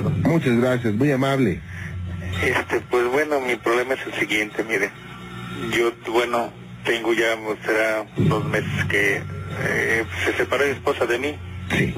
licenciado. 0.00 0.10
Muchas 0.28 0.58
gracias, 0.58 0.94
muy 0.94 1.12
amable. 1.12 1.60
Este, 2.42 2.80
pues 2.90 3.06
bueno, 3.10 3.40
mi 3.40 3.56
problema 3.56 3.94
es 3.94 4.06
el 4.06 4.14
siguiente, 4.14 4.64
mire. 4.64 4.90
Yo, 5.72 5.92
bueno, 6.12 6.52
tengo 6.84 7.12
ya, 7.14 7.36
será 7.64 8.06
dos 8.16 8.44
meses 8.46 8.84
que 8.88 9.22
eh, 9.60 10.04
se 10.24 10.32
separó 10.34 10.64
mi 10.64 10.72
esposa 10.72 11.06
de 11.06 11.18
mí. 11.18 11.38
Sí. 11.70 11.94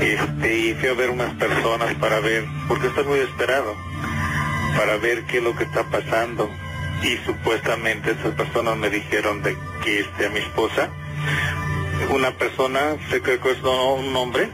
Este, 0.00 0.58
y 0.58 0.74
fui 0.74 0.88
a 0.88 0.94
ver 0.94 1.10
unas 1.10 1.34
personas 1.34 1.94
para 1.94 2.20
ver, 2.20 2.44
porque 2.68 2.86
estoy 2.86 3.04
muy 3.04 3.18
desesperado, 3.18 3.74
para 4.76 4.96
ver 4.96 5.24
qué 5.24 5.38
es 5.38 5.44
lo 5.44 5.54
que 5.56 5.64
está 5.64 5.84
pasando. 5.84 6.48
Y 7.02 7.16
supuestamente 7.26 8.12
esas 8.12 8.34
personas 8.34 8.76
me 8.76 8.88
dijeron 8.88 9.42
de 9.42 9.56
que 9.84 10.00
este, 10.00 10.26
a 10.26 10.30
mi 10.30 10.38
esposa, 10.38 10.88
una 12.10 12.30
persona, 12.32 12.96
sé 13.10 13.20
que 13.20 13.34
es 13.34 13.62
un 13.62 14.14
hombre, 14.14 14.48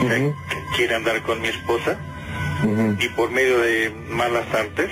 que 0.00 0.32
quiere 0.76 0.94
andar 0.94 1.22
con 1.22 1.40
mi 1.40 1.48
esposa, 1.48 1.98
y 2.98 3.08
por 3.10 3.30
medio 3.30 3.58
de 3.60 3.92
malas 4.10 4.52
artes, 4.52 4.90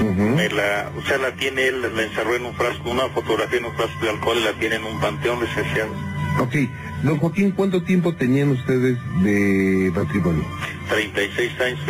me 0.00 0.48
la, 0.50 0.90
o 0.96 1.02
sea, 1.02 1.18
la 1.18 1.32
tiene 1.34 1.68
él, 1.68 1.82
la 1.82 2.02
encerró 2.02 2.36
en 2.36 2.44
un 2.44 2.54
frasco, 2.54 2.90
una 2.90 3.08
fotografía 3.08 3.58
en 3.58 3.64
un 3.64 3.74
frasco 3.74 4.04
de 4.04 4.10
alcohol 4.10 4.38
y 4.38 4.44
la 4.44 4.52
tiene 4.52 4.76
en 4.76 4.84
un 4.84 5.00
panteón 5.00 5.40
licenciado. 5.40 5.90
Ok, 6.38 6.54
don 7.02 7.18
Joaquín, 7.18 7.50
¿cuánto 7.50 7.82
tiempo 7.82 8.14
tenían 8.14 8.50
ustedes 8.50 8.96
de 9.22 9.92
matrimonio? 9.94 10.44
36 10.88 11.60
años, 11.60 11.80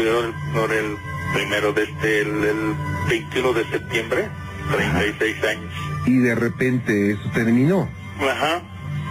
ahora 0.54 0.74
el, 0.74 0.96
primero 1.34 1.72
de 1.72 1.84
este, 1.84 2.20
el, 2.22 2.44
el 2.44 2.74
21 3.08 3.52
de 3.52 3.64
septiembre, 3.66 4.28
36 4.72 5.44
años. 5.44 5.74
Y 6.06 6.16
de 6.18 6.34
repente 6.34 7.12
eso 7.12 7.30
terminó. 7.34 7.88
Ajá. 8.20 8.62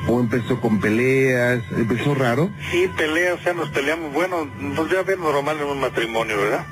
¿O 0.08 0.22
empezó 0.22 0.60
con 0.62 0.80
peleas? 0.80 1.62
¿Empezó 1.72 2.16
raro? 2.16 2.50
Sí, 2.72 2.90
pelea, 2.96 3.34
o 3.34 3.40
sea, 3.40 3.54
nos 3.54 3.70
peleamos, 3.70 4.14
bueno, 4.14 4.50
pues 4.76 4.90
ya 4.92 5.04
ves 5.04 5.18
normal 5.18 5.58
en 5.60 5.68
un 5.68 5.80
matrimonio, 5.82 6.38
¿verdad? 6.38 6.66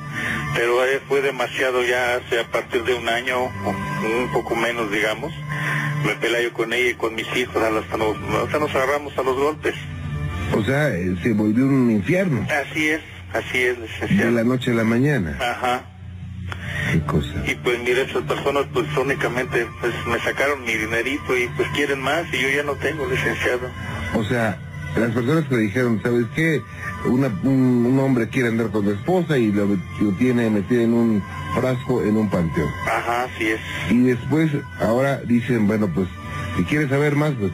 Pero 0.55 0.85
eh, 0.85 1.01
fue 1.07 1.21
demasiado 1.21 1.83
ya 1.83 2.15
hace 2.15 2.39
a 2.39 2.49
partir 2.49 2.83
de 2.83 2.93
un 2.93 3.09
año, 3.09 3.43
un 3.43 4.31
poco 4.31 4.55
menos, 4.55 4.89
digamos. 4.89 5.33
Me 6.05 6.15
peleé 6.15 6.45
yo 6.45 6.53
con 6.53 6.71
ella 6.71 6.91
y 6.91 6.93
con 6.93 7.13
mis 7.13 7.27
hijos, 7.35 7.57
hasta 7.57 7.97
nos, 7.97 8.15
hasta 8.43 8.59
nos 8.59 8.73
agarramos 8.73 9.17
a 9.17 9.23
los 9.23 9.35
golpes. 9.35 9.75
O 10.55 10.63
sea, 10.63 10.89
eh, 10.89 11.15
se 11.21 11.33
volvió 11.33 11.65
un 11.65 11.91
infierno. 11.91 12.47
Así 12.49 12.87
es, 12.87 13.01
así 13.33 13.63
es, 13.63 13.77
De 14.17 14.31
la 14.31 14.43
noche 14.45 14.71
a 14.71 14.75
la 14.75 14.85
mañana. 14.85 15.37
Ajá. 15.41 15.94
Qué 16.91 16.99
cosa. 17.01 17.43
Y 17.47 17.55
pues 17.55 17.79
mire, 17.79 18.03
esas 18.03 18.23
personas 18.23 18.65
pues 18.73 18.85
únicamente 18.97 19.67
pues 19.81 19.93
me 20.07 20.19
sacaron 20.19 20.63
mi 20.63 20.73
dinerito 20.73 21.37
y 21.37 21.47
pues 21.55 21.67
quieren 21.69 22.01
más 22.01 22.25
y 22.33 22.39
yo 22.41 22.49
ya 22.49 22.63
no 22.63 22.73
tengo, 22.75 23.05
licenciado. 23.07 23.69
O 24.15 24.23
sea, 24.23 24.57
las 24.95 25.11
personas 25.11 25.45
que 25.45 25.57
dijeron, 25.57 25.99
¿sabes 26.01 26.25
qué? 26.35 26.61
Una- 27.05 27.27
un, 27.43 27.85
un 27.85 27.99
hombre 27.99 28.29
quiere 28.29 28.49
andar 28.49 28.71
con 28.71 28.85
su 28.85 28.91
esposa 28.91 29.37
y 29.37 29.51
lo, 29.51 29.65
lo 29.67 30.11
tiene 30.17 30.49
metido 30.49 30.81
en 30.81 30.93
un 30.93 31.23
frasco 31.55 32.03
en 32.03 32.17
un 32.17 32.29
panteón. 32.29 32.69
Ajá, 32.85 33.23
así 33.25 33.47
es. 33.47 33.59
Y 33.91 33.99
después, 34.03 34.51
ahora 34.79 35.17
dicen, 35.25 35.67
bueno, 35.67 35.87
pues, 35.93 36.07
si 36.57 36.63
quieres 36.63 36.89
saber 36.89 37.15
más, 37.15 37.33
pues, 37.39 37.51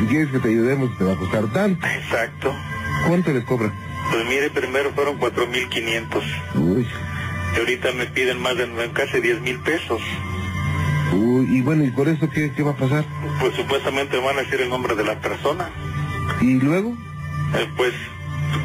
si 0.00 0.06
quieres 0.06 0.28
que 0.30 0.38
te 0.38 0.48
ayudemos, 0.48 0.96
te 0.98 1.04
va 1.04 1.12
a 1.14 1.16
costar 1.16 1.46
tanto. 1.52 1.86
Exacto. 1.86 2.54
¿Cuánto 3.08 3.32
les 3.32 3.44
cobran? 3.44 3.72
Pues 4.10 4.24
mire, 4.26 4.48
primero 4.50 4.92
fueron 4.94 5.18
4.500. 5.18 6.22
Uy, 6.54 6.86
Ahorita 7.56 7.92
me 7.92 8.06
piden 8.06 8.40
más 8.40 8.56
de 8.56 8.68
casi 8.92 9.20
10 9.20 9.40
mil 9.40 9.58
pesos. 9.60 10.00
uy, 11.12 11.46
y 11.56 11.60
bueno, 11.62 11.84
¿y 11.84 11.90
por 11.90 12.08
eso 12.08 12.28
qué, 12.28 12.52
qué 12.52 12.62
va 12.62 12.72
a 12.72 12.76
pasar? 12.76 13.04
Pues 13.40 13.54
supuestamente 13.54 14.18
van 14.18 14.38
a 14.38 14.42
decir 14.42 14.60
el 14.60 14.68
nombre 14.68 14.94
de 14.94 15.04
la 15.04 15.18
persona. 15.20 15.70
¿Y 16.40 16.54
luego? 16.60 16.90
Eh, 17.54 17.66
pues, 17.76 17.92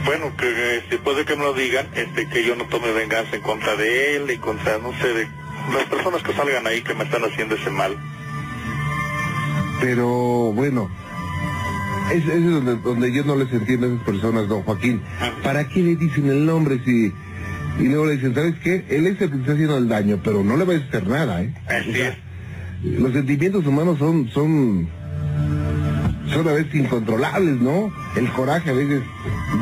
bueno, 0.06 0.36
que 0.36 0.46
después 0.90 1.16
de 1.18 1.26
que 1.26 1.36
me 1.36 1.44
lo 1.44 1.54
digan, 1.54 1.88
este, 1.96 2.28
que 2.28 2.44
yo 2.44 2.56
no 2.56 2.66
tome 2.66 2.92
venganza 2.92 3.36
en 3.36 3.42
contra 3.42 3.76
de 3.76 4.18
él 4.18 4.30
y 4.32 4.38
contra, 4.38 4.78
no 4.80 4.92
sé, 5.00 5.14
de 5.14 5.28
las 5.74 5.86
personas 5.86 6.22
que 6.24 6.34
salgan 6.34 6.68
ahí 6.68 6.82
que 6.82 6.94
me 6.94 7.04
están 7.06 7.24
haciendo 7.24 7.56
ese 7.56 7.70
mal. 7.70 7.98
Pero, 9.80 10.08
bueno, 10.54 10.90
es, 12.12 12.28
es 12.28 12.52
donde, 12.52 12.76
donde 12.78 13.14
yo 13.14 13.24
no 13.24 13.36
les 13.36 13.52
entiendo 13.54 13.88
a 13.88 13.90
esas 13.90 14.04
personas, 14.04 14.48
don 14.48 14.64
Joaquín. 14.64 15.02
¿Para 15.44 15.68
qué 15.68 15.80
le 15.82 15.96
dicen 15.96 16.30
el 16.30 16.46
nombre 16.46 16.80
si... 16.84 17.14
Y 17.80 17.84
luego 17.88 18.06
le 18.06 18.16
dicen, 18.16 18.36
¿sabes 18.36 18.56
qué? 18.64 18.86
Él 18.90 19.08
es 19.08 19.22
el 19.22 19.32
que 19.32 19.38
está 19.38 19.54
haciendo 19.54 19.78
el 19.78 19.88
daño, 19.88 20.20
pero 20.24 20.44
no 20.44 20.58
le 20.58 20.66
va 20.66 20.74
a 20.74 20.78
hacer 20.78 21.08
nada, 21.08 21.42
¿eh? 21.42 21.54
Así 21.68 22.00
es. 22.00 22.16
Los 22.84 23.14
sentimientos 23.14 23.66
humanos 23.66 24.00
son, 24.00 24.30
son, 24.30 24.90
son 26.34 26.48
a 26.48 26.54
veces 26.54 26.76
incontrolables, 26.76 27.62
¿no? 27.62 27.94
El 28.16 28.32
coraje 28.32 28.72
a 28.72 28.74
veces 28.74 29.02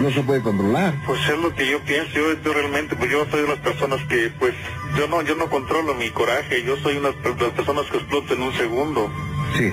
no 0.01 0.09
se 0.09 0.21
puede 0.21 0.41
controlar. 0.41 0.93
Pues 1.05 1.19
es 1.29 1.37
lo 1.37 1.53
que 1.53 1.69
yo 1.69 1.79
pienso, 1.81 2.13
yo, 2.13 2.41
yo 2.43 2.53
realmente, 2.53 2.95
pues 2.95 3.11
yo 3.11 3.25
soy 3.29 3.41
de 3.41 3.47
las 3.49 3.59
personas 3.59 3.99
que, 4.07 4.31
pues, 4.39 4.53
yo 4.97 5.07
no, 5.07 5.21
yo 5.21 5.35
no 5.35 5.49
controlo 5.49 5.93
mi 5.95 6.09
coraje, 6.09 6.63
yo 6.63 6.77
soy 6.77 6.97
una 6.97 7.09
de 7.09 7.15
las 7.41 7.51
personas 7.51 7.85
que 7.91 7.97
exploto 7.97 8.33
en 8.33 8.41
un 8.41 8.53
segundo. 8.53 9.11
Sí. 9.57 9.71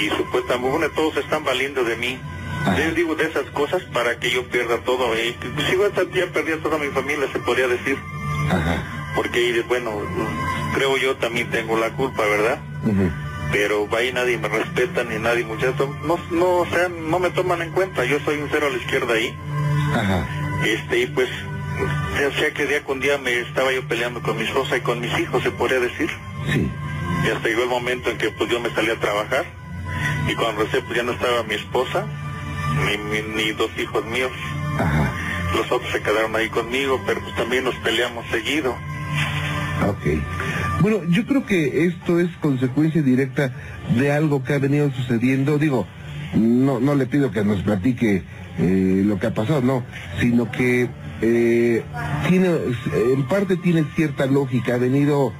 Y 0.00 0.08
supuestamente, 0.16 0.70
bueno, 0.70 0.88
todos 0.94 1.16
están 1.18 1.44
valiendo 1.44 1.84
de 1.84 1.96
mí. 1.96 2.18
Ajá. 2.62 2.78
Les 2.78 2.94
digo 2.94 3.14
de 3.14 3.24
esas 3.24 3.44
cosas 3.50 3.82
para 3.92 4.18
que 4.18 4.30
yo 4.30 4.46
pierda 4.46 4.78
todo. 4.78 5.14
Y 5.14 5.36
si 5.66 5.72
yo 5.72 5.86
hasta 5.86 6.02
ya 6.14 6.26
perdí 6.32 6.52
a 6.52 6.62
toda 6.62 6.78
mi 6.78 6.88
familia, 6.88 7.26
se 7.32 7.38
podría 7.40 7.68
decir. 7.68 7.98
Ajá. 8.50 9.12
Porque, 9.14 9.48
y, 9.48 9.60
bueno, 9.60 10.00
creo 10.74 10.96
yo 10.96 11.16
también 11.16 11.50
tengo 11.50 11.76
la 11.76 11.90
culpa, 11.90 12.22
¿verdad? 12.22 12.60
Pero 13.50 13.88
ahí 13.96 14.12
nadie 14.12 14.38
me 14.38 14.48
respeta, 14.48 15.04
ni 15.04 15.18
nadie, 15.18 15.44
muchachos. 15.44 15.88
No, 16.04 16.18
no, 16.30 16.46
o 16.58 16.66
sea, 16.66 16.88
no 16.88 17.18
me 17.18 17.30
toman 17.30 17.62
en 17.62 17.72
cuenta. 17.72 18.04
Yo 18.04 18.18
soy 18.20 18.38
un 18.38 18.48
cero 18.50 18.68
a 18.68 18.70
la 18.70 18.76
izquierda 18.76 19.14
ahí. 19.14 19.36
Ajá. 19.94 20.26
Este, 20.64 21.00
y 21.00 21.06
pues, 21.06 21.28
o 21.28 22.38
sea 22.38 22.54
que 22.54 22.66
día 22.66 22.82
con 22.84 23.00
día 23.00 23.18
me 23.18 23.40
estaba 23.40 23.72
yo 23.72 23.86
peleando 23.86 24.22
con 24.22 24.36
mi 24.36 24.44
esposa 24.44 24.76
y 24.76 24.80
con 24.80 25.00
mis 25.00 25.16
hijos, 25.18 25.42
se 25.42 25.50
podría 25.50 25.80
decir. 25.80 26.10
Sí. 26.52 26.70
Y 27.24 27.28
hasta 27.28 27.48
llegó 27.48 27.64
el 27.64 27.68
momento 27.68 28.10
en 28.10 28.18
que 28.18 28.30
pues 28.30 28.48
yo 28.50 28.60
me 28.60 28.70
salí 28.70 28.90
a 28.90 28.98
trabajar. 28.98 29.44
Y 30.28 30.34
cuando 30.34 30.62
recé, 30.62 30.80
pues 30.82 30.96
ya 30.96 31.02
no 31.02 31.12
estaba 31.12 31.42
mi 31.42 31.54
esposa, 31.54 32.06
ni, 32.86 32.98
mi- 32.98 33.34
ni 33.44 33.52
dos 33.52 33.70
hijos 33.78 34.04
míos. 34.06 34.30
Ajá. 34.78 35.12
Los 35.54 35.70
otros 35.70 35.90
se 35.92 36.00
quedaron 36.00 36.34
ahí 36.36 36.48
conmigo, 36.48 37.00
pero 37.06 37.20
pues 37.20 37.34
también 37.36 37.64
nos 37.64 37.74
peleamos 37.76 38.24
seguido. 38.30 38.74
Ok. 39.88 40.20
Bueno, 40.80 40.98
yo 41.08 41.26
creo 41.26 41.44
que 41.44 41.86
esto 41.86 42.18
es 42.20 42.28
consecuencia 42.40 43.02
directa 43.02 43.52
de 43.96 44.12
algo 44.12 44.42
que 44.42 44.54
ha 44.54 44.58
venido 44.58 44.90
sucediendo. 44.92 45.58
Digo, 45.58 45.86
no, 46.34 46.80
no 46.80 46.94
le 46.94 47.06
pido 47.06 47.30
que 47.30 47.44
nos 47.44 47.62
platique 47.62 48.22
eh, 48.58 49.02
lo 49.04 49.18
que 49.18 49.26
ha 49.26 49.34
pasado, 49.34 49.60
no, 49.62 49.84
sino 50.20 50.50
que 50.50 50.88
eh, 51.20 51.82
tiene, 52.28 52.48
en 53.14 53.22
parte 53.28 53.56
tiene 53.56 53.84
cierta 53.94 54.26
lógica, 54.26 54.74
ha 54.74 54.78
venido 54.78 55.32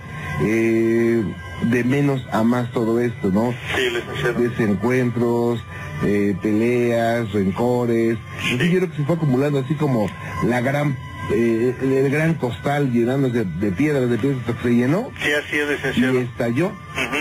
eh, 0.42 1.22
de 1.62 1.84
menos 1.84 2.24
a 2.32 2.42
más 2.42 2.70
todo 2.72 3.00
esto, 3.00 3.30
¿no? 3.30 3.52
Sí, 3.76 3.90
licenciado. 3.90 4.40
desencuentros, 4.40 5.60
eh, 6.04 6.36
peleas, 6.40 7.32
rencores. 7.32 8.18
Entonces 8.44 8.70
yo 8.70 8.78
creo 8.78 8.90
que 8.90 8.96
se 8.96 9.04
fue 9.04 9.16
acumulando 9.16 9.58
así 9.60 9.74
como 9.74 10.08
la 10.44 10.60
gran, 10.60 10.96
eh, 11.32 11.74
el 11.82 12.10
gran 12.10 12.34
costal 12.34 12.92
llenándose 12.92 13.44
de 13.44 13.72
piedras, 13.72 14.08
de 14.08 14.18
piedras 14.18 14.40
hasta 14.40 14.54
que 14.62 14.68
se 14.68 14.74
llenó 14.74 15.10
Sí, 15.22 15.30
así 15.32 15.56
es, 15.56 15.98
y 15.98 16.16
estalló. 16.18 16.72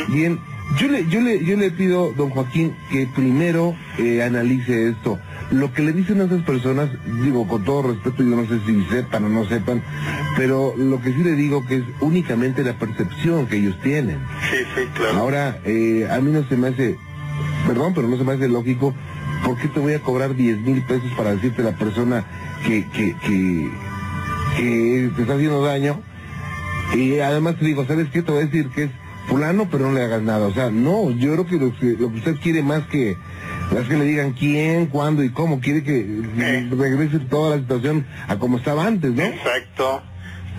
Bien, 0.10 0.40
yo 0.78 0.88
le, 0.88 1.08
yo 1.08 1.22
le, 1.22 1.44
yo 1.44 1.58
le 1.58 1.72
pido, 1.72 2.14
don 2.14 2.30
Joaquín, 2.30 2.76
que 2.90 3.08
primero 3.14 3.76
eh, 3.98 4.24
analice 4.24 4.90
esto. 4.90 5.20
Lo 5.52 5.74
que 5.74 5.82
le 5.82 5.92
dicen 5.92 6.22
a 6.22 6.26
esas 6.26 6.44
personas, 6.44 6.90
digo 7.24 7.46
con 7.46 7.66
todo 7.66 7.92
respeto, 7.92 8.24
yo 8.24 8.38
no 8.38 8.48
sé 8.48 8.60
si 8.66 8.86
sepan 8.86 9.26
o 9.26 9.30
no 9.30 9.46
sepan, 9.46 9.84
pero 10.38 10.74
lo 10.78 11.02
que 11.02 11.12
sí 11.12 11.24
le 11.24 11.34
digo 11.34 11.66
que 11.68 11.76
es 11.76 11.84
únicamente 12.00 12.64
la 12.64 12.74
percepción 12.80 13.48
que 13.48 13.58
ellos 13.58 13.76
tienen. 13.84 14.18
Sí, 14.50 14.58
sí, 14.76 14.84
claro. 14.94 15.18
Ahora, 15.18 15.60
eh, 15.66 16.08
a 16.10 16.22
mí 16.22 16.32
no 16.32 16.48
se 16.48 16.56
me 16.56 16.70
hace, 16.70 16.96
perdón, 17.68 17.94
pero 17.94 18.08
no 18.08 18.18
se 18.18 18.24
me 18.24 18.34
hace 18.34 18.48
lógico, 18.48 18.94
¿por 19.46 19.58
qué 19.58 19.68
te 19.68 19.80
voy 19.80 19.94
a 19.94 20.02
cobrar 20.02 20.36
10 20.36 20.60
mil 20.60 20.82
pesos 20.84 21.12
para 21.16 21.34
decirte 21.36 21.62
a 21.62 21.66
la 21.66 21.78
persona 21.78 22.26
que, 22.66 22.88
que, 22.90 23.16
que, 23.26 23.70
que 24.58 25.12
te 25.16 25.22
está 25.22 25.36
haciendo 25.36 25.64
daño? 25.64 26.02
Y 26.94 27.20
además 27.20 27.58
te 27.58 27.66
digo, 27.66 27.86
¿sabes 27.86 28.08
qué? 28.12 28.22
Te 28.22 28.32
voy 28.32 28.44
a 28.44 28.46
decir 28.46 28.70
que 28.70 28.84
es 28.84 28.92
fulano, 29.28 29.70
pero 29.70 29.88
no 29.88 29.94
le 29.94 30.04
hagas 30.04 30.22
nada. 30.22 30.48
O 30.48 30.54
sea, 30.54 30.70
no, 30.70 31.10
yo 31.12 31.34
creo 31.34 31.48
que 31.48 31.58
lo 31.58 31.78
que, 31.78 31.86
lo 31.98 32.12
que 32.12 32.18
usted 32.18 32.36
quiere 32.42 32.62
más 32.62 32.86
que, 32.88 33.16
más 33.74 33.88
que 33.88 33.98
le 33.98 34.06
digan 34.06 34.34
quién, 34.34 34.88
cuándo 34.88 35.24
y 35.24 35.30
cómo, 35.30 35.62
quiere 35.62 35.84
que 35.84 36.22
regrese 36.72 37.20
toda 37.20 37.56
la 37.56 37.62
situación 37.62 38.06
a 38.28 38.38
como 38.38 38.58
estaba 38.58 38.86
antes, 38.86 39.12
¿no? 39.12 39.24
Exacto. 39.24 40.04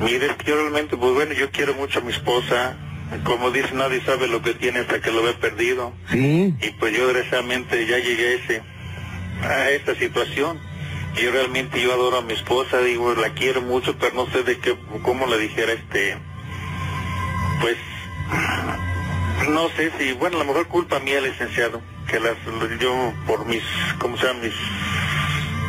Mire, 0.00 0.28
yo 0.46 0.56
realmente, 0.56 0.96
pues 0.96 1.12
bueno, 1.12 1.32
yo 1.34 1.50
quiero 1.50 1.74
mucho 1.74 1.98
a 1.98 2.02
mi 2.02 2.10
esposa. 2.12 2.76
Como 3.24 3.50
dice, 3.50 3.72
nadie 3.74 4.00
sabe 4.04 4.26
lo 4.26 4.42
que 4.42 4.54
tiene 4.54 4.80
hasta 4.80 5.00
que 5.00 5.12
lo 5.12 5.22
ve 5.22 5.34
perdido. 5.34 5.92
Sí, 6.10 6.54
Y 6.60 6.70
pues 6.72 6.96
yo 6.96 7.06
desgraciadamente 7.06 7.86
ya 7.86 7.98
llegué 7.98 8.28
a, 8.28 8.32
ese, 8.32 8.62
a 9.42 9.70
esta 9.70 9.94
situación. 9.94 10.58
Y 11.20 11.26
realmente 11.26 11.80
yo 11.80 11.92
adoro 11.92 12.18
a 12.18 12.22
mi 12.22 12.32
esposa, 12.32 12.78
digo, 12.80 13.14
la 13.14 13.34
quiero 13.34 13.60
mucho, 13.60 13.96
pero 13.98 14.14
no 14.14 14.26
sé 14.32 14.42
de 14.44 14.58
qué, 14.58 14.74
cómo 15.02 15.26
le 15.26 15.38
dijera 15.38 15.72
este, 15.72 16.16
pues, 17.60 17.76
no 19.50 19.68
sé 19.76 19.92
si, 19.98 20.12
bueno, 20.14 20.36
a 20.36 20.40
lo 20.40 20.46
mejor 20.46 20.68
culpa 20.68 21.00
mía, 21.00 21.20
licenciado, 21.20 21.82
que 22.08 22.18
las, 22.18 22.36
yo 22.80 23.12
por 23.26 23.44
mis, 23.44 23.62
¿cómo 23.98 24.16
se? 24.16 24.32
Mis 24.34 24.54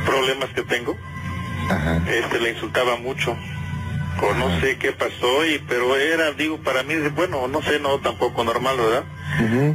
problemas 0.05 0.49
que 0.51 0.61
tengo, 0.63 0.95
Ajá. 1.69 2.01
este 2.07 2.39
le 2.39 2.51
insultaba 2.51 2.95
mucho 2.95 3.37
o 4.23 4.33
no 4.35 4.59
sé 4.61 4.77
qué 4.77 4.91
pasó 4.93 5.45
y 5.45 5.59
pero 5.67 5.95
era 5.97 6.31
digo 6.31 6.57
para 6.57 6.83
mí 6.83 6.93
bueno 7.15 7.47
no 7.47 7.61
sé 7.61 7.79
no 7.79 7.99
tampoco 7.99 8.43
normal 8.43 8.77
verdad 8.77 9.03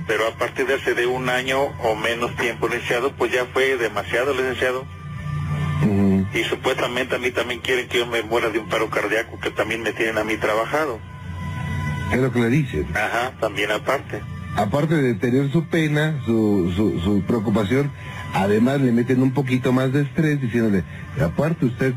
pero 0.07 0.27
a 0.27 0.31
partir 0.39 0.67
de 0.67 0.75
hace 0.75 0.95
de 0.95 1.07
un 1.07 1.29
año 1.29 1.61
o 1.83 1.95
menos 1.95 2.35
tiempo 2.37 2.67
licenciado 2.69 3.13
pues 3.13 3.33
ya 3.33 3.45
fue 3.53 3.77
demasiado 3.77 4.33
licenciado. 4.33 4.85
Ujú. 5.83 6.27
y 6.35 6.43
supuestamente 6.45 7.15
a 7.15 7.19
mí 7.19 7.31
también 7.31 7.61
quieren 7.61 7.89
que 7.89 7.99
yo 7.99 8.07
me 8.07 8.23
muera 8.23 8.51
de 8.51 8.59
un 8.59 8.69
paro 8.69 8.91
cardíaco 8.91 9.39
que 9.41 9.51
también 9.51 9.83
me 9.83 9.93
tienen 9.93 10.19
a 10.19 10.25
mí 10.25 10.37
trabajado. 10.37 10.99
Es 12.13 12.19
lo 12.19 12.33
que 12.33 12.41
le 12.41 12.49
dicen. 12.49 12.87
ajá 12.95 13.33
también 13.39 13.71
aparte. 13.71 14.21
Aparte 14.57 14.95
de 14.97 15.15
tener 15.15 15.53
su 15.53 15.67
pena, 15.67 16.21
su, 16.27 16.73
su, 16.75 16.99
su 17.01 17.23
preocupación, 17.23 17.93
además 18.35 18.81
le 18.81 18.91
meten 18.91 19.23
un 19.23 19.33
poquito 19.33 19.73
más 19.73 19.93
de 19.93 20.03
estrés 20.03 20.41
diciéndole, 20.41 20.83
aparte 21.23 21.67
usted 21.67 21.95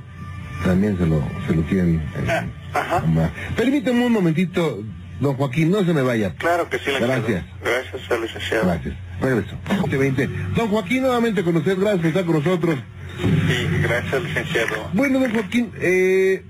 también 0.63 0.98
se 0.98 1.06
lo, 1.06 1.24
se 1.48 1.56
lo 1.56 1.62
quieren. 1.63 1.96
eh, 2.16 2.28
Ah, 2.30 2.46
ajá 2.80 2.98
amar". 3.00 3.31
Permítame 3.56 4.06
un 4.06 4.13
momentito, 4.13 4.84
don 5.19 5.36
Joaquín, 5.36 5.72
no 5.72 5.84
se 5.84 5.94
me 5.94 6.02
vaya. 6.02 6.34
claro 6.36 6.69
que 6.69 6.78
sí. 6.80 6.92
Gracias. 7.00 7.44
gracias 7.63 8.12
al 8.12 8.22
licenciado 8.22 8.66
Gracias. 8.66 8.96
Regreso. 9.22 9.56
20. 9.90 10.28
Don 10.56 10.68
Joaquín, 10.69 11.02
nuevamente 11.04 11.44
con 11.44 11.56
usted, 11.58 11.78
gracias 11.78 12.00
por 12.00 12.08
estar 12.08 12.25
con 12.25 12.36
nosotros. 12.36 12.80
sí 13.19 13.68
gracias 13.84 14.24
licenciado 14.24 14.90
Bueno, 14.94 15.19
don 15.19 15.31
Joaquín, 15.31 15.72
eh, 15.80 16.44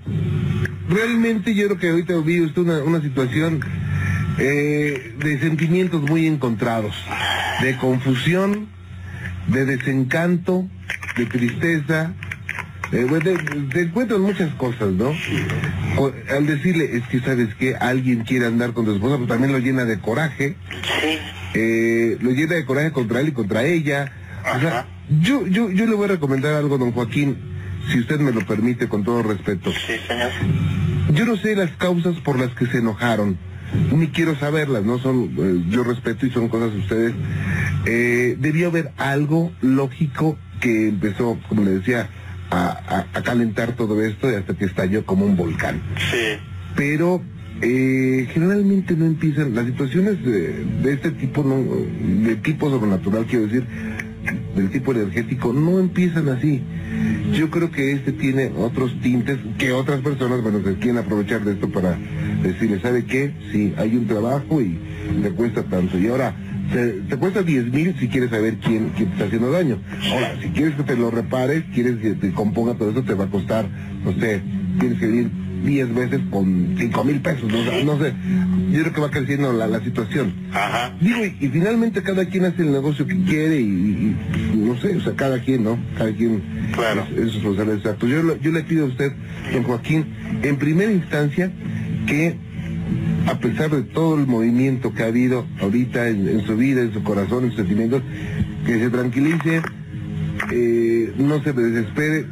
realmente 0.89 1.53
yo 1.55 1.65
creo 1.67 1.77
que 1.79 1.89
ahorita 1.89 2.13
vi 2.17 2.41
usted 2.41 2.61
una, 2.61 2.79
una 2.83 3.01
situación 3.01 3.59
eh, 4.37 5.13
de 5.17 5.39
sentimientos 5.39 6.01
muy 6.01 6.25
encontrados, 6.27 6.95
de 7.61 7.75
confusión, 7.77 8.67
de 9.47 9.65
desencanto, 9.65 10.67
de 11.17 11.25
tristeza, 11.25 12.13
eh, 12.91 13.05
bueno, 13.07 13.25
de- 13.25 13.37
te 13.73 13.81
encuentran 13.83 14.21
muchas 14.21 14.53
cosas, 14.55 14.89
¿no? 14.91 15.13
O- 15.97 16.11
al 16.29 16.45
decirle, 16.45 16.97
es 16.97 17.03
que 17.07 17.19
sabes 17.19 17.53
que 17.55 17.75
alguien 17.75 18.23
quiere 18.23 18.45
andar 18.47 18.73
con 18.73 18.85
tu 18.85 18.93
esposa, 18.93 19.15
pero 19.15 19.27
también 19.27 19.51
lo 19.53 19.59
llena 19.59 19.85
de 19.85 19.99
coraje, 19.99 20.55
sí 21.01 21.17
eh, 21.53 22.17
lo 22.21 22.31
llena 22.31 22.55
de 22.55 22.65
coraje 22.65 22.91
contra 22.91 23.19
él 23.19 23.29
y 23.29 23.31
contra 23.33 23.63
ella. 23.65 24.11
O 24.55 24.59
sea, 24.59 24.87
yo, 25.21 25.45
yo, 25.47 25.69
yo 25.69 25.85
le 25.85 25.95
voy 25.95 26.05
a 26.05 26.13
recomendar 26.13 26.53
algo, 26.53 26.77
don 26.77 26.91
Joaquín, 26.93 27.37
si 27.91 27.99
usted 27.99 28.19
me 28.19 28.31
lo 28.31 28.45
permite, 28.45 28.87
con 28.87 29.03
todo 29.03 29.21
respeto. 29.23 29.71
sí 29.71 29.93
señor 30.07 30.31
Yo 31.13 31.25
no 31.25 31.35
sé 31.35 31.55
las 31.55 31.71
causas 31.71 32.15
por 32.21 32.39
las 32.39 32.51
que 32.51 32.65
se 32.67 32.77
enojaron, 32.77 33.37
ni 33.93 34.07
quiero 34.07 34.35
saberlas, 34.37 34.83
no 34.83 34.97
son, 34.99 35.31
eh, 35.37 35.63
yo 35.69 35.83
respeto 35.83 36.25
y 36.25 36.31
son 36.31 36.47
cosas 36.49 36.71
de 36.73 36.79
ustedes. 36.79 37.13
Eh, 37.85 38.35
debió 38.39 38.67
haber 38.69 38.91
algo 38.97 39.51
lógico 39.61 40.37
que 40.61 40.87
empezó, 40.89 41.37
como 41.49 41.63
le 41.63 41.71
decía, 41.71 42.09
a, 42.51 42.67
a- 43.13 43.17
a 43.17 43.23
calentar 43.23 43.75
todo 43.75 44.03
esto 44.03 44.29
y 44.31 44.35
hasta 44.35 44.53
que 44.53 44.65
estalló 44.65 45.05
como 45.05 45.25
un 45.25 45.35
volcán. 45.35 45.81
Sí. 46.11 46.37
Pero 46.75 47.21
eh, 47.61 48.27
generalmente 48.33 48.95
no 48.95 49.05
empiezan 49.05 49.55
las 49.55 49.65
situaciones 49.65 50.23
de, 50.23 50.65
de 50.83 50.93
este 50.93 51.11
tipo 51.11 51.43
no 51.43 51.57
de 52.27 52.35
tipo 52.37 52.69
sobrenatural 52.69 53.25
quiero 53.25 53.45
decir 53.45 53.65
del 54.55 54.69
tipo 54.69 54.91
energético 54.93 55.51
no 55.53 55.79
empiezan 55.79 56.29
así. 56.29 56.61
Yo 57.33 57.49
creo 57.49 57.71
que 57.71 57.93
este 57.93 58.11
tiene 58.11 58.51
otros 58.57 58.93
tintes 59.01 59.37
que 59.57 59.71
otras 59.71 60.01
personas 60.01 60.41
bueno 60.41 60.61
se 60.63 60.75
quieren 60.75 60.97
aprovechar 60.97 61.43
de 61.43 61.53
esto 61.53 61.69
para 61.69 61.97
decirle 62.43 62.79
sabe 62.81 63.05
qué 63.05 63.31
sí 63.51 63.73
hay 63.77 63.95
un 63.95 64.07
trabajo 64.07 64.61
y 64.61 64.77
te 65.23 65.29
cuesta 65.31 65.63
tanto. 65.63 65.97
Y 65.97 66.07
ahora 66.07 66.35
te, 66.71 66.87
te 67.09 67.15
cuesta 67.17 67.43
10 67.43 67.71
mil 67.71 67.95
si 67.99 68.07
quieres 68.07 68.29
saber 68.29 68.57
quién, 68.57 68.89
quién 68.95 69.07
te 69.09 69.13
está 69.13 69.25
haciendo 69.25 69.51
daño 69.51 69.77
ahora 70.11 70.35
si 70.41 70.49
quieres 70.49 70.75
que 70.75 70.83
te 70.83 70.95
lo 70.95 71.11
repares 71.11 71.63
quieres 71.73 71.97
que 71.97 72.13
te 72.13 72.31
componga 72.31 72.73
todo 72.75 72.91
eso 72.91 73.03
te 73.03 73.13
va 73.13 73.25
a 73.25 73.29
costar 73.29 73.65
no 74.03 74.11
sé 74.13 74.41
tienes 74.79 74.99
que 74.99 75.07
venir 75.07 75.31
10 75.63 75.93
veces 75.93 76.21
con 76.31 76.73
5 76.75 77.03
mil 77.03 77.19
pesos, 77.21 77.43
no, 77.51 77.63
sé, 77.63 77.85
no 77.85 77.99
sé, 77.99 78.13
yo 78.71 78.81
creo 78.81 78.93
que 78.93 79.01
va 79.01 79.11
creciendo 79.11 79.53
la, 79.53 79.67
la 79.67 79.79
situación. 79.83 80.33
ajá 80.51 80.95
Digo, 80.99 81.19
y, 81.23 81.45
y 81.45 81.49
finalmente 81.49 82.01
cada 82.01 82.25
quien 82.25 82.45
hace 82.45 82.63
el 82.63 82.71
negocio 82.71 83.05
que 83.05 83.15
quiere 83.25 83.57
y, 83.61 83.65
y- 83.65 84.15
y, 84.55 84.57
no 84.57 84.75
sé, 84.81 84.95
o 84.95 85.01
sea, 85.01 85.13
cada 85.13 85.39
quien, 85.39 85.63
¿no? 85.63 85.77
Cada 85.95 86.11
quien 86.13 86.41
Claro. 86.73 87.05
es, 87.15 87.27
es 87.27 87.33
responsable 87.35 87.73
exacto. 87.75 88.07
Yo, 88.07 88.35
yo 88.41 88.51
le 88.51 88.63
pido 88.63 88.85
a 88.85 88.87
usted, 88.87 89.11
don 89.53 89.61
Joaquín, 89.61 90.05
en 90.41 90.57
primera 90.57 90.91
instancia, 90.91 91.51
que 92.07 92.35
a 93.27 93.39
pesar 93.39 93.69
de 93.69 93.83
todo 93.83 94.15
el 94.17 94.27
movimiento 94.27 94.93
que 94.93 95.03
ha 95.03 95.07
habido 95.07 95.45
ahorita 95.59 96.07
en, 96.07 96.27
en 96.27 96.45
su 96.45 96.55
vida, 96.55 96.81
en 96.81 96.93
su 96.93 97.03
corazón, 97.03 97.43
en 97.43 97.49
sus 97.51 97.59
sentimientos, 97.59 98.01
que 98.65 98.79
se 98.79 98.89
tranquilice, 98.89 99.61
eh, 100.51 101.13
no 101.17 101.43
se 101.43 101.53
desespere, 101.53 102.25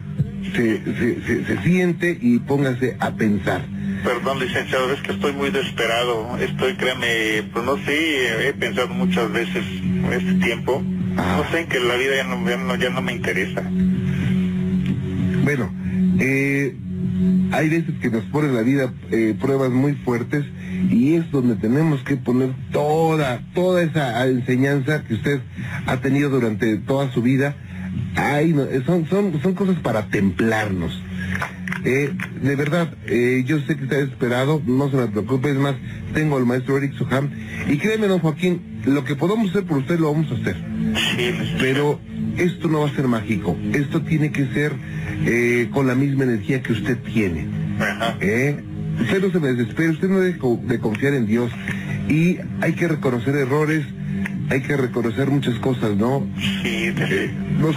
se, 0.55 0.83
se, 0.83 1.21
se, 1.25 1.45
se 1.45 1.61
siente 1.63 2.17
y 2.19 2.39
póngase 2.39 2.97
a 2.99 3.11
pensar. 3.11 3.65
Perdón, 4.03 4.39
licenciado, 4.39 4.91
es 4.93 5.01
que 5.01 5.11
estoy 5.11 5.33
muy 5.33 5.51
desesperado. 5.51 6.37
Estoy, 6.37 6.75
créame, 6.75 7.43
pues 7.51 7.65
no 7.65 7.77
sé, 7.83 8.47
he 8.47 8.53
pensado 8.53 8.87
muchas 8.87 9.31
veces 9.31 9.63
en 9.83 10.13
este 10.13 10.33
tiempo. 10.35 10.81
Ah. 11.17 11.43
No 11.43 11.51
sé, 11.51 11.65
que 11.65 11.79
la 11.79 11.95
vida 11.95 12.15
ya 12.15 12.23
no, 12.23 12.49
ya 12.49 12.57
no, 12.57 12.75
ya 12.75 12.89
no 12.89 13.01
me 13.01 13.13
interesa. 13.13 13.61
Bueno, 15.43 15.71
eh, 16.19 16.75
hay 17.51 17.69
veces 17.69 17.95
que 18.01 18.09
nos 18.09 18.23
pone 18.25 18.53
la 18.53 18.61
vida 18.61 18.93
eh, 19.11 19.35
pruebas 19.39 19.71
muy 19.71 19.93
fuertes 19.93 20.45
y 20.89 21.15
es 21.15 21.29
donde 21.31 21.55
tenemos 21.55 22.01
que 22.03 22.17
poner 22.17 22.49
toda, 22.71 23.41
toda 23.53 23.83
esa 23.83 24.25
enseñanza 24.27 25.03
que 25.03 25.15
usted 25.15 25.41
ha 25.85 25.97
tenido 25.97 26.29
durante 26.29 26.77
toda 26.77 27.11
su 27.11 27.21
vida. 27.21 27.55
Ay, 28.15 28.53
no, 28.53 28.63
eh, 28.63 28.83
son, 28.85 29.07
son, 29.07 29.41
son 29.41 29.53
cosas 29.53 29.77
para 29.79 30.07
templarnos. 30.07 31.01
Eh, 31.85 32.13
de 32.41 32.55
verdad, 32.55 32.93
eh, 33.07 33.43
yo 33.45 33.59
sé 33.61 33.77
que 33.77 33.83
está 33.83 33.97
desesperado, 33.97 34.61
no 34.65 34.89
se 34.89 34.97
me 34.97 35.07
preocupe, 35.07 35.49
es 35.49 35.55
más, 35.55 35.75
tengo 36.13 36.37
al 36.37 36.45
maestro 36.45 36.77
Eric 36.77 36.93
Soham 36.97 37.29
y 37.69 37.77
créeme, 37.77 38.07
don 38.07 38.19
Joaquín, 38.19 38.81
lo 38.85 39.03
que 39.03 39.15
podamos 39.15 39.49
hacer 39.49 39.65
por 39.65 39.77
usted 39.77 39.99
lo 39.99 40.11
vamos 40.11 40.31
a 40.31 40.35
hacer. 40.35 40.57
Pero 41.59 41.99
esto 42.37 42.67
no 42.67 42.81
va 42.81 42.87
a 42.87 42.95
ser 42.95 43.07
mágico. 43.07 43.57
Esto 43.73 44.01
tiene 44.01 44.31
que 44.31 44.47
ser 44.47 44.73
eh, 45.25 45.69
con 45.71 45.87
la 45.87 45.95
misma 45.95 46.23
energía 46.23 46.61
que 46.61 46.73
usted 46.73 46.97
tiene. 46.99 47.47
¿eh? 48.21 48.63
Usted 49.01 49.21
no 49.21 49.31
se 49.31 49.39
me 49.39 49.47
desespere, 49.53 49.89
usted 49.89 50.07
no 50.09 50.19
deje 50.19 50.37
co- 50.39 50.59
de 50.63 50.79
confiar 50.79 51.13
en 51.13 51.25
Dios. 51.25 51.51
Y 52.09 52.37
hay 52.61 52.73
que 52.73 52.87
reconocer 52.87 53.35
errores, 53.35 53.85
hay 54.49 54.61
que 54.61 54.75
reconocer 54.77 55.29
muchas 55.29 55.55
cosas, 55.59 55.95
¿no? 55.95 56.25
Sí, 56.63 56.69
Eh, 56.87 56.93
sí. 56.95 57.61
nos- 57.61 57.75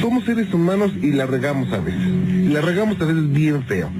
somos, 0.00 0.24
seres 0.24 0.52
humanos 0.52 0.92
y 1.02 1.12
la 1.12 1.26
regamos 1.26 1.72
a 1.72 1.78
veces. 1.78 2.00
La 2.52 2.60
regamos 2.60 3.00
a 3.00 3.04
veces 3.06 3.32
bien 3.32 3.62
feo. 3.64 3.90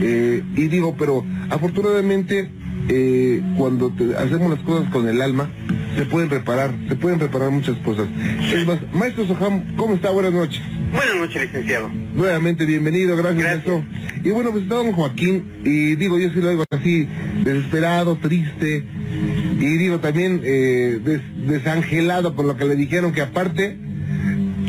Eh, 0.00 0.42
y 0.56 0.68
digo, 0.68 0.94
pero 0.98 1.24
afortunadamente 1.50 2.50
eh, 2.88 3.42
cuando 3.56 3.88
te- 3.90 4.14
hacemos 4.14 4.50
las 4.50 4.60
cosas 4.60 4.90
con 4.90 5.08
el 5.08 5.22
alma, 5.22 5.48
se 5.96 6.04
pueden 6.04 6.28
reparar, 6.28 6.70
se 6.88 6.94
pueden 6.96 7.18
reparar 7.18 7.50
muchas 7.50 7.76
cosas. 7.78 8.06
Es 8.52 8.66
más, 8.66 8.78
maestro 8.92 9.26
Soham, 9.26 9.74
¿cómo 9.76 9.94
está? 9.94 10.10
Buenas 10.10 10.32
noches. 10.34 10.60
Buenas 10.94 11.16
noches, 11.16 11.42
licenciado. 11.42 11.88
Nuevamente, 12.14 12.64
bienvenido, 12.66 13.16
gracias, 13.16 13.64
Gracias. 13.64 13.82
Y 14.22 14.30
bueno, 14.30 14.52
pues 14.52 14.62
está 14.62 14.76
don 14.76 14.92
Joaquín, 14.92 15.44
y 15.64 15.96
digo, 15.96 16.18
yo 16.18 16.30
sí 16.30 16.40
lo 16.40 16.48
oigo 16.48 16.64
así, 16.70 17.08
desesperado, 17.44 18.16
triste, 18.16 18.84
y 19.60 19.76
digo 19.76 19.98
también 20.00 20.40
eh, 20.44 20.98
des- 21.04 21.22
desangelado 21.48 22.34
por 22.34 22.46
lo 22.46 22.56
que 22.56 22.64
le 22.64 22.76
dijeron 22.76 23.12
que 23.12 23.20
aparte 23.22 23.76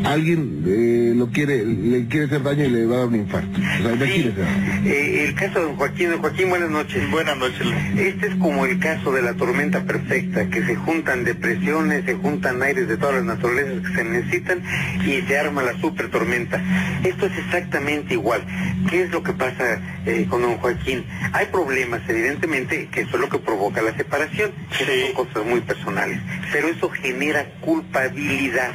alguien 0.04 0.62
eh, 0.66 1.12
lo 1.16 1.28
quiere, 1.28 1.64
le 1.64 2.06
quiere 2.06 2.26
hacer 2.26 2.42
daño 2.42 2.64
y 2.64 2.68
le 2.70 2.86
va 2.86 2.96
a 2.96 2.98
dar 3.00 3.08
un 3.08 3.16
infarto. 3.16 3.58
O 3.58 3.82
sea, 3.82 3.92
imagínese. 3.92 4.40
Eh, 4.84 5.24
el 5.28 5.34
caso 5.34 5.60
de 5.60 5.64
don 5.66 5.76
Joaquín. 5.76 6.10
Don 6.10 6.20
Joaquín, 6.20 6.48
buenas 6.48 6.70
noches. 6.70 7.10
Buenas 7.10 7.36
noches. 7.36 7.66
Este 7.96 8.26
es 8.28 8.34
como 8.36 8.64
el 8.66 8.78
caso 8.78 9.12
de 9.12 9.22
la 9.22 9.34
tormenta 9.34 9.82
perfecta, 9.84 10.48
que 10.48 10.64
se 10.64 10.76
juntan 10.76 11.24
depresiones, 11.24 12.04
se 12.04 12.14
juntan 12.14 12.62
aires 12.62 12.88
de 12.88 12.96
todas 12.96 13.16
las 13.16 13.24
naturalezas 13.24 13.86
que 13.88 13.94
se 13.96 14.04
necesitan 14.04 14.62
y 15.04 15.22
se 15.26 15.38
arma 15.38 15.62
la 15.62 15.78
super 15.80 16.10
tormenta. 16.10 16.62
Esto 17.04 17.26
es 17.26 17.38
exactamente 17.38 18.14
igual. 18.14 18.42
¿Qué 18.90 19.02
es 19.04 19.10
lo 19.10 19.22
que 19.22 19.32
pasa 19.32 19.80
eh, 20.06 20.26
con 20.28 20.42
don 20.42 20.56
Joaquín? 20.58 21.04
Hay 21.32 21.46
problemas, 21.46 22.02
evidentemente, 22.08 22.88
que 22.92 23.00
eso 23.02 23.16
es 23.16 23.20
lo 23.20 23.28
que 23.28 23.38
provoca 23.38 23.82
la 23.82 23.96
separación, 23.96 24.52
que 24.78 24.84
Sí. 24.84 25.12
son 25.14 25.26
cosas 25.26 25.46
muy 25.50 25.60
personales, 25.60 26.18
pero 26.52 26.68
eso 26.68 26.88
genera 26.90 27.44
culpabilidad. 27.60 28.72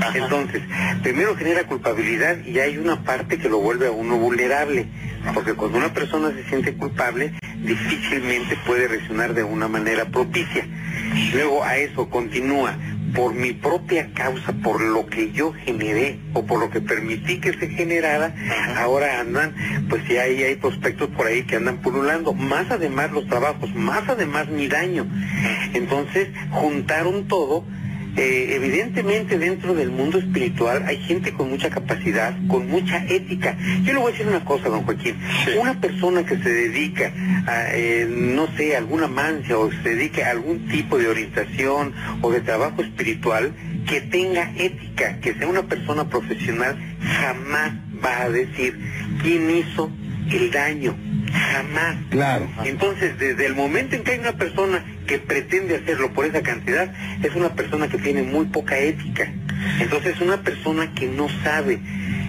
Ajá. 0.00 0.18
Entonces, 0.18 0.62
primero 1.02 1.36
genera 1.36 1.64
culpabilidad 1.64 2.38
y 2.44 2.58
hay 2.58 2.78
una 2.78 3.02
parte 3.04 3.38
que 3.38 3.48
lo 3.48 3.58
vuelve 3.58 3.86
a 3.86 3.90
uno 3.90 4.16
vulnerable, 4.18 4.86
porque 5.34 5.54
cuando 5.54 5.78
una 5.78 5.92
persona 5.92 6.30
se 6.32 6.44
siente 6.48 6.74
culpable, 6.74 7.32
difícilmente 7.56 8.56
puede 8.66 8.88
reaccionar 8.88 9.34
de 9.34 9.44
una 9.44 9.68
manera 9.68 10.06
propicia. 10.06 10.66
Luego 11.32 11.64
a 11.64 11.76
eso 11.76 12.08
continúa, 12.08 12.76
por 13.14 13.34
mi 13.34 13.52
propia 13.52 14.12
causa, 14.12 14.52
por 14.52 14.80
lo 14.80 15.06
que 15.06 15.32
yo 15.32 15.52
generé 15.52 16.18
o 16.34 16.44
por 16.44 16.60
lo 16.60 16.70
que 16.70 16.80
permití 16.80 17.40
que 17.40 17.52
se 17.54 17.68
generara, 17.68 18.34
ahora 18.76 19.20
andan, 19.20 19.54
pues 19.88 20.02
sí 20.06 20.16
hay, 20.16 20.42
hay 20.42 20.56
prospectos 20.56 21.08
por 21.10 21.26
ahí 21.26 21.44
que 21.44 21.56
andan 21.56 21.78
pululando, 21.78 22.32
más 22.34 22.70
además 22.70 23.10
los 23.12 23.26
trabajos, 23.26 23.74
más 23.74 24.08
además 24.08 24.48
mi 24.48 24.68
daño. 24.68 25.06
Entonces, 25.72 26.28
juntaron 26.50 27.26
todo 27.28 27.64
Eh, 28.18 28.56
evidentemente 28.56 29.38
dentro 29.38 29.74
del 29.74 29.90
mundo 29.90 30.18
espiritual 30.18 30.82
hay 30.86 30.96
gente 31.04 31.32
con 31.32 31.50
mucha 31.50 31.70
capacidad, 31.70 32.36
con 32.48 32.68
mucha 32.68 33.04
ética. 33.04 33.56
Yo 33.84 33.92
le 33.92 34.00
voy 34.00 34.08
a 34.08 34.10
decir 34.10 34.26
una 34.26 34.44
cosa, 34.44 34.68
don 34.68 34.82
Joaquín. 34.82 35.16
Una 35.60 35.80
persona 35.80 36.26
que 36.26 36.36
se 36.36 36.50
dedica 36.50 37.12
a, 37.46 37.76
eh, 37.76 38.08
no 38.10 38.48
sé, 38.56 38.76
alguna 38.76 39.06
mancia 39.06 39.56
o 39.56 39.70
se 39.70 39.94
dedique 39.94 40.24
a 40.24 40.32
algún 40.32 40.66
tipo 40.66 40.98
de 40.98 41.06
orientación 41.06 41.94
o 42.20 42.32
de 42.32 42.40
trabajo 42.40 42.82
espiritual, 42.82 43.54
que 43.86 44.00
tenga 44.00 44.52
ética, 44.56 45.20
que 45.20 45.34
sea 45.34 45.46
una 45.46 45.62
persona 45.62 46.08
profesional, 46.08 46.76
jamás 47.00 47.72
va 48.04 48.22
a 48.22 48.30
decir 48.30 48.76
quién 49.22 49.48
hizo 49.48 49.92
el 50.28 50.50
daño. 50.50 50.96
Jamás. 51.32 51.96
Claro. 52.10 52.48
Entonces, 52.64 53.16
desde 53.18 53.46
el 53.46 53.54
momento 53.54 53.94
en 53.94 54.02
que 54.02 54.12
hay 54.12 54.18
una 54.18 54.32
persona 54.32 54.84
que 55.08 55.18
pretende 55.18 55.74
hacerlo 55.76 56.12
por 56.12 56.24
esa 56.26 56.42
cantidad, 56.42 56.92
es 57.24 57.34
una 57.34 57.54
persona 57.54 57.88
que 57.88 57.98
tiene 57.98 58.22
muy 58.22 58.44
poca 58.46 58.78
ética. 58.78 59.32
Entonces, 59.80 60.14
es 60.14 60.20
una 60.20 60.40
persona 60.42 60.94
que 60.94 61.08
no 61.08 61.26
sabe. 61.42 61.80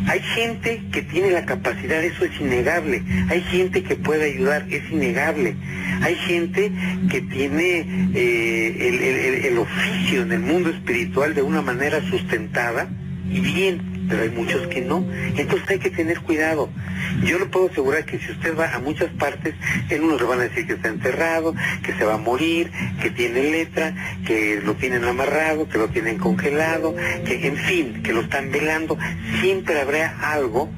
Hay 0.07 0.21
gente 0.21 0.81
que 0.91 1.03
tiene 1.03 1.29
la 1.29 1.45
capacidad, 1.45 2.03
eso 2.03 2.25
es 2.25 2.31
innegable. 2.41 3.03
Hay 3.29 3.41
gente 3.41 3.83
que 3.83 3.95
puede 3.95 4.33
ayudar, 4.33 4.65
es 4.71 4.89
innegable. 4.91 5.55
Hay 6.01 6.15
gente 6.15 6.71
que 7.11 7.21
tiene 7.21 7.85
eh, 8.15 8.87
el, 8.87 8.95
el- 9.03 9.45
el 9.45 9.57
oficio 9.59 10.23
en 10.23 10.31
el 10.31 10.39
mundo 10.39 10.69
espiritual 10.71 11.35
de 11.35 11.41
una 11.43 11.61
manera 11.61 12.01
sustentada 12.09 12.87
y 13.29 13.41
bien, 13.41 13.81
pero 14.09 14.23
hay 14.23 14.29
muchos 14.29 14.67
que 14.67 14.81
no. 14.81 15.05
Entonces 15.37 15.69
hay 15.69 15.79
que 15.79 15.91
tener 15.91 16.19
cuidado. 16.21 16.69
Yo 17.23 17.39
le 17.39 17.45
puedo 17.45 17.69
asegurar 17.69 18.05
que 18.05 18.19
si 18.19 18.31
usted 18.31 18.57
va 18.57 18.73
a 18.73 18.79
muchas 18.79 19.11
partes, 19.13 19.53
en 19.89 20.03
unos 20.03 20.19
le 20.19 20.27
van 20.27 20.39
a 20.39 20.43
decir 20.43 20.67
que 20.67 20.73
está 20.73 20.89
enterrado, 20.89 21.55
que 21.83 21.93
se 21.93 22.03
va 22.03 22.15
a 22.15 22.17
morir, 22.17 22.71
que 23.01 23.11
tiene 23.11 23.51
letra, 23.51 23.93
que 24.25 24.59
lo 24.63 24.73
tienen 24.75 25.05
amarrado, 25.05 25.69
que 25.69 25.77
lo 25.77 25.87
tienen 25.89 26.17
congelado, 26.17 26.95
que 27.25 27.47
en 27.47 27.57
fin, 27.57 28.01
que 28.03 28.13
lo 28.13 28.21
están 28.21 28.51
velando. 28.51 28.97
Siempre 29.41 29.79
habrá 29.79 30.17
algo 30.33 30.69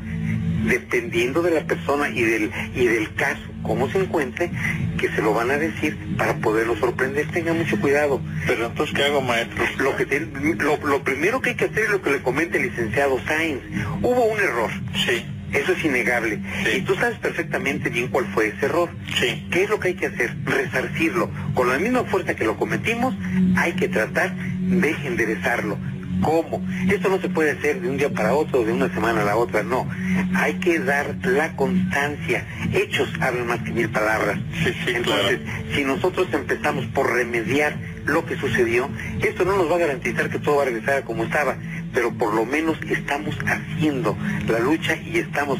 dependiendo 0.65 1.41
de 1.41 1.51
la 1.51 1.61
persona 1.61 2.09
y 2.09 2.21
del 2.21 2.51
y 2.75 2.85
del 2.85 3.13
caso, 3.15 3.50
cómo 3.63 3.89
se 3.89 3.99
encuentre, 3.99 4.51
que 4.97 5.09
se 5.09 5.21
lo 5.21 5.33
van 5.33 5.51
a 5.51 5.57
decir 5.57 5.97
para 6.17 6.35
poderlo 6.37 6.75
sorprender. 6.77 7.27
Tenga 7.27 7.53
mucho 7.53 7.79
cuidado. 7.79 8.21
Pero 8.47 8.67
entonces, 8.67 8.95
¿qué 8.95 9.03
hago, 9.05 9.21
maestro? 9.21 9.63
Lo, 9.79 9.95
que 9.95 10.05
te- 10.05 10.19
lo, 10.19 10.77
lo 10.85 11.03
primero 11.03 11.41
que 11.41 11.51
hay 11.51 11.55
que 11.55 11.65
hacer 11.65 11.83
es 11.85 11.89
lo 11.89 12.01
que 12.01 12.11
le 12.11 12.21
comenta 12.21 12.57
el 12.57 12.63
licenciado 12.63 13.19
Sainz. 13.25 13.61
Hubo 14.01 14.25
un 14.25 14.39
error. 14.39 14.69
Sí, 15.05 15.25
Eso 15.53 15.73
es 15.73 15.83
innegable. 15.83 16.39
Sí. 16.63 16.77
Y 16.77 16.81
tú 16.81 16.95
sabes 16.95 17.17
perfectamente 17.19 17.89
bien 17.89 18.07
cuál 18.07 18.25
fue 18.33 18.47
ese 18.47 18.65
error. 18.67 18.89
sí. 19.19 19.47
¿Qué 19.51 19.63
es 19.63 19.69
lo 19.69 19.79
que 19.79 19.89
hay 19.89 19.93
que 19.95 20.05
hacer? 20.07 20.33
Resarcirlo. 20.45 21.29
Con 21.53 21.67
la 21.69 21.77
misma 21.77 22.03
fuerza 22.05 22.35
que 22.35 22.45
lo 22.45 22.55
cometimos, 22.57 23.13
hay 23.57 23.73
que 23.73 23.87
tratar 23.89 24.33
de 24.35 24.95
enderezarlo. 25.05 25.77
¿Cómo? 26.21 26.61
Esto 26.89 27.09
no 27.09 27.19
se 27.19 27.29
puede 27.29 27.51
hacer 27.51 27.81
de 27.81 27.89
un 27.89 27.97
día 27.97 28.09
para 28.09 28.33
otro, 28.33 28.63
de 28.63 28.71
una 28.71 28.93
semana 28.93 29.21
a 29.21 29.25
la 29.25 29.35
otra, 29.35 29.63
no. 29.63 29.87
Hay 30.35 30.55
que 30.55 30.79
dar 30.79 31.15
la 31.23 31.55
constancia. 31.55 32.45
Hechos 32.73 33.09
hablan 33.19 33.47
más 33.47 33.59
que 33.61 33.71
mil 33.71 33.89
palabras. 33.89 34.39
Sí, 34.63 34.71
sí, 34.85 34.93
Entonces, 34.95 35.39
si 35.73 35.83
nosotros 35.83 36.27
empezamos 36.31 36.85
por 36.87 37.11
remediar 37.11 37.77
lo 38.05 38.25
que 38.25 38.37
sucedió, 38.37 38.89
esto 39.21 39.45
no 39.45 39.57
nos 39.57 39.69
va 39.69 39.75
a 39.75 39.79
garantizar 39.79 40.29
que 40.29 40.39
todo 40.39 40.57
va 40.57 40.63
a 40.63 40.65
regresar 40.65 40.97
a 40.97 41.01
como 41.03 41.23
estaba, 41.23 41.57
pero 41.93 42.11
por 42.13 42.33
lo 42.33 42.45
menos 42.45 42.77
estamos 42.89 43.35
haciendo 43.45 44.17
la 44.47 44.59
lucha 44.59 44.95
y 44.95 45.17
estamos 45.17 45.59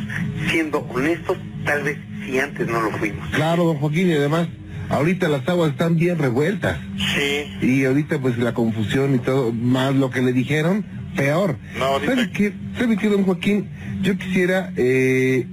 siendo 0.49 0.79
honestos, 0.93 1.37
tal 1.65 1.83
vez 1.83 1.97
si 2.25 2.39
antes 2.39 2.67
no 2.67 2.81
lo 2.81 2.91
fuimos. 2.91 3.27
Claro, 3.31 3.65
don 3.65 3.77
Joaquín, 3.77 4.09
y 4.09 4.13
además, 4.13 4.47
ahorita 4.91 5.27
las 5.29 5.47
aguas 5.47 5.71
están 5.71 5.95
bien 5.95 6.17
revueltas. 6.17 6.77
Sí, 7.15 7.65
Y 7.67 7.85
ahorita 7.85 8.19
pues 8.19 8.37
la 8.37 8.53
confusión 8.53 9.15
y 9.15 9.19
todo, 9.19 9.51
más 9.53 9.95
lo 9.95 10.09
que 10.09 10.21
le 10.21 10.33
dijeron, 10.33 10.85
peor. 11.15 11.57
No, 11.79 11.85
ahorita- 11.85 12.15
¿Sabe 12.15 12.31
qué, 12.31 12.53
¿Sabe 12.77 12.97
qué, 12.97 13.09
don 13.09 13.23
Joaquín? 13.23 13.67
Yo 14.01 14.17
quisiera 14.17 14.71
eh, 14.77 15.45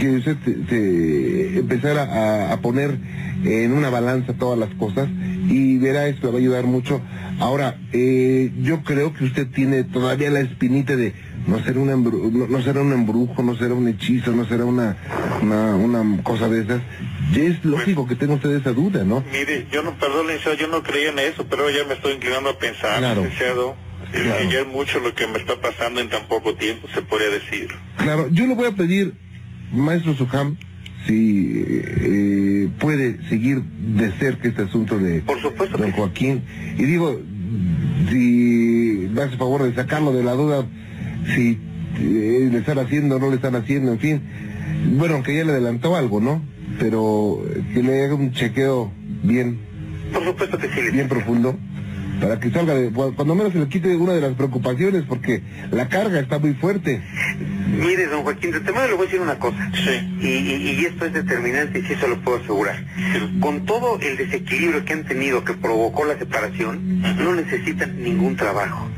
que 0.00 0.10
usted 0.16 0.36
se 0.68 1.58
empezara 1.58 2.02
a, 2.02 2.52
a 2.52 2.60
poner 2.60 2.98
en 3.44 3.72
una 3.72 3.88
balanza 3.90 4.32
todas 4.34 4.58
las 4.58 4.70
cosas 4.74 5.08
y 5.48 5.78
verá 5.78 6.08
esto, 6.08 6.26
le 6.26 6.32
va 6.32 6.38
a 6.38 6.40
ayudar 6.40 6.64
mucho. 6.66 7.00
Ahora, 7.38 7.76
eh, 7.92 8.50
yo 8.62 8.82
creo 8.82 9.12
que 9.14 9.24
usted 9.24 9.46
tiene 9.48 9.84
todavía 9.84 10.28
la 10.30 10.40
espinita 10.40 10.96
de 10.96 11.14
no 11.46 11.62
ser, 11.64 11.78
un 11.78 11.88
embru- 11.88 12.30
no, 12.32 12.46
no 12.46 12.62
será 12.62 12.80
un 12.82 12.92
embrujo, 12.92 13.42
no 13.42 13.56
será 13.56 13.74
un 13.74 13.88
hechizo, 13.88 14.32
no 14.32 14.44
será 14.46 14.64
una, 14.64 14.96
una, 15.42 15.74
una 15.76 16.22
cosa 16.22 16.48
de 16.48 16.62
esas. 16.62 16.82
Ya 17.32 17.42
es 17.42 17.64
lógico 17.64 18.06
que 18.06 18.14
tenga 18.16 18.34
usted 18.34 18.50
esa 18.56 18.72
duda, 18.72 19.04
¿no? 19.04 19.22
mire, 19.32 19.66
yo 19.72 19.82
no, 19.82 19.94
perdón, 19.98 20.26
licenciado, 20.26 20.56
yo 20.56 20.68
no 20.68 20.82
creía 20.82 21.10
en 21.10 21.18
eso, 21.20 21.46
pero 21.48 21.68
ya 21.70 21.84
me 21.86 21.94
estoy 21.94 22.14
inclinando 22.14 22.50
a 22.50 22.58
pensar, 22.58 22.98
Claro. 22.98 23.22
licenciado. 23.22 23.76
eh, 24.12 24.20
Claro. 24.22 24.50
ya 24.50 24.60
es 24.60 24.66
mucho 24.66 25.00
lo 25.00 25.14
que 25.14 25.26
me 25.26 25.38
está 25.38 25.60
pasando 25.60 26.00
en 26.00 26.08
tan 26.08 26.26
poco 26.28 26.54
tiempo, 26.54 26.88
se 26.94 27.02
podría 27.02 27.28
decir. 27.30 27.68
Claro, 27.98 28.28
yo 28.30 28.46
le 28.46 28.54
voy 28.54 28.66
a 28.66 28.72
pedir, 28.72 29.12
maestro 29.72 30.14
Sujam, 30.14 30.56
si 31.06 31.64
eh, 31.66 32.68
puede 32.78 33.22
seguir 33.28 33.62
de 33.62 34.10
cerca 34.12 34.48
este 34.48 34.62
asunto 34.62 34.98
de 34.98 35.20
Por 35.22 35.40
supuesto 35.40 35.76
don. 35.78 35.90
Joaquín. 35.92 36.42
Y 36.78 36.84
digo, 36.84 37.20
si 38.10 39.08
me 39.12 39.22
hace 39.22 39.36
favor 39.36 39.62
de 39.64 39.74
sacarlo 39.74 40.12
de 40.12 40.22
la 40.22 40.32
duda, 40.32 40.66
si 41.34 41.58
eh, 41.98 42.48
le 42.50 42.58
están 42.58 42.78
haciendo 42.78 43.16
o 43.16 43.18
no 43.18 43.28
le 43.30 43.36
están 43.36 43.54
haciendo, 43.56 43.92
en 43.92 43.98
fin. 43.98 44.22
Bueno, 44.96 45.14
aunque 45.14 45.34
ya 45.36 45.44
le 45.44 45.52
adelantó 45.52 45.96
algo, 45.96 46.20
¿no? 46.20 46.42
Pero 46.78 47.42
eh, 47.48 47.62
que 47.74 47.82
le 47.82 48.04
haga 48.04 48.14
un 48.14 48.32
chequeo 48.32 48.92
bien, 49.22 49.58
Por 50.12 50.24
supuesto 50.24 50.58
que 50.58 50.68
sí. 50.68 50.80
bien 50.92 51.08
profundo, 51.08 51.58
para 52.20 52.38
que 52.40 52.50
salga 52.50 52.74
de, 52.74 52.90
cuando 52.90 53.34
menos 53.34 53.52
se 53.52 53.58
le 53.60 53.68
quite 53.68 53.96
una 53.96 54.12
de 54.12 54.20
las 54.20 54.34
preocupaciones, 54.34 55.04
porque 55.08 55.42
la 55.70 55.88
carga 55.88 56.20
está 56.20 56.38
muy 56.38 56.54
fuerte. 56.54 57.00
Mire, 57.68 58.06
don 58.06 58.22
Joaquín, 58.22 58.50
de 58.50 58.60
temor 58.60 58.88
le 58.88 58.94
voy 58.94 59.02
a 59.02 59.04
decir 59.06 59.20
una 59.20 59.38
cosa. 59.38 59.70
Sí. 59.74 60.18
Y, 60.20 60.26
y- 60.26 60.80
y 60.80 60.84
esto 60.86 61.04
es 61.06 61.12
determinante 61.12 61.78
y 61.78 61.82
sí 61.82 61.94
se 61.94 62.08
lo 62.08 62.20
puedo 62.22 62.38
asegurar. 62.38 62.84
Con 63.40 63.64
todo 63.66 63.98
el 64.00 64.16
desequilibrio 64.16 64.84
que 64.84 64.92
han 64.94 65.04
tenido 65.04 65.44
que 65.44 65.54
provocó 65.54 66.04
la 66.04 66.18
separación, 66.18 67.00
no 67.00 67.34
necesitan 67.34 68.02
ningún 68.02 68.36
trabajo. 68.36 68.88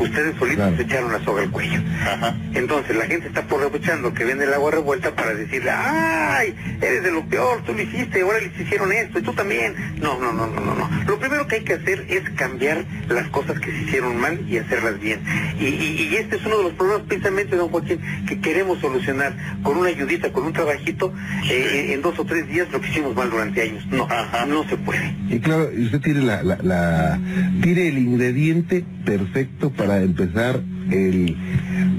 Ustedes 0.00 0.34
solitos 0.38 0.56
Claro. 0.64 0.76
se 0.76 0.82
echaron 0.82 1.12
la 1.12 1.24
soga 1.24 1.42
al 1.42 1.50
cuello. 1.50 1.80
Ajá. 2.02 2.36
Entonces 2.54 2.96
la 2.96 3.04
gente 3.06 3.28
está 3.28 3.40
aprovechando 3.40 4.12
que 4.14 4.24
ven 4.24 4.40
el 4.42 4.52
agua 4.52 4.70
revuelta 4.72 5.14
para 5.14 5.34
decirle, 5.34 5.70
¡ay! 5.70 6.54
Eres 6.80 7.02
de 7.04 7.12
lo 7.12 7.24
peor, 7.26 7.62
tú 7.64 7.74
lo 7.74 7.82
hiciste, 7.82 8.22
ahora 8.22 8.38
les 8.40 8.58
hicieron 8.58 8.90
esto 8.92 9.18
y 9.18 9.22
tú 9.22 9.32
también. 9.34 9.74
No, 10.00 10.18
no, 10.18 10.32
no, 10.32 10.46
no, 10.46 10.60
no, 10.60 10.74
no. 10.74 10.90
Lo 11.06 11.18
primero 11.18 11.46
que 11.46 11.56
hay 11.56 11.64
que 11.64 11.74
hacer 11.74 12.06
es 12.08 12.28
cambiar 12.30 12.84
las 13.08 13.28
cosas 13.28 13.60
que 13.60 13.70
se 13.70 13.78
hicieron 13.82 14.16
mal 14.18 14.40
y 14.48 14.58
hacerlas 14.58 14.98
bien. 15.00 15.20
Y, 15.60 15.66
y- 15.66 16.08
y 16.10 16.16
este 16.16 16.36
es 16.36 16.46
uno 16.46 16.56
de 16.58 16.62
los 16.64 16.72
problemas 16.72 17.02
precisamente, 17.06 17.56
don 17.56 17.68
Joaquín, 17.68 18.00
que 18.26 18.40
queremos 18.40 18.80
solucionar 18.80 19.34
con 19.62 19.76
una 19.76 19.90
ayudita, 19.90 20.32
con 20.32 20.44
un 20.46 20.52
trabajito, 20.52 21.12
eh, 21.50 21.90
en 21.92 22.02
dos 22.02 22.18
o 22.18 22.24
tres 22.24 22.48
días 22.48 22.68
lo 22.72 22.80
que 22.80 22.88
hicimos 22.88 23.14
mal 23.14 23.30
durante 23.30 23.62
años. 23.62 23.84
No, 23.90 24.04
Ajá. 24.10 24.46
no 24.46 24.66
se 24.68 24.76
puede. 24.78 25.14
Y 25.28 25.38
claro, 25.40 25.70
y 25.76 25.84
usted 25.84 26.00
tiene 26.00 26.22
la, 26.22 26.42
la, 26.42 26.58
la- 26.62 27.18
tiene 27.62 27.88
el 27.88 27.98
ingrediente 27.98 28.84
perfecto 29.04 29.70
para 29.70 29.89
empezar 29.98 30.60
el, 30.90 31.36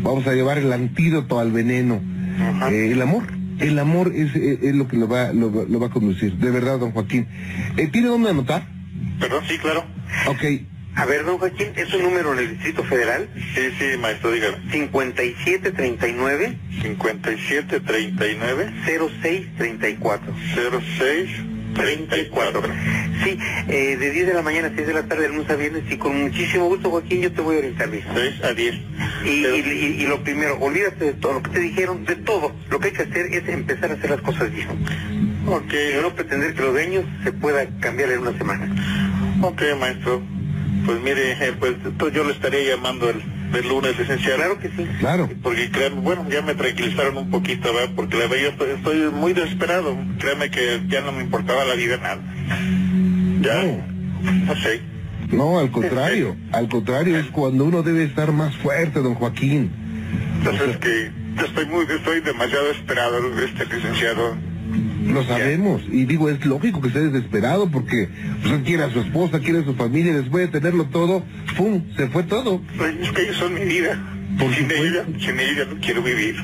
vamos 0.03 0.25
a 0.27 0.33
llevar 0.33 0.57
el 0.57 0.71
antídoto 0.73 1.39
al 1.39 1.51
veneno. 1.51 2.01
Eh, 2.71 2.91
el 2.91 3.01
amor. 3.01 3.23
El 3.59 3.77
amor 3.77 4.11
es, 4.15 4.35
es- 4.35 4.63
es 4.63 4.75
lo 4.75 4.87
que 4.87 4.97
lo 4.97 5.07
va, 5.07 5.31
lo, 5.33 5.53
va- 5.53 5.65
lo 5.69 5.79
va 5.79 5.87
a 5.87 5.91
conducir, 5.91 6.33
de 6.37 6.49
verdad, 6.49 6.79
don 6.79 6.91
Joaquín. 6.91 7.27
Eh, 7.77 7.87
¿Tiene 7.91 8.07
dónde 8.07 8.29
anotar? 8.31 8.63
Perdón, 9.19 9.43
sí, 9.47 9.57
claro. 9.59 9.85
Ok, 10.27 10.43
A 10.95 11.05
ver, 11.05 11.23
don 11.25 11.37
Joaquín, 11.37 11.67
es 11.75 11.93
un 11.93 12.01
número 12.03 12.33
en 12.33 12.39
el 12.39 12.49
Distrito 12.51 12.83
Federal, 12.83 13.29
Sí, 13.55 13.61
sí, 13.79 13.97
maestro, 13.99 14.31
dígame. 14.31 14.57
5739 14.71 16.57
5739 16.81 18.73
0634. 18.85 20.33
0634. 21.75 22.61
Sí, 23.23 23.37
eh, 23.69 23.97
de 23.97 24.11
10 24.11 24.27
de 24.27 24.33
la 24.33 24.41
mañana 24.41 24.67
a 24.69 24.75
6 24.75 24.87
de 24.87 24.93
la 24.93 25.03
tarde, 25.03 25.23
de 25.23 25.29
lunes 25.29 25.49
a 25.49 25.55
viernes, 25.55 25.83
y 25.89 25.97
con 25.97 26.21
muchísimo 26.23 26.65
gusto, 26.67 26.89
Joaquín, 26.89 27.21
yo 27.21 27.31
te 27.31 27.41
voy 27.41 27.55
a 27.55 27.59
orientar 27.59 27.89
bien. 27.89 28.03
6 28.13 28.43
a 28.43 28.53
10. 28.53 28.75
Y, 29.25 29.41
Pero- 29.43 29.55
y- 29.57 29.59
y- 29.59 30.01
y 30.03 30.05
lo 30.07 30.23
primero, 30.23 30.57
olvídate 30.59 31.05
de 31.05 31.13
todo 31.13 31.33
lo 31.33 31.43
que 31.43 31.51
te 31.51 31.59
dijeron, 31.59 32.03
de 32.05 32.15
todo. 32.17 32.53
Lo 32.69 32.79
que 32.79 32.87
hay 32.87 32.93
que 32.93 33.03
hacer 33.03 33.25
es 33.33 33.47
empezar 33.47 33.91
a 33.91 33.93
hacer 33.93 34.09
las 34.09 34.21
cosas 34.21 34.51
bien. 34.51 34.67
Ok, 35.47 35.73
Y 35.97 36.01
no 36.01 36.13
pretender 36.15 36.53
que 36.53 36.61
los 36.61 36.73
daños 36.75 37.05
se 37.23 37.31
pueda 37.31 37.65
cambiar 37.79 38.11
en 38.11 38.19
una 38.19 38.37
semana. 38.37 38.69
ok, 39.41 39.61
maestro. 39.79 40.21
Pues 40.85 40.99
mire, 41.01 41.33
eh, 41.33 41.53
pues 41.59 41.75
yo 42.13 42.23
le 42.23 42.31
estaría 42.33 42.75
llamando 42.75 43.09
el, 43.09 43.21
el 43.59 43.67
lunes, 43.67 43.97
licenciado. 43.97 44.37
Claro 44.37 44.59
que 44.59 44.69
sí. 44.69 44.87
claro. 44.99 45.29
Porque 45.41 45.69
bueno, 45.95 46.25
ya 46.29 46.41
me 46.41 46.55
tranquilizaron 46.55 47.17
un 47.17 47.29
poquito, 47.29 47.73
¿verdad? 47.73 47.93
Porque 47.95 48.17
la 48.17 48.27
verdad 48.27 48.43
yo 48.43 48.49
estoy, 48.49 48.69
estoy 48.71 49.11
muy 49.11 49.33
desesperado. 49.33 49.97
Créeme 50.19 50.49
que 50.49 50.81
ya 50.87 51.01
no 51.01 51.11
me 51.11 51.21
importaba 51.21 51.65
la 51.65 51.75
vida 51.75 51.97
nada. 51.97 52.21
Ya, 53.41 53.63
no 54.45 54.55
sé. 54.55 54.81
No, 55.31 55.59
al 55.59 55.71
contrario, 55.71 56.35
al 56.51 56.67
contrario, 56.67 57.17
es 57.17 57.27
cuando 57.27 57.65
uno 57.65 57.83
debe 57.83 58.03
estar 58.03 58.31
más 58.31 58.55
fuerte, 58.57 58.99
don 58.99 59.15
Joaquín. 59.15 59.71
Entonces 60.39 60.77
que 60.77 61.11
yo 61.37 61.45
estoy 61.45 61.65
muy, 61.67 61.85
estoy 61.85 62.21
demasiado 62.21 62.69
esperado, 62.71 63.17
este 63.39 63.65
licenciado. 63.65 64.35
Lo 65.13 65.23
sabemos. 65.23 65.81
Y 65.91 66.05
digo, 66.05 66.29
es 66.29 66.45
lógico 66.45 66.81
que 66.81 66.87
esté 66.87 67.09
desesperado 67.09 67.69
porque 67.69 68.09
pues, 68.41 68.53
él 68.53 68.63
quiere 68.63 68.83
a 68.83 68.89
su 68.89 68.99
esposa, 68.99 69.39
quiere 69.39 69.59
a 69.59 69.63
su 69.63 69.73
familia, 69.75 70.15
después 70.15 70.51
de 70.51 70.59
tenerlo 70.59 70.85
todo, 70.85 71.23
¡pum! 71.57 71.83
Se 71.97 72.07
fue 72.07 72.23
todo. 72.23 72.61
Pues 72.77 72.95
es 73.01 73.11
que 73.11 73.23
ellos 73.23 73.37
son 73.37 73.53
mi 73.53 73.65
vida. 73.65 73.99
Por 74.39 74.53
sin 74.55 74.71
ella, 74.71 75.05
sin 75.19 75.39
ella 75.39 75.65
no 75.65 75.79
quiero 75.81 76.01
vivir. 76.01 76.35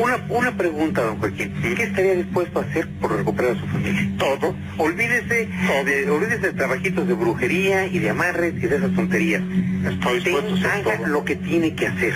Una, 0.00 0.16
una 0.28 0.56
pregunta, 0.56 1.02
don 1.02 1.18
Joaquín. 1.18 1.52
¿Qué 1.76 1.82
estaría 1.82 2.14
dispuesto 2.14 2.60
a 2.60 2.62
hacer 2.62 2.88
por 3.00 3.16
recuperar 3.16 3.56
a 3.56 3.60
su 3.60 3.66
familia? 3.66 4.12
Todo. 4.16 4.54
Olvídese 4.78 5.48
de, 5.84 6.10
olvídese 6.10 6.46
de 6.46 6.52
trabajitos 6.52 7.06
de 7.08 7.14
brujería 7.14 7.86
y 7.86 7.98
de 7.98 8.10
amarres 8.10 8.54
y 8.56 8.66
de 8.66 8.76
esas 8.76 8.94
tonterías. 8.94 9.42
Estoy 9.84 10.20
dispuesto 10.20 10.50
a 10.50 10.54
hacer 10.54 10.70
haga 10.70 10.96
todo. 10.98 11.06
lo 11.08 11.24
que 11.24 11.36
tiene 11.36 11.74
que 11.74 11.88
hacer. 11.88 12.14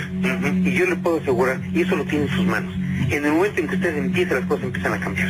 Y 0.63 0.71
yo 0.71 0.85
le 0.85 0.95
puedo 0.95 1.17
asegurar, 1.17 1.59
y 1.73 1.81
eso 1.81 1.95
lo 1.97 2.05
tiene 2.05 2.25
en 2.25 2.31
sus 2.31 2.45
manos. 2.45 2.73
En 3.09 3.25
el 3.25 3.31
momento 3.33 3.61
en 3.61 3.67
que 3.67 3.75
usted 3.75 3.97
empiece, 3.97 4.33
las 4.33 4.45
cosas 4.45 4.65
empiezan 4.65 4.93
a 4.93 4.99
cambiar. 4.99 5.29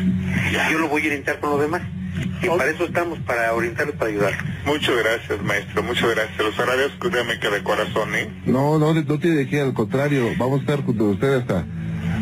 Ya. 0.51 0.71
Yo 0.71 0.79
lo 0.79 0.87
voy 0.89 1.03
a 1.03 1.05
orientar 1.07 1.39
con 1.39 1.51
lo 1.51 1.57
demás. 1.59 1.81
Y 2.41 2.47
para 2.47 2.69
eso 2.71 2.85
estamos, 2.85 3.19
para 3.19 3.53
orientarlos, 3.53 3.95
para 3.95 4.09
ayudarlos. 4.11 4.43
Muchas 4.65 4.95
gracias, 4.97 5.41
maestro. 5.43 5.83
Muchas 5.83 6.09
gracias. 6.15 6.37
Los 6.39 6.57
agradezco, 6.59 7.09
créame 7.09 7.39
que 7.39 7.49
de 7.49 7.63
corazón, 7.63 8.15
¿eh? 8.15 8.29
No, 8.45 8.79
no, 8.79 8.93
no 8.93 9.19
tiene 9.19 9.37
de 9.37 9.47
qué, 9.47 9.61
al 9.61 9.73
contrario, 9.73 10.29
vamos 10.37 10.59
a 10.59 10.61
estar 10.61 10.83
junto 10.83 11.05
a 11.05 11.09
usted 11.11 11.33
hasta, 11.33 11.65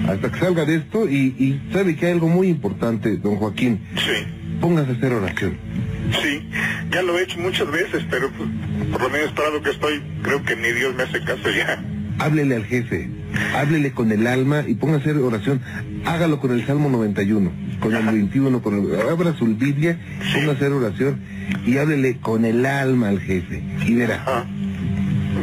hasta 0.09 0.31
que 0.31 0.39
salga 0.39 0.65
de 0.65 0.75
esto 0.75 1.07
y, 1.09 1.35
y 1.37 1.69
sabe 1.73 1.95
que 1.95 2.07
hay 2.07 2.11
algo 2.13 2.27
muy 2.27 2.47
importante, 2.47 3.17
don 3.17 3.37
Joaquín, 3.37 3.81
Sí. 3.95 4.57
póngase 4.59 4.91
a 4.91 4.93
hacer 4.95 5.13
oración. 5.13 5.57
Sí, 6.21 6.49
ya 6.91 7.01
lo 7.01 7.17
he 7.17 7.23
hecho 7.23 7.39
muchas 7.39 7.69
veces, 7.71 8.05
pero 8.09 8.29
pues, 8.31 8.49
por 8.91 9.01
lo 9.01 9.09
menos 9.09 9.31
para 9.31 9.49
lo 9.49 9.61
que 9.61 9.71
estoy, 9.71 10.01
creo 10.23 10.43
que 10.43 10.55
ni 10.55 10.71
Dios 10.73 10.93
me 10.95 11.03
hace 11.03 11.19
caso 11.23 11.49
ya. 11.51 11.81
Háblele 12.19 12.55
al 12.55 12.65
jefe, 12.65 13.09
háblele 13.55 13.91
con 13.91 14.11
el 14.11 14.25
alma 14.27 14.63
y 14.67 14.75
ponga 14.75 14.95
a 14.95 14.97
hacer 14.99 15.17
oración. 15.17 15.61
Hágalo 16.05 16.39
con 16.39 16.51
el 16.51 16.65
Salmo 16.65 16.89
91, 16.89 17.51
con 17.79 17.93
el 17.95 18.05
21, 18.05 18.61
con 18.61 18.73
el, 18.75 19.09
abra 19.09 19.33
su 19.37 19.45
Biblia, 19.47 19.99
ponga 20.33 20.51
a 20.51 20.55
hacer 20.55 20.71
oración 20.71 21.19
y 21.65 21.77
háblele 21.77 22.17
con 22.19 22.45
el 22.45 22.65
alma 22.65 23.09
al 23.09 23.19
jefe. 23.19 23.61
Y 23.85 23.95
verá, 23.95 24.23
Ah. 24.27 24.45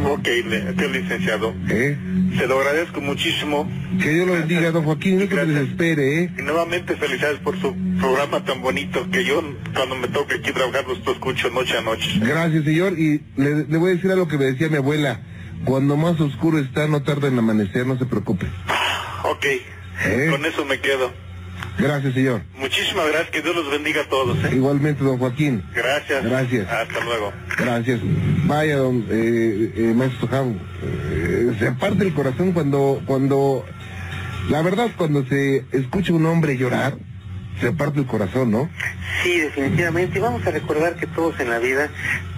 Ok, 0.09 0.27
licenciado. 0.91 1.55
¿eh? 1.69 1.97
Se 2.39 2.47
lo 2.49 2.59
agradezco 2.59 3.01
muchísimo. 3.03 3.71
Que 4.01 4.09
Dios 4.15 4.27
lo 4.27 4.33
bendiga, 4.33 4.71
don 4.71 4.85
Joaquín, 4.85 5.19
no 5.19 5.27
Gracias. 5.29 5.55
desespere, 5.55 6.23
¿eh? 6.25 6.31
Y 6.39 6.43
nuevamente 6.43 6.97
felicidades 6.97 7.39
por 7.41 7.61
su 7.61 7.75
programa 8.01 8.43
tan 8.45 8.63
bonito 8.63 9.07
que 9.11 9.25
yo 9.25 9.43
cuando 9.75 9.95
me 9.97 10.09
toque 10.09 10.37
aquí 10.37 10.51
trabajar 10.53 10.85
lo 10.87 11.13
escucho 11.13 11.51
noche 11.51 11.77
a 11.77 11.83
noche. 11.83 12.09
Gracias, 12.21 12.65
señor. 12.65 12.99
Y 12.99 13.21
le, 13.37 13.67
le 13.67 13.77
voy 13.77 13.93
a 13.93 13.95
decir 13.95 14.11
algo 14.11 14.27
que 14.27 14.39
me 14.39 14.47
decía 14.47 14.69
mi 14.71 14.77
abuela. 14.77 15.21
Cuando 15.65 15.97
más 15.97 16.21
oscuro 16.21 16.59
está, 16.59 16.87
no 16.89 17.03
tarda 17.03 17.29
en 17.29 17.39
amanecer, 17.39 17.87
no 17.87 17.99
se 17.99 18.07
preocupe. 18.07 18.47
Ok, 19.25 19.45
¿Eh? 20.05 20.29
con 20.31 20.45
eso 20.45 20.65
me 20.65 20.81
quedo. 20.81 21.13
Gracias, 21.79 22.15
señor. 22.15 22.43
Muchísimas 22.57 23.07
gracias, 23.09 23.31
que 23.31 23.43
Dios 23.43 23.55
los 23.57 23.71
bendiga 23.71 24.03
a 24.03 24.09
todos. 24.09 24.37
¿eh? 24.45 24.51
Igualmente, 24.53 25.03
don 25.05 25.19
Joaquín. 25.19 25.65
Gracias. 25.75 26.25
Gracias. 26.25 26.69
Hasta 26.71 27.05
luego. 27.05 27.33
Gracias. 27.57 28.01
Vaya, 28.45 28.77
don 28.77 29.07
eh, 29.09 29.73
eh, 29.77 29.93
maestro 29.95 30.29
Jam, 30.29 30.59
eh, 30.83 31.57
se 31.59 31.73
parte 31.73 32.05
el 32.05 32.13
corazón 32.13 32.53
cuando, 32.53 33.01
cuando, 33.07 33.65
la 34.51 34.63
verdad, 34.63 34.91
cuando 34.97 35.25
se 35.27 35.65
escucha 35.73 36.13
un 36.13 36.27
hombre 36.27 36.57
llorar, 36.59 36.97
se 37.61 37.73
parte 37.73 38.01
el 38.01 38.07
corazón, 38.07 38.51
¿no? 38.51 38.69
Sí, 39.23 39.39
definitivamente. 39.39 40.19
Y 40.19 40.21
vamos 40.21 40.47
a 40.47 40.51
recordar 40.51 40.97
que 40.97 41.07
todos 41.07 41.39
en 41.41 41.51
la 41.51 41.59
vida, 41.59 41.91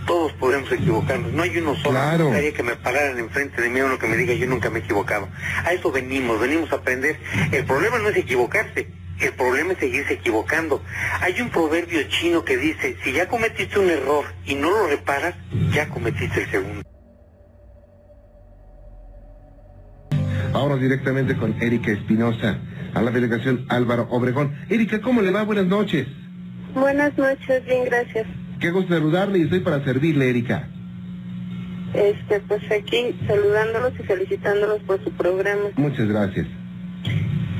todos 0.07 0.33
podemos 0.35 0.71
equivocarnos. 0.71 1.33
No 1.33 1.43
hay 1.43 1.57
uno 1.59 1.75
solo. 1.77 1.91
Claro. 1.91 2.31
Que 2.31 2.63
me 2.63 2.77
pararan 2.77 3.19
enfrente 3.19 3.61
de 3.61 3.69
mí 3.69 3.81
uno 3.81 3.99
que 3.99 4.07
me 4.07 4.17
diga 4.17 4.35
yo 4.35 4.47
nunca 4.47 4.71
me 4.71 4.79
he 4.79 4.83
equivocado. 4.83 5.29
A 5.65 5.73
eso 5.73 5.91
venimos, 5.91 6.41
venimos 6.41 6.73
a 6.73 6.77
aprender. 6.77 7.17
El 7.53 7.65
problema 7.65 7.99
no 7.99 8.09
es 8.09 8.17
equivocarse. 8.17 8.89
El 9.21 9.33
problema 9.33 9.73
es 9.73 9.79
seguirse 9.79 10.15
equivocando. 10.15 10.83
Hay 11.21 11.41
un 11.41 11.51
proverbio 11.51 12.03
chino 12.09 12.45
que 12.45 12.57
dice, 12.57 12.97
si 13.03 13.13
ya 13.13 13.29
cometiste 13.29 13.79
un 13.79 13.89
error 13.89 14.25
y 14.45 14.55
no 14.55 14.71
lo 14.71 14.89
reparas, 14.89 15.35
ya 15.73 15.89
cometiste 15.89 16.43
el 16.43 16.51
segundo. 16.51 16.83
Ahora 20.53 20.77
directamente 20.77 21.37
con 21.37 21.61
Erika 21.61 21.93
Espinosa, 21.93 22.59
a 22.95 23.03
la 23.03 23.11
delegación 23.11 23.67
Álvaro 23.69 24.07
Obregón. 24.11 24.57
Erika, 24.69 25.01
¿cómo 25.01 25.21
le 25.21 25.31
va? 25.31 25.43
Buenas 25.43 25.67
noches. 25.67 26.07
Buenas 26.75 27.17
noches, 27.17 27.65
bien, 27.65 27.85
gracias. 27.85 28.27
Qué 28.61 28.71
gusto 28.71 28.95
saludarle 28.95 29.39
y 29.39 29.43
estoy 29.43 29.61
para 29.61 29.85
servirle, 29.85 30.31
Erika. 30.31 30.69
Este, 31.95 32.41
pues 32.41 32.63
aquí 32.73 33.15
saludándolos 33.27 33.93
y 33.99 34.03
felicitándolos 34.03 34.81
por 34.83 35.03
su 35.05 35.13
programa. 35.13 35.69
Muchas 35.77 36.09
gracias. 36.09 36.47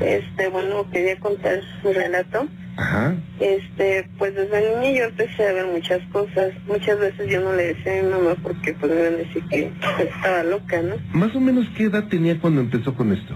Este, 0.01 0.49
bueno, 0.49 0.89
quería 0.91 1.17
contar 1.19 1.61
mi 1.83 1.93
relato. 1.93 2.47
Ajá. 2.77 3.15
Este, 3.39 4.09
pues 4.17 4.35
desde 4.35 4.81
niña 4.81 4.99
yo 4.99 5.03
empecé 5.05 5.47
a 5.47 5.53
ver 5.53 5.67
muchas 5.67 6.01
cosas. 6.11 6.51
Muchas 6.67 6.99
veces 6.99 7.29
yo 7.29 7.39
no 7.41 7.53
le 7.53 7.73
decía 7.73 7.99
a 7.99 8.03
mi 8.03 8.09
mamá 8.09 8.35
porque 8.43 8.73
pues 8.73 8.91
me 8.91 8.99
iban 8.99 9.13
a 9.13 9.17
decir 9.17 9.43
que 9.49 9.71
estaba 10.03 10.43
loca, 10.43 10.81
¿no? 10.81 10.95
Más 11.13 11.33
o 11.35 11.39
menos, 11.39 11.67
¿qué 11.77 11.85
edad 11.85 12.07
tenía 12.09 12.37
cuando 12.39 12.59
empezó 12.61 12.93
con 12.93 13.13
esto? 13.13 13.35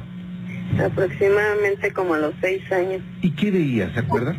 Aproximadamente 0.83 1.91
como 1.93 2.15
a 2.15 2.19
los 2.19 2.33
seis 2.41 2.69
años. 2.71 3.01
¿Y 3.21 3.31
qué 3.31 3.51
veía, 3.51 3.93
se 3.93 3.99
acuerda? 4.01 4.35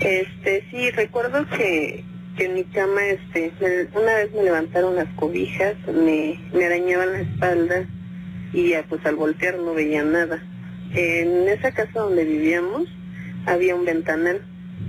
Este, 0.00 0.64
sí, 0.70 0.90
recuerdo 0.92 1.46
que, 1.48 2.04
que 2.36 2.46
en 2.46 2.54
mi 2.54 2.64
cama, 2.64 3.04
este, 3.06 3.52
una 3.94 4.14
vez 4.14 4.32
me 4.32 4.42
levantaron 4.42 4.96
las 4.96 5.08
cobijas, 5.14 5.74
me, 5.86 6.40
me 6.54 6.64
arañaban 6.64 7.12
la 7.12 7.20
espalda 7.20 7.86
y 8.52 8.70
ya, 8.70 8.84
pues 8.88 9.04
al 9.06 9.16
voltear 9.16 9.58
no 9.58 9.74
veía 9.74 10.02
nada. 10.02 10.42
En 10.94 11.48
esa 11.48 11.72
casa 11.72 12.00
donde 12.00 12.24
vivíamos 12.24 12.88
había 13.46 13.74
un 13.74 13.84
ventanal. 13.84 14.42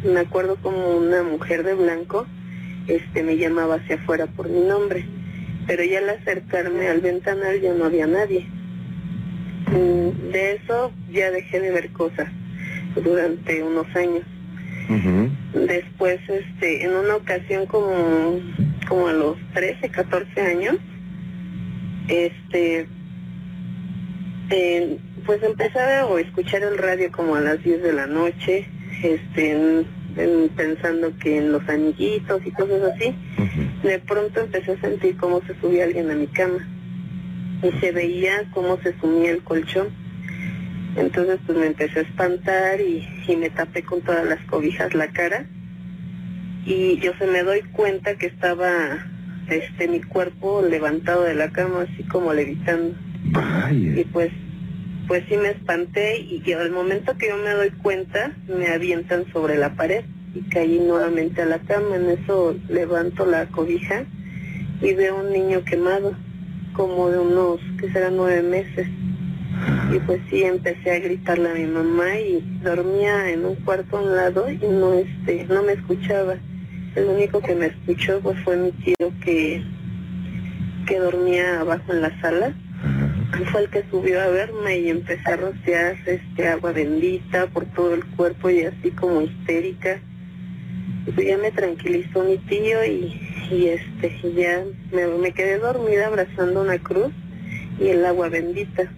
Me 0.04 0.20
acuerdo 0.20 0.56
como 0.58 0.98
una 0.98 1.22
mujer 1.24 1.64
de 1.64 1.76
blanco 1.76 2.26
este, 2.88 3.24
me 3.24 3.38
llamaba 3.38 3.76
hacia 3.76 3.96
afuera 3.96 4.26
por 4.28 4.50
mi 4.50 4.62
nombre, 4.62 5.06
pero 5.68 5.84
ya 5.84 6.00
al 6.00 6.10
acercarme 6.10 6.88
al 6.88 7.02
ventanal 7.02 7.62
ya 7.62 7.74
no 7.74 7.86
había 7.86 8.08
nadie. 8.08 8.48
Mm, 9.68 10.32
De 10.32 10.54
eso 10.54 10.92
ya 11.12 11.32
dejé 11.32 11.60
de 11.60 11.72
ver 11.72 11.92
cosas 11.92 12.28
durante 12.96 13.64
unos 13.64 13.88
años. 13.96 14.24
Después, 15.54 16.20
este, 16.30 16.84
en 16.86 16.94
una 16.96 17.16
ocasión 17.16 17.66
como, 17.66 18.40
como 18.88 19.08
a 19.08 19.14
los 19.14 19.38
13, 19.54 19.90
14 19.90 20.42
años, 20.42 20.78
este, 22.08 22.88
eh, 24.50 24.98
pues 25.26 25.42
empecé 25.44 25.80
a 25.80 25.86
ver 25.86 26.04
o 26.04 26.18
escuchar 26.18 26.64
el 26.64 26.78
radio 26.78 27.12
como 27.12 27.36
a 27.36 27.42
las 27.42 27.64
10 27.64 27.82
de 27.82 27.94
la 27.94 28.08
noche, 28.08 28.66
este, 29.04 29.52
en- 29.52 29.86
en- 30.18 30.50
pensando 30.50 31.14
que 31.18 31.38
en 31.38 31.52
los 31.54 31.68
anillitos 31.70 32.42
y 32.46 32.52
cosas 32.52 32.82
así. 32.94 33.16
De 33.84 34.00
pronto 34.00 34.42
empecé 34.42 34.74
a 34.74 34.82
sentir 34.82 35.16
cómo 35.18 35.42
se 35.48 35.56
subía 35.60 35.86
alguien 35.86 36.12
a 36.12 36.16
mi 36.16 36.28
cama 36.28 36.68
y 37.64 37.72
se 37.80 37.92
veía 37.92 38.44
cómo 38.54 38.78
se 38.84 38.94
sumía 39.00 39.32
el 39.32 39.42
colchón. 39.44 39.88
Entonces 40.98 41.40
pues 41.46 41.58
me 41.58 41.68
empecé 41.68 42.00
a 42.00 42.02
espantar 42.02 42.82
y, 42.82 43.08
y 43.32 43.38
me 43.38 43.50
tapé 43.50 43.84
con 43.84 44.02
todas 44.02 44.26
las 44.26 44.40
cobijas 44.46 44.94
la 44.94 45.08
cara. 45.08 45.46
Y 46.66 47.00
yo 47.00 47.14
se 47.18 47.28
me 47.28 47.44
doy 47.44 47.62
cuenta 47.74 48.16
que 48.16 48.28
estaba 48.28 48.70
este 49.50 49.88
mi 49.88 50.02
cuerpo 50.02 50.62
levantado 50.62 51.24
de 51.24 51.34
la 51.34 51.52
cama 51.52 51.88
así 51.92 52.04
como 52.04 52.34
levitando. 52.34 52.96
Y 53.72 54.04
pues 54.06 54.32
pues 55.08 55.24
sí 55.28 55.36
me 55.36 55.50
espanté 55.50 56.20
y, 56.20 56.42
y 56.46 56.54
al 56.54 56.72
momento 56.72 57.18
que 57.18 57.28
yo 57.28 57.38
me 57.38 57.50
doy 57.50 57.72
cuenta 57.72 58.34
me 58.48 58.68
avientan 58.68 59.26
sobre 59.34 59.58
la 59.58 59.76
pared 59.76 60.06
y 60.34 60.42
caí 60.50 60.80
nuevamente 60.80 61.42
a 61.42 61.46
la 61.46 61.60
cama. 61.60 61.96
En 61.96 62.10
eso 62.10 62.56
levanto 62.70 63.26
la 63.26 63.48
cobija 63.48 64.06
y 64.82 64.94
veo 64.94 65.20
un 65.20 65.32
niño 65.32 65.64
quemado 65.64 66.16
como 66.74 67.10
de 67.10 67.20
unos 67.20 67.60
que 67.80 67.92
serán 67.92 68.18
nueve 68.18 68.42
meses 68.42 68.88
y 69.94 70.00
pues 70.00 70.22
sí 70.30 70.44
empecé 70.44 70.92
a 70.92 71.00
gritarle 71.00 71.50
a 71.52 71.54
mi 71.54 71.66
mamá 71.66 72.18
y 72.18 72.42
dormía 72.64 73.30
en 73.30 73.46
un 73.46 73.56
cuarto 73.56 73.98
a 73.98 74.02
un 74.02 74.16
lado 74.16 74.50
y 74.50 74.58
no 74.58 74.94
este 74.94 75.46
no 75.46 75.64
me 75.64 75.74
escuchaba. 75.74 76.36
El 76.96 77.06
único 77.06 77.42
que 77.42 77.56
me 77.56 77.68
escuchó 77.68 78.20
pues 78.22 78.40
fue 78.44 78.58
mi 78.58 78.72
tío 78.72 78.96
que 79.24 79.64
que 80.88 81.00
dormía 81.00 81.60
abajo 81.60 81.92
en 81.92 82.02
la 82.02 82.22
sala. 82.22 82.54
Fue 83.52 83.62
el 83.62 83.70
que 83.70 83.84
subió 83.90 84.22
a 84.22 84.28
verme 84.28 84.80
y 84.80 84.90
empecé 84.90 85.30
a 85.32 85.36
rociar 85.36 85.96
este 86.06 86.48
agua 86.48 86.72
bendita 86.72 87.48
por 87.48 87.66
todo 87.66 87.94
el 87.94 88.06
cuerpo 88.06 88.50
y 88.50 88.64
así 88.64 88.92
como 88.92 89.22
histérica. 89.22 90.00
Y 91.08 91.12
pues 91.12 91.28
ya 91.28 91.38
me 91.38 91.52
tranquilizó 91.52 92.24
mi 92.24 92.38
tío 92.38 92.86
y, 92.86 93.20
y 93.50 93.68
este 93.68 94.16
ya 94.36 94.64
me, 94.94 95.08
me 95.08 95.32
quedé 95.32 95.58
dormida 95.58 96.08
abrazando 96.08 96.62
una 96.62 96.78
cruz 96.78 97.12
y 97.80 97.88
el 97.88 98.06
agua 98.06 98.30
bendita 98.30 98.92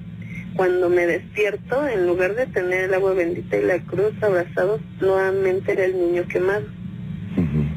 cuando 0.56 0.89
me 0.89 1.06
despierto 1.06 1.88
en 1.88 2.06
lugar 2.08 2.36
de 2.36 2.46
tener 2.48 2.86
el 2.86 2.94
agua 2.94 3.13
bendita 3.13 3.58
y 3.58 3.63
la 3.66 3.80
cruz 3.80 4.13
abrazados 4.22 4.82
nuevamente 5.02 5.72
era 5.72 5.86
el 5.86 5.98
niño 5.98 6.28
quemado 6.28 6.66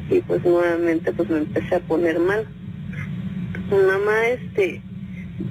y 0.09 0.21
pues 0.21 0.43
nuevamente 0.45 1.11
pues 1.11 1.29
me 1.29 1.39
empecé 1.39 1.75
a 1.75 1.79
poner 1.79 2.19
mal. 2.19 2.45
Mi 3.71 3.77
mamá 3.77 4.27
este 4.27 4.81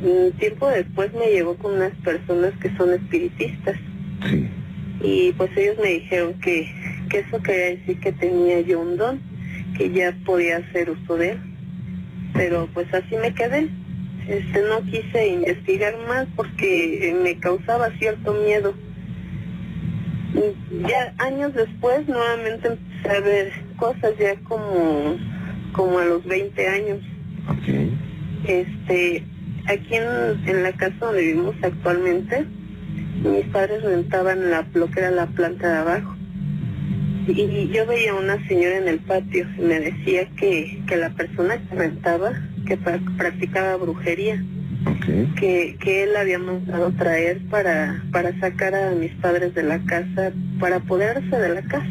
un 0.03 0.33
tiempo 0.33 0.69
después 0.69 1.13
me 1.15 1.27
llevó 1.31 1.55
con 1.57 1.75
unas 1.75 1.93
personas 1.97 2.53
que 2.61 2.75
son 2.77 2.93
espiritistas 2.93 3.77
Sí. 4.31 4.49
y 5.03 5.33
pues 5.33 5.51
ellos 5.57 5.77
me 5.83 5.91
dijeron 5.91 6.35
que, 6.41 6.67
que 7.11 7.19
eso 7.19 7.41
quería 7.43 7.77
decir 7.77 8.01
que 8.01 8.13
tenía 8.13 8.61
yo 8.63 8.81
un 8.81 8.97
don, 8.97 9.21
que 9.77 9.91
ya 9.91 10.17
podía 10.25 10.57
hacer 10.57 10.91
uso 10.91 11.17
de 11.19 11.33
él. 11.33 11.39
Pero 12.33 12.67
pues 12.73 12.93
así 12.95 13.15
me 13.21 13.35
quedé. 13.35 13.69
Este, 14.29 14.63
no 14.63 14.83
quise 14.83 15.29
investigar 15.29 15.95
más 16.09 16.27
porque 16.35 17.15
me 17.23 17.39
causaba 17.39 17.91
cierto 17.99 18.35
miedo. 18.35 18.75
Ya 20.89 21.15
años 21.19 21.55
después 21.55 22.07
nuevamente 22.09 22.69
empecé 22.69 23.17
a 23.17 23.21
ver 23.21 23.53
cosas 23.77 24.13
ya 24.19 24.35
como, 24.41 25.17
como 25.73 25.99
a 25.99 26.05
los 26.05 26.25
20 26.25 26.69
años. 26.69 26.99
Este, 28.47 29.25
aquí 29.67 29.95
en, 29.95 30.49
en 30.49 30.63
la 30.63 30.73
casa 30.73 30.97
donde 31.01 31.23
vivimos 31.23 31.55
actualmente, 31.63 32.47
mis 33.23 33.47
padres 33.47 33.83
rentaban 33.83 34.51
la, 34.51 34.67
lo 34.75 34.91
que 34.91 35.01
era 35.01 35.11
la 35.11 35.27
planta 35.27 35.69
de 35.69 35.79
abajo. 35.79 36.17
Y 37.29 37.69
yo 37.69 37.87
veía 37.87 38.13
a 38.13 38.15
una 38.15 38.47
señora 38.47 38.79
en 38.79 38.89
el 38.89 39.01
patio 39.01 39.47
y 39.59 39.61
me 39.61 39.81
decía 39.81 40.29
que, 40.37 40.81
que 40.87 40.97
la 40.97 41.11
persona 41.11 41.59
que 41.59 41.75
rentaba, 41.75 42.33
que 42.67 42.79
pra- 42.79 43.17
practicaba 43.17 43.77
brujería, 43.77 44.43
que, 45.39 45.77
que 45.81 46.03
él 46.05 46.17
había 46.17 46.39
mandado 46.39 46.93
traer 46.93 47.41
para, 47.49 48.03
para 48.13 48.39
sacar 48.41 48.75
a 48.75 48.91
mis 48.93 49.13
padres 49.15 49.55
de 49.55 49.63
la 49.63 49.79
casa, 49.81 50.33
para 50.61 50.77
apoderarse 50.77 51.37
de 51.37 51.49
la 51.55 51.63
casa. 51.63 51.87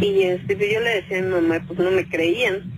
Y 0.00 0.22
este, 0.22 0.54
yo 0.56 0.80
le 0.80 0.96
decía 0.96 1.18
a 1.18 1.22
mi 1.22 1.28
mamá, 1.30 1.60
pues 1.66 1.78
no 1.78 1.90
me 1.90 2.08
creían. 2.08 2.72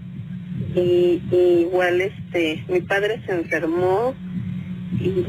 Y, 0.75 1.23
y 1.31 1.67
igual 1.69 2.01
este, 2.01 2.65
mi 2.69 2.81
padre 2.81 3.21
se 3.27 3.33
enfermó 3.33 4.15
y 5.01 5.25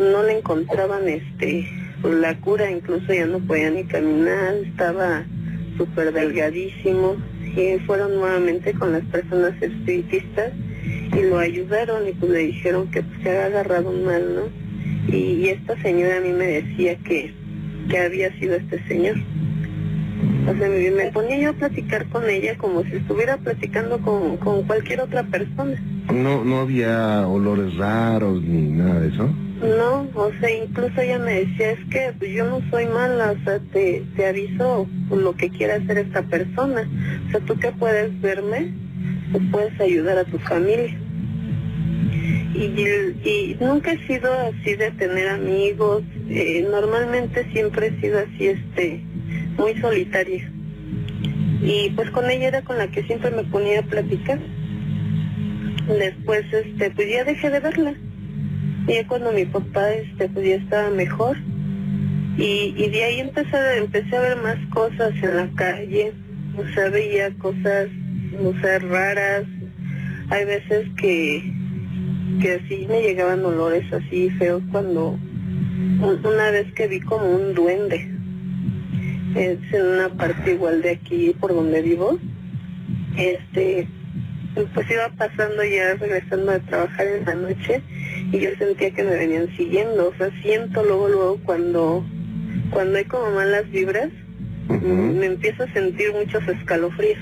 no 0.00 0.22
le 0.24 0.38
encontraban 0.38 1.08
este 1.08 1.68
pues, 2.02 2.14
la 2.14 2.36
cura, 2.40 2.70
incluso 2.70 3.12
ya 3.12 3.26
no 3.26 3.38
podía 3.40 3.70
ni 3.70 3.84
caminar, 3.84 4.54
estaba 4.64 5.24
súper 5.76 6.12
delgadísimo. 6.12 7.16
Y 7.56 7.78
fueron 7.80 8.14
nuevamente 8.14 8.72
con 8.72 8.92
las 8.92 9.04
personas 9.04 9.60
espiritistas 9.60 10.52
y 11.16 11.22
lo 11.22 11.38
ayudaron 11.38 12.06
y 12.08 12.12
pues 12.12 12.30
le 12.30 12.38
dijeron 12.38 12.90
que 12.90 13.02
pues, 13.02 13.22
se 13.22 13.30
había 13.30 13.46
agarrado 13.46 13.90
un 13.90 14.04
mal, 14.04 14.34
¿no? 14.34 15.14
Y, 15.14 15.48
esta 15.48 15.80
señora 15.80 16.18
a 16.18 16.20
mí 16.20 16.30
me 16.30 16.46
decía 16.46 16.96
que, 16.98 17.32
que 17.88 17.98
había 17.98 18.30
sido 18.38 18.56
este 18.56 18.86
señor. 18.86 19.16
O 20.46 20.56
sea, 20.56 20.68
me, 20.68 20.90
me 20.90 21.10
ponía 21.12 21.38
yo 21.38 21.50
a 21.50 21.54
platicar 21.54 22.06
con 22.08 22.28
ella 22.28 22.56
como 22.58 22.82
si 22.84 22.96
estuviera 22.96 23.36
platicando 23.38 23.98
con, 24.00 24.36
con 24.36 24.64
cualquier 24.64 25.00
otra 25.00 25.22
persona. 25.24 25.82
No, 26.12 26.44
no 26.44 26.60
había 26.60 27.26
olores 27.26 27.76
raros 27.76 28.42
ni 28.42 28.70
nada 28.70 29.00
de 29.00 29.08
eso. 29.08 29.28
No, 29.60 30.08
o 30.14 30.30
sea, 30.38 30.50
incluso 30.50 31.00
ella 31.00 31.18
me 31.18 31.44
decía, 31.44 31.72
es 31.72 31.84
que 31.90 32.12
pues, 32.16 32.30
yo 32.30 32.44
no 32.44 32.60
soy 32.70 32.86
mala, 32.86 33.32
o 33.32 33.44
sea, 33.44 33.58
te, 33.72 34.04
te 34.14 34.26
aviso 34.26 34.88
lo 35.10 35.34
que 35.34 35.50
quiera 35.50 35.76
hacer 35.76 35.98
esta 35.98 36.22
persona. 36.22 36.88
O 37.26 37.30
sea, 37.30 37.40
tú 37.40 37.58
que 37.58 37.72
puedes 37.72 38.20
verme, 38.20 38.72
pues 39.32 39.42
puedes 39.50 39.80
ayudar 39.80 40.18
a 40.18 40.24
tu 40.24 40.38
familia. 40.38 40.96
Y, 42.54 42.88
y 43.28 43.56
nunca 43.60 43.92
he 43.92 44.06
sido 44.06 44.32
así 44.32 44.74
de 44.76 44.90
tener 44.92 45.28
amigos, 45.28 46.02
eh, 46.28 46.66
normalmente 46.70 47.50
siempre 47.52 47.88
he 47.88 48.00
sido 48.00 48.20
así, 48.20 48.48
este, 48.48 49.02
muy 49.56 49.74
solitaria. 49.80 50.50
Y 51.62 51.90
pues 51.96 52.10
con 52.10 52.30
ella 52.30 52.48
era 52.48 52.62
con 52.62 52.78
la 52.78 52.88
que 52.88 53.02
siempre 53.02 53.32
me 53.32 53.42
ponía 53.44 53.80
a 53.80 53.82
platicar. 53.82 54.38
Después, 55.88 56.44
este, 56.52 56.90
pues 56.92 57.10
ya 57.10 57.24
dejé 57.24 57.50
de 57.50 57.60
verla. 57.60 57.94
Ya 58.88 59.06
cuando 59.06 59.32
mi 59.32 59.44
papá, 59.44 59.92
este, 59.92 60.28
pues 60.30 60.46
ya 60.46 60.54
estaba 60.56 60.90
mejor. 60.90 61.36
Y, 62.36 62.74
y 62.76 62.88
de 62.90 63.04
ahí 63.04 63.20
empecé, 63.20 63.56
empecé 63.78 64.16
a 64.16 64.20
ver 64.20 64.36
más 64.38 64.56
cosas 64.72 65.12
en 65.22 65.36
la 65.36 65.48
calle. 65.56 66.12
O 66.56 66.64
sea, 66.74 66.88
veía 66.88 67.30
cosas, 67.38 67.88
o 68.42 68.52
sea, 68.60 68.78
raras. 68.78 69.44
Hay 70.30 70.44
veces 70.44 70.86
que, 70.96 71.52
que 72.40 72.60
sí 72.68 72.86
me 72.88 73.02
llegaban 73.02 73.44
olores 73.44 73.90
así 73.92 74.30
feos 74.30 74.62
cuando 74.70 75.10
un- 75.10 76.20
una 76.24 76.50
vez 76.50 76.72
que 76.74 76.86
vi 76.88 77.00
como 77.00 77.26
un 77.30 77.54
duende. 77.54 78.08
En 79.34 79.60
una 79.74 80.08
parte 80.08 80.52
igual 80.52 80.80
de 80.82 80.90
aquí 80.90 81.34
por 81.38 81.54
donde 81.54 81.82
vivo. 81.82 82.18
Este, 83.16 83.86
pues 84.74 84.90
iba 84.90 85.08
pasando 85.16 85.62
ya 85.64 85.94
regresando 85.94 86.52
de 86.52 86.60
trabajar 86.60 87.06
en 87.06 87.24
la 87.24 87.34
noche 87.34 87.82
y 88.32 88.38
yo 88.38 88.50
sentía 88.58 88.90
que 88.90 89.02
me 89.04 89.16
venían 89.16 89.48
siguiendo, 89.56 90.08
o 90.08 90.14
sea, 90.16 90.30
siento 90.42 90.82
luego 90.84 91.08
luego 91.08 91.38
cuando 91.44 92.04
cuando 92.70 92.98
hay 92.98 93.04
como 93.04 93.30
malas 93.32 93.70
vibras, 93.70 94.10
me 94.68 95.26
empiezo 95.26 95.62
a 95.62 95.72
sentir 95.72 96.12
muchos 96.12 96.46
escalofríos. 96.46 97.18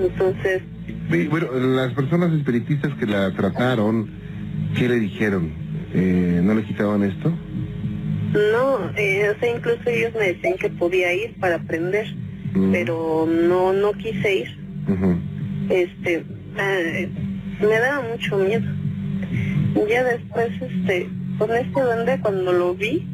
Entonces, 0.00 0.62
Sí, 1.10 1.26
bueno, 1.28 1.52
las 1.52 1.92
personas 1.94 2.32
espiritistas 2.32 2.92
que 2.94 3.06
la 3.06 3.32
trataron, 3.32 4.08
¿qué 4.76 4.88
le 4.88 4.96
dijeron? 4.96 5.52
Eh, 5.94 6.40
¿No 6.42 6.54
le 6.54 6.62
quitaban 6.64 7.02
esto? 7.04 7.32
no, 8.52 8.90
eh, 8.96 9.30
o 9.34 9.38
sea, 9.40 9.56
incluso 9.56 9.88
ellos 9.88 10.12
me 10.18 10.32
decían 10.34 10.54
que 10.58 10.68
podía 10.68 11.12
ir 11.14 11.34
para 11.40 11.56
aprender, 11.56 12.06
pero 12.72 13.26
no 13.26 13.72
no 13.72 13.92
quise 13.92 14.36
ir. 14.36 14.58
Este 15.70 16.24
eh, 16.58 17.08
me 17.60 17.78
daba 17.78 18.04
mucho 18.08 18.36
miedo 18.38 18.64
ya 19.88 20.04
después 20.04 20.50
este 20.60 21.08
con 21.38 21.54
este 21.54 21.80
duende 21.80 22.18
cuando 22.20 22.52
lo 22.52 22.74
vi 22.74 23.06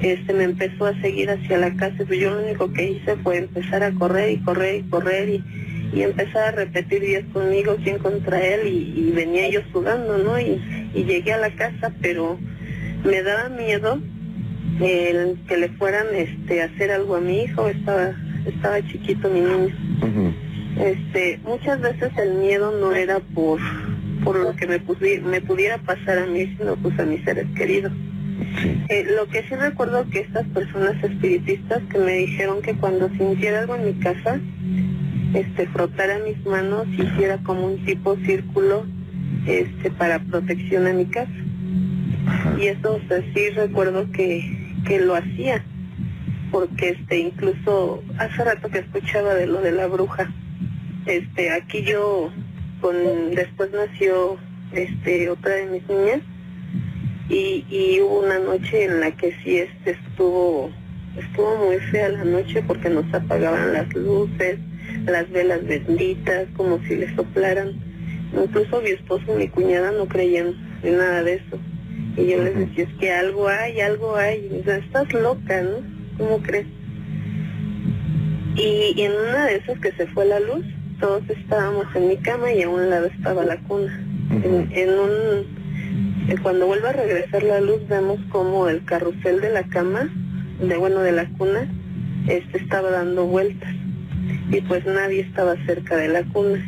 este 0.00 0.32
me 0.32 0.44
empezó 0.44 0.86
a 0.86 1.00
seguir 1.00 1.30
hacia 1.30 1.58
la 1.58 1.74
casa 1.74 2.04
pues 2.06 2.18
yo 2.18 2.30
lo 2.30 2.42
único 2.42 2.72
que 2.72 2.92
hice 2.92 3.16
fue 3.16 3.38
empezar 3.38 3.82
a 3.82 3.92
correr 3.92 4.30
y 4.30 4.38
correr 4.38 4.76
y 4.76 4.82
correr 4.88 5.28
y, 5.28 5.44
y 5.92 6.02
empezar 6.02 6.48
a 6.48 6.50
repetir 6.52 7.02
días 7.02 7.24
conmigo 7.32 7.76
quién 7.82 7.98
contra 7.98 8.40
él 8.40 8.66
y, 8.66 9.08
y 9.08 9.12
venía 9.12 9.48
yo 9.50 9.60
sudando 9.72 10.18
no 10.18 10.40
y, 10.40 10.60
y 10.94 11.04
llegué 11.04 11.32
a 11.32 11.38
la 11.38 11.50
casa 11.50 11.92
pero 12.00 12.38
me 13.04 13.22
daba 13.22 13.48
miedo 13.48 14.00
el 14.80 15.38
que 15.46 15.56
le 15.56 15.68
fueran 15.70 16.06
este 16.14 16.62
a 16.62 16.66
hacer 16.66 16.90
algo 16.90 17.16
a 17.16 17.20
mi 17.20 17.42
hijo 17.42 17.68
estaba 17.68 18.14
estaba 18.46 18.80
chiquito 18.88 19.28
mi 19.28 19.40
niño. 19.40 19.74
Este, 20.80 21.38
muchas 21.44 21.80
veces 21.80 22.10
el 22.16 22.34
miedo 22.34 22.72
no 22.80 22.92
era 22.92 23.20
por 23.20 23.60
por 24.24 24.38
lo 24.38 24.54
que 24.54 24.66
me, 24.66 24.80
me 25.20 25.40
pudiera 25.40 25.78
pasar 25.78 26.18
a 26.18 26.26
mí, 26.26 26.54
sino 26.56 26.76
pues 26.76 26.98
a 26.98 27.04
mis 27.04 27.22
seres 27.24 27.46
queridos. 27.56 27.92
Sí. 28.60 28.82
Eh, 28.88 29.06
lo 29.16 29.28
que 29.28 29.42
sí 29.44 29.54
recuerdo 29.54 30.08
que 30.10 30.20
estas 30.20 30.46
personas 30.48 31.02
espiritistas 31.02 31.82
que 31.90 31.98
me 31.98 32.12
dijeron 32.12 32.60
que 32.62 32.74
cuando 32.74 33.08
sintiera 33.10 33.60
algo 33.60 33.76
en 33.76 33.86
mi 33.86 33.94
casa, 33.94 34.40
este, 35.34 35.66
frotara 35.68 36.18
mis 36.18 36.44
manos 36.44 36.86
y 36.88 37.02
hiciera 37.02 37.38
como 37.38 37.66
un 37.66 37.84
tipo 37.84 38.16
círculo 38.16 38.86
este, 39.46 39.90
para 39.90 40.18
protección 40.18 40.86
a 40.86 40.92
mi 40.92 41.06
casa. 41.06 41.32
Ajá. 42.26 42.56
Y 42.60 42.66
eso, 42.66 42.96
o 42.96 43.08
sea, 43.08 43.22
sí 43.34 43.50
recuerdo 43.50 44.10
que, 44.12 44.74
que 44.86 45.00
lo 45.00 45.14
hacía, 45.14 45.64
porque 46.50 46.90
este, 46.90 47.18
incluso 47.18 48.02
hace 48.18 48.44
rato 48.44 48.68
que 48.68 48.80
escuchaba 48.80 49.34
de 49.34 49.46
lo 49.46 49.60
de 49.60 49.72
la 49.72 49.86
bruja, 49.86 50.30
este, 51.06 51.50
aquí 51.50 51.82
yo, 51.82 52.30
con, 52.82 53.30
después 53.34 53.70
nació, 53.72 54.36
este, 54.72 55.30
otra 55.30 55.54
de 55.54 55.66
mis 55.66 55.88
niñas, 55.88 56.20
y, 57.30 57.64
y 57.70 58.00
hubo 58.02 58.20
una 58.20 58.38
noche 58.40 58.84
en 58.84 59.00
la 59.00 59.12
que 59.12 59.32
sí, 59.42 59.56
este, 59.56 59.92
estuvo, 59.92 60.70
estuvo 61.16 61.56
muy 61.64 61.78
fea 61.90 62.10
la 62.10 62.24
noche 62.24 62.62
porque 62.66 62.90
nos 62.90 63.12
apagaban 63.14 63.72
las 63.72 63.94
luces, 63.94 64.58
las 65.06 65.30
velas 65.30 65.64
benditas, 65.66 66.48
como 66.56 66.78
si 66.84 66.96
le 66.96 67.14
soplaran. 67.14 67.72
Incluso 68.34 68.82
mi 68.82 68.90
esposo 68.90 69.24
y 69.34 69.38
mi 69.38 69.48
cuñada 69.48 69.92
no 69.92 70.06
creían 70.06 70.54
en 70.82 70.96
nada 70.96 71.22
de 71.22 71.34
eso. 71.34 71.58
Y 72.16 72.26
yo 72.26 72.42
les 72.42 72.56
decía, 72.56 72.84
es 72.84 72.94
que 72.98 73.10
algo 73.10 73.48
hay, 73.48 73.80
algo 73.80 74.16
hay. 74.16 74.46
Y 74.50 74.66
me 74.66 74.76
estás 74.78 75.12
loca, 75.12 75.62
¿no? 75.62 75.76
¿Cómo 76.18 76.42
crees? 76.42 76.66
Y, 78.56 78.94
y 78.96 79.02
en 79.02 79.12
una 79.12 79.46
de 79.46 79.56
esas 79.56 79.78
que 79.78 79.92
se 79.92 80.06
fue 80.08 80.26
la 80.26 80.40
luz, 80.40 80.64
todos 81.02 81.28
estábamos 81.28 81.84
en 81.96 82.08
mi 82.08 82.16
cama 82.18 82.52
y 82.52 82.62
a 82.62 82.68
un 82.68 82.88
lado 82.88 83.06
estaba 83.06 83.44
la 83.44 83.58
cuna. 83.58 83.92
Ujú. 84.30 84.46
En, 84.46 84.72
en 84.72 84.88
un, 84.98 85.10
eh, 86.28 86.36
cuando 86.40 86.68
vuelve 86.68 86.88
a 86.88 86.92
regresar 86.92 87.42
la 87.42 87.60
luz, 87.60 87.86
vemos 87.88 88.20
como 88.30 88.68
el 88.68 88.84
carrusel 88.84 89.40
de 89.40 89.50
la 89.50 89.64
cama, 89.64 90.08
de 90.60 90.76
bueno, 90.76 91.00
de 91.00 91.10
la 91.10 91.28
cuna, 91.30 91.68
este 92.28 92.58
estaba 92.58 92.90
dando 92.92 93.26
vueltas. 93.26 93.74
Y 94.52 94.60
pues 94.60 94.86
nadie 94.86 95.22
estaba 95.22 95.56
cerca 95.66 95.96
de 95.96 96.06
la 96.06 96.22
cuna. 96.22 96.64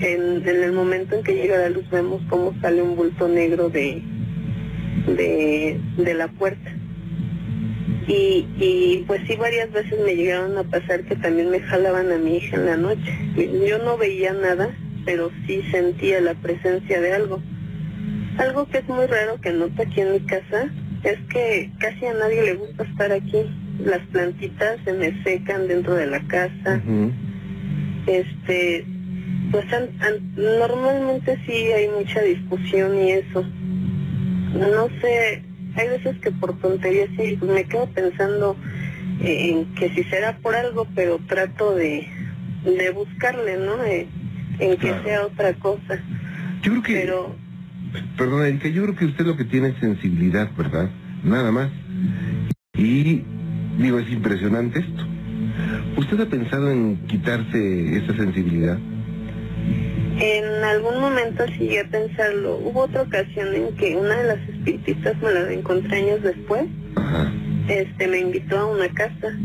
En, 0.00 0.48
en 0.48 0.62
el 0.64 0.72
momento 0.72 1.14
en 1.14 1.22
que 1.22 1.34
llega 1.34 1.56
la 1.56 1.68
luz 1.68 1.88
vemos 1.88 2.20
cómo 2.28 2.52
sale 2.60 2.82
un 2.82 2.96
bulto 2.96 3.28
negro 3.28 3.68
de, 3.68 4.02
de, 5.06 5.80
de 5.98 6.14
la 6.14 6.26
puerta. 6.26 6.72
Y, 8.06 8.46
y 8.58 9.04
pues 9.06 9.22
sí, 9.26 9.36
varias 9.36 9.70
veces 9.72 9.98
me 10.04 10.14
llegaron 10.14 10.56
a 10.58 10.64
pasar 10.64 11.04
que 11.04 11.16
también 11.16 11.50
me 11.50 11.60
jalaban 11.60 12.10
a 12.10 12.18
mi 12.18 12.36
hija 12.36 12.56
en 12.56 12.66
la 12.66 12.76
noche. 12.76 13.12
Yo 13.36 13.78
no 13.78 13.96
veía 13.96 14.32
nada, 14.32 14.70
pero 15.04 15.30
sí 15.46 15.62
sentía 15.70 16.20
la 16.20 16.34
presencia 16.34 17.00
de 17.00 17.12
algo. 17.12 17.40
Algo 18.38 18.66
que 18.66 18.78
es 18.78 18.88
muy 18.88 19.06
raro 19.06 19.40
que 19.40 19.52
noto 19.52 19.82
aquí 19.82 20.00
en 20.00 20.12
mi 20.12 20.20
casa 20.20 20.70
es 21.04 21.18
que 21.30 21.70
casi 21.78 22.06
a 22.06 22.14
nadie 22.14 22.42
le 22.42 22.54
gusta 22.54 22.84
estar 22.84 23.12
aquí. 23.12 23.38
las 23.84 24.00
plantitas 24.08 24.78
se 24.84 24.92
me 24.92 25.22
secan 25.22 25.68
dentro 25.68 25.94
de 25.94 26.06
la 26.06 26.20
casa. 26.26 26.80
Este, 28.06 28.84
pues 29.50 29.64
normalmente 30.36 31.38
sí 31.46 31.72
hay 31.72 31.88
mucha 31.88 32.20
discusión 32.22 32.96
y 32.98 33.12
eso. 33.12 33.44
No 34.54 34.88
sé, 35.00 35.42
hay 35.76 35.88
veces 35.88 36.18
que 36.18 36.30
por 36.30 36.58
tonterías 36.58 37.08
sí, 37.16 37.36
pues 37.38 37.50
me 37.50 37.64
quedo 37.64 37.86
pensando 37.86 38.56
en 39.20 39.66
que 39.74 39.90
si 39.90 40.04
será 40.04 40.36
por 40.38 40.54
algo, 40.54 40.86
pero 40.94 41.18
trato 41.26 41.74
de, 41.74 42.06
de 42.64 42.90
buscarle, 42.90 43.56
¿no? 43.56 43.82
En 43.84 44.76
que 44.76 44.94
sea 45.04 45.26
otra 45.26 45.54
cosa. 45.54 46.00
Yo 46.62 46.72
creo 46.72 46.82
que... 46.82 46.94
Pero... 46.94 47.36
Perdona, 48.16 48.48
Erika, 48.48 48.68
yo 48.68 48.82
creo 48.84 48.96
que 48.96 49.04
usted 49.04 49.26
lo 49.26 49.36
que 49.36 49.44
tiene 49.44 49.68
es 49.68 49.76
sensibilidad, 49.78 50.50
¿verdad? 50.56 50.88
Nada 51.22 51.52
más. 51.52 51.70
Y 52.74 53.22
digo, 53.78 53.98
es 53.98 54.10
impresionante 54.10 54.80
esto. 54.80 55.06
¿Usted 55.96 56.20
ha 56.20 56.26
pensado 56.26 56.70
en 56.70 56.96
quitarse 57.06 57.98
esa 57.98 58.16
sensibilidad? 58.16 58.78
En 60.18 60.64
algún 60.64 61.00
momento 61.00 61.44
llegué 61.46 61.80
a 61.80 61.84
pensarlo. 61.84 62.56
Hubo 62.56 62.82
otra 62.82 63.02
ocasión 63.02 63.54
en 63.54 63.76
que 63.76 63.96
una 63.96 64.16
de 64.16 64.24
las 64.24 64.48
espiritistas 64.62 65.20
me 65.20 65.32
la 65.32 65.52
encontré 65.52 65.96
años 65.96 66.22
después. 66.22 66.64
Este 67.68 68.06
me 68.06 68.18
invitó 68.20 68.58
a 68.58 68.66
una 68.66 68.88
casa 68.88 69.36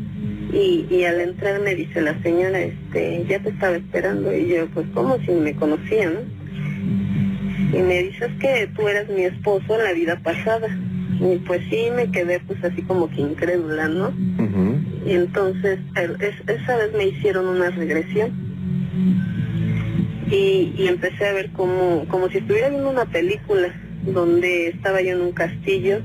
y, 0.54 0.86
y 0.90 1.04
al 1.04 1.22
entrar 1.22 1.60
me 1.62 1.76
dice 1.76 2.02
la 2.02 2.22
señora, 2.22 2.60
este, 2.60 3.26
ya 3.28 3.40
te 3.40 3.50
estaba 3.50 3.76
esperando 3.76 4.36
y 4.36 4.48
yo, 4.48 4.68
pues 4.68 4.88
como 4.94 5.18
si 5.20 5.32
me 5.32 5.56
conocía, 5.56 6.10
¿no? 6.10 6.20
Y 7.78 7.82
me 7.82 8.04
dices 8.04 8.30
que 8.40 8.70
tú 8.76 8.88
eras 8.88 9.10
mi 9.10 9.24
esposo 9.24 9.76
en 9.76 9.84
la 9.84 9.94
vida 9.94 10.20
pasada. 10.20 10.68
Y 11.20 11.38
pues 11.40 11.62
sí, 11.70 11.88
me 11.96 12.12
quedé 12.12 12.40
pues 12.42 12.64
así 12.64 12.84
como 12.84 13.10
que 13.10 13.22
incrédula, 13.22 13.88
¿no? 13.88 14.14
Y 15.06 15.14
entonces 15.14 15.80
esa 16.48 16.78
vez 16.78 16.94
me 16.96 17.08
hicieron 17.08 17.48
una 17.48 17.72
regresión. 17.72 18.32
Y, 20.30 20.74
y 20.78 20.88
empecé 20.88 21.26
a 21.26 21.34
ver 21.34 21.50
como, 21.52 22.06
como 22.10 22.30
si 22.30 22.40
estuviera 22.40 22.70
viendo 22.70 22.90
una 22.90 23.06
película 23.06 23.74
donde 24.14 24.70
estaba 24.70 25.02
yo 25.02 25.12
en 25.12 25.22
un 25.22 25.32
castillo, 25.32 26.02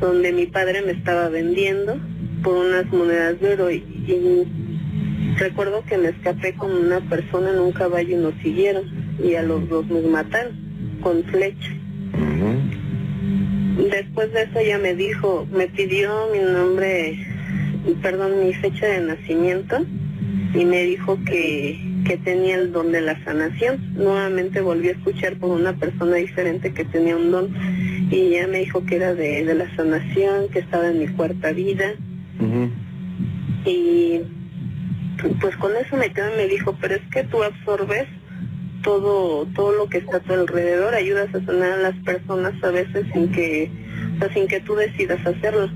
donde 0.00 0.32
mi 0.32 0.46
padre 0.46 0.82
me 0.82 0.92
estaba 0.92 1.28
vendiendo 1.28 1.98
por 2.42 2.56
unas 2.56 2.86
monedas 2.92 3.40
de 3.40 3.52
oro. 3.52 3.70
Y, 3.70 3.76
y 3.76 4.46
recuerdo 5.38 5.84
que 5.84 5.98
me 5.98 6.08
escapé 6.08 6.54
con 6.54 6.72
una 6.72 7.00
persona 7.00 7.50
en 7.50 7.60
un 7.60 7.72
caballo 7.72 8.18
y 8.18 8.20
nos 8.20 8.34
siguieron. 8.42 8.84
Y 9.22 9.34
a 9.34 9.42
los 9.42 9.68
dos 9.68 9.86
nos 9.86 10.04
mataron 10.04 10.52
con 11.02 11.22
flecha. 11.24 11.70
Después 13.90 14.32
de 14.32 14.42
eso 14.42 14.58
ella 14.58 14.78
me 14.78 14.94
dijo, 14.94 15.46
me 15.52 15.66
pidió 15.68 16.28
mi 16.32 16.38
nombre, 16.38 17.18
perdón, 18.00 18.44
mi 18.44 18.52
fecha 18.54 18.86
de 18.86 19.00
nacimiento. 19.00 19.84
Y 20.54 20.64
me 20.64 20.84
dijo 20.84 21.18
que, 21.24 21.91
que 22.04 22.16
tenía 22.18 22.56
el 22.56 22.72
don 22.72 22.92
de 22.92 23.00
la 23.00 23.22
sanación. 23.24 23.94
Nuevamente 23.94 24.60
volví 24.60 24.88
a 24.88 24.92
escuchar 24.92 25.36
por 25.36 25.50
una 25.50 25.74
persona 25.74 26.16
diferente 26.16 26.72
que 26.72 26.84
tenía 26.84 27.16
un 27.16 27.30
don 27.30 27.54
y 28.10 28.34
ella 28.34 28.46
me 28.46 28.58
dijo 28.58 28.84
que 28.84 28.96
era 28.96 29.14
de, 29.14 29.44
de 29.44 29.54
la 29.54 29.74
sanación, 29.76 30.48
que 30.48 30.60
estaba 30.60 30.88
en 30.88 30.98
mi 30.98 31.08
cuarta 31.08 31.52
vida. 31.52 31.94
Y 33.64 34.20
pues 35.40 35.56
con 35.56 35.72
eso 35.76 35.96
me 35.96 36.12
quedé 36.12 36.34
y 36.34 36.36
me 36.36 36.48
dijo, 36.48 36.76
pero 36.80 36.96
es 36.96 37.02
que 37.12 37.24
tú 37.24 37.42
absorbes 37.42 38.08
todo 38.82 39.46
todo 39.54 39.72
lo 39.72 39.88
que 39.88 39.98
está 39.98 40.16
a 40.16 40.20
tu 40.20 40.32
alrededor, 40.32 40.94
ayudas 40.94 41.32
a 41.34 41.44
sanar 41.44 41.72
a 41.72 41.82
las 41.82 41.96
personas 42.04 42.52
a 42.62 42.70
veces 42.70 43.06
sin 43.12 43.30
que, 43.30 43.70
o 44.20 44.32
sin 44.32 44.48
que 44.48 44.60
tú 44.60 44.74
decidas 44.74 45.24
hacerlo. 45.24 45.70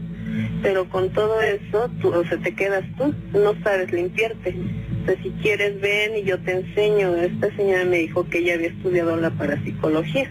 Pero 0.63 0.89
con 0.89 1.11
todo 1.11 1.41
eso, 1.41 1.91
tú, 2.01 2.09
o 2.09 2.25
sea, 2.27 2.39
te 2.39 2.55
quedas 2.55 2.85
tú, 2.97 3.15
no 3.33 3.55
sabes 3.63 3.93
limpiarte. 3.93 4.55
O 5.03 5.07
sea, 5.07 5.23
si 5.23 5.31
quieres 5.43 5.81
ven 5.81 6.17
y 6.17 6.25
yo 6.25 6.39
te 6.41 6.53
enseño. 6.53 7.15
Esta 7.17 7.55
señora 7.57 7.85
me 7.85 7.99
dijo 7.99 8.29
que 8.29 8.39
ella 8.39 8.55
había 8.55 8.69
estudiado 8.69 9.17
la 9.17 9.31
parapsicología. 9.31 10.31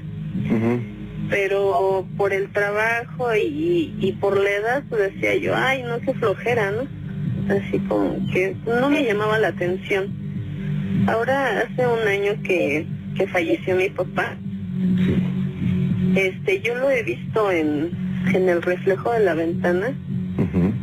Pero 1.30 2.06
por 2.18 2.34
el 2.34 2.52
trabajo 2.52 3.36
y, 3.36 3.96
y 4.00 4.12
por 4.14 4.38
la 4.38 4.50
edad, 4.50 4.84
pues 4.90 5.14
decía 5.14 5.36
yo, 5.36 5.56
ay, 5.56 5.84
no, 5.84 6.00
qué 6.02 6.14
flojera, 6.14 6.72
¿no? 6.72 6.88
Así 7.54 7.80
como 7.88 8.16
que 8.32 8.56
no 8.66 8.90
me 8.90 9.04
llamaba 9.04 9.40
la 9.40 9.50
atención 9.50 10.26
Ahora 11.08 11.60
hace 11.60 11.86
un 11.86 12.08
año 12.08 12.34
que, 12.44 12.88
que 13.16 13.28
falleció 13.28 13.76
mi 13.76 13.90
papá. 13.90 14.36
Este, 16.16 16.62
yo 16.62 16.76
lo 16.76 16.90
he 16.90 17.04
visto 17.04 17.52
en, 17.52 17.92
en 18.34 18.50
el 18.50 18.62
reflejo 18.62 19.12
de 19.12 19.20
la 19.22 19.34
ventana. 19.34 19.94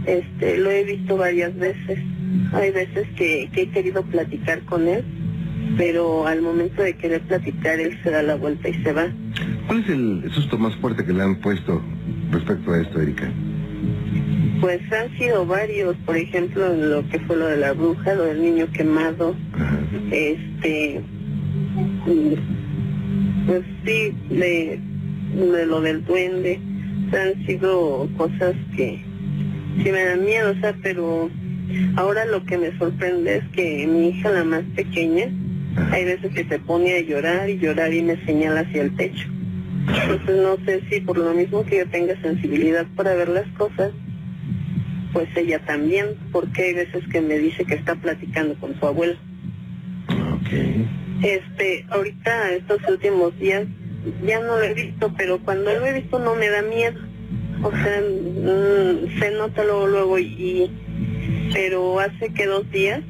Este, 0.06 0.58
lo 0.58 0.70
he 0.70 0.84
visto 0.84 1.16
varias 1.16 1.56
veces. 1.56 1.98
Hay 2.52 2.70
veces 2.70 3.06
que, 3.16 3.48
que 3.52 3.62
he 3.62 3.70
querido 3.70 4.02
platicar 4.02 4.60
con 4.62 4.88
él, 4.88 5.04
pero 5.76 6.26
al 6.26 6.42
momento 6.42 6.82
de 6.82 6.94
querer 6.94 7.20
platicar 7.22 7.78
él 7.78 7.98
se 8.02 8.10
da 8.10 8.22
la 8.22 8.36
vuelta 8.36 8.68
y 8.68 8.74
se 8.82 8.92
va. 8.92 9.06
¿Cuál 9.66 9.80
es 9.80 9.88
el 9.88 10.30
susto 10.32 10.58
más 10.58 10.74
fuerte 10.76 11.04
que 11.04 11.12
le 11.12 11.22
han 11.22 11.36
puesto 11.36 11.82
respecto 12.30 12.72
a 12.72 12.80
esto, 12.80 13.00
Erika? 13.00 13.30
Pues 14.60 14.80
han 14.92 15.16
sido 15.18 15.44
varios, 15.46 15.96
por 16.04 16.16
ejemplo, 16.16 16.74
lo 16.74 17.08
que 17.08 17.18
fue 17.20 17.36
lo 17.36 17.46
de 17.46 17.56
la 17.56 17.72
bruja, 17.72 18.14
lo 18.14 18.24
del 18.24 18.42
niño 18.42 18.70
quemado, 18.72 19.34
este, 20.10 21.00
pues 23.46 23.62
sí, 23.84 24.14
de, 24.30 24.80
lo 25.36 25.80
del 25.80 26.04
duende, 26.04 26.60
han 27.18 27.46
sido 27.46 28.08
cosas 28.16 28.54
que 28.76 29.02
sí 29.82 29.90
me 29.90 30.04
dan 30.04 30.24
miedo, 30.24 30.52
o 30.52 30.60
sea, 30.60 30.74
pero 30.82 31.30
ahora 31.96 32.24
lo 32.24 32.44
que 32.44 32.58
me 32.58 32.76
sorprende 32.78 33.36
es 33.36 33.44
que 33.52 33.86
mi 33.86 34.08
hija, 34.08 34.30
la 34.30 34.44
más 34.44 34.62
pequeña, 34.74 35.26
hay 35.90 36.04
veces 36.04 36.32
que 36.34 36.44
se 36.44 36.58
pone 36.58 36.94
a 36.94 37.00
llorar 37.00 37.48
y 37.48 37.58
llorar 37.58 37.92
y 37.92 38.02
me 38.02 38.16
señala 38.24 38.60
hacia 38.60 38.82
el 38.82 38.96
techo. 38.96 39.28
Entonces 39.88 40.36
no 40.36 40.56
sé 40.64 40.82
si 40.88 41.00
por 41.00 41.18
lo 41.18 41.32
mismo 41.34 41.64
que 41.64 41.78
yo 41.78 41.88
tenga 41.88 42.20
sensibilidad 42.20 42.86
para 42.94 43.14
ver 43.14 43.28
las 43.28 43.46
cosas, 43.58 43.92
pues 45.12 45.28
ella 45.36 45.58
también, 45.60 46.06
porque 46.30 46.62
hay 46.62 46.74
veces 46.74 47.04
que 47.08 47.20
me 47.20 47.38
dice 47.38 47.64
que 47.64 47.74
está 47.74 47.94
platicando 47.94 48.54
con 48.58 48.78
su 48.78 48.86
abuelo. 48.86 49.16
Okay. 50.40 50.88
Este, 51.22 51.84
ahorita 51.90 52.52
estos 52.52 52.80
últimos 52.88 53.38
días 53.38 53.66
ya 54.24 54.40
no 54.40 54.58
lo 54.58 54.62
he 54.62 54.74
visto, 54.74 55.12
pero 55.16 55.38
cuando 55.38 55.72
lo 55.72 55.86
he 55.86 56.00
visto 56.00 56.18
no 56.18 56.34
me 56.34 56.48
da 56.48 56.62
miedo. 56.62 56.98
O 57.62 57.70
sea, 57.70 58.00
mm, 58.00 59.20
se 59.20 59.30
nota 59.32 59.62
luego, 59.64 59.86
luego 59.86 60.18
y, 60.18 60.70
pero 61.52 62.00
hace 62.00 62.32
que 62.32 62.46
dos 62.46 62.68
días 62.70 63.02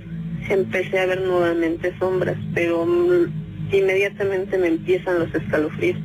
empecé 0.48 0.98
a 0.98 1.06
ver 1.06 1.22
nuevamente 1.22 1.94
sombras, 1.98 2.36
pero 2.54 2.84
mm, 2.84 3.74
inmediatamente 3.74 4.58
me 4.58 4.68
empiezan 4.68 5.18
los 5.18 5.34
escalofríos. 5.34 5.98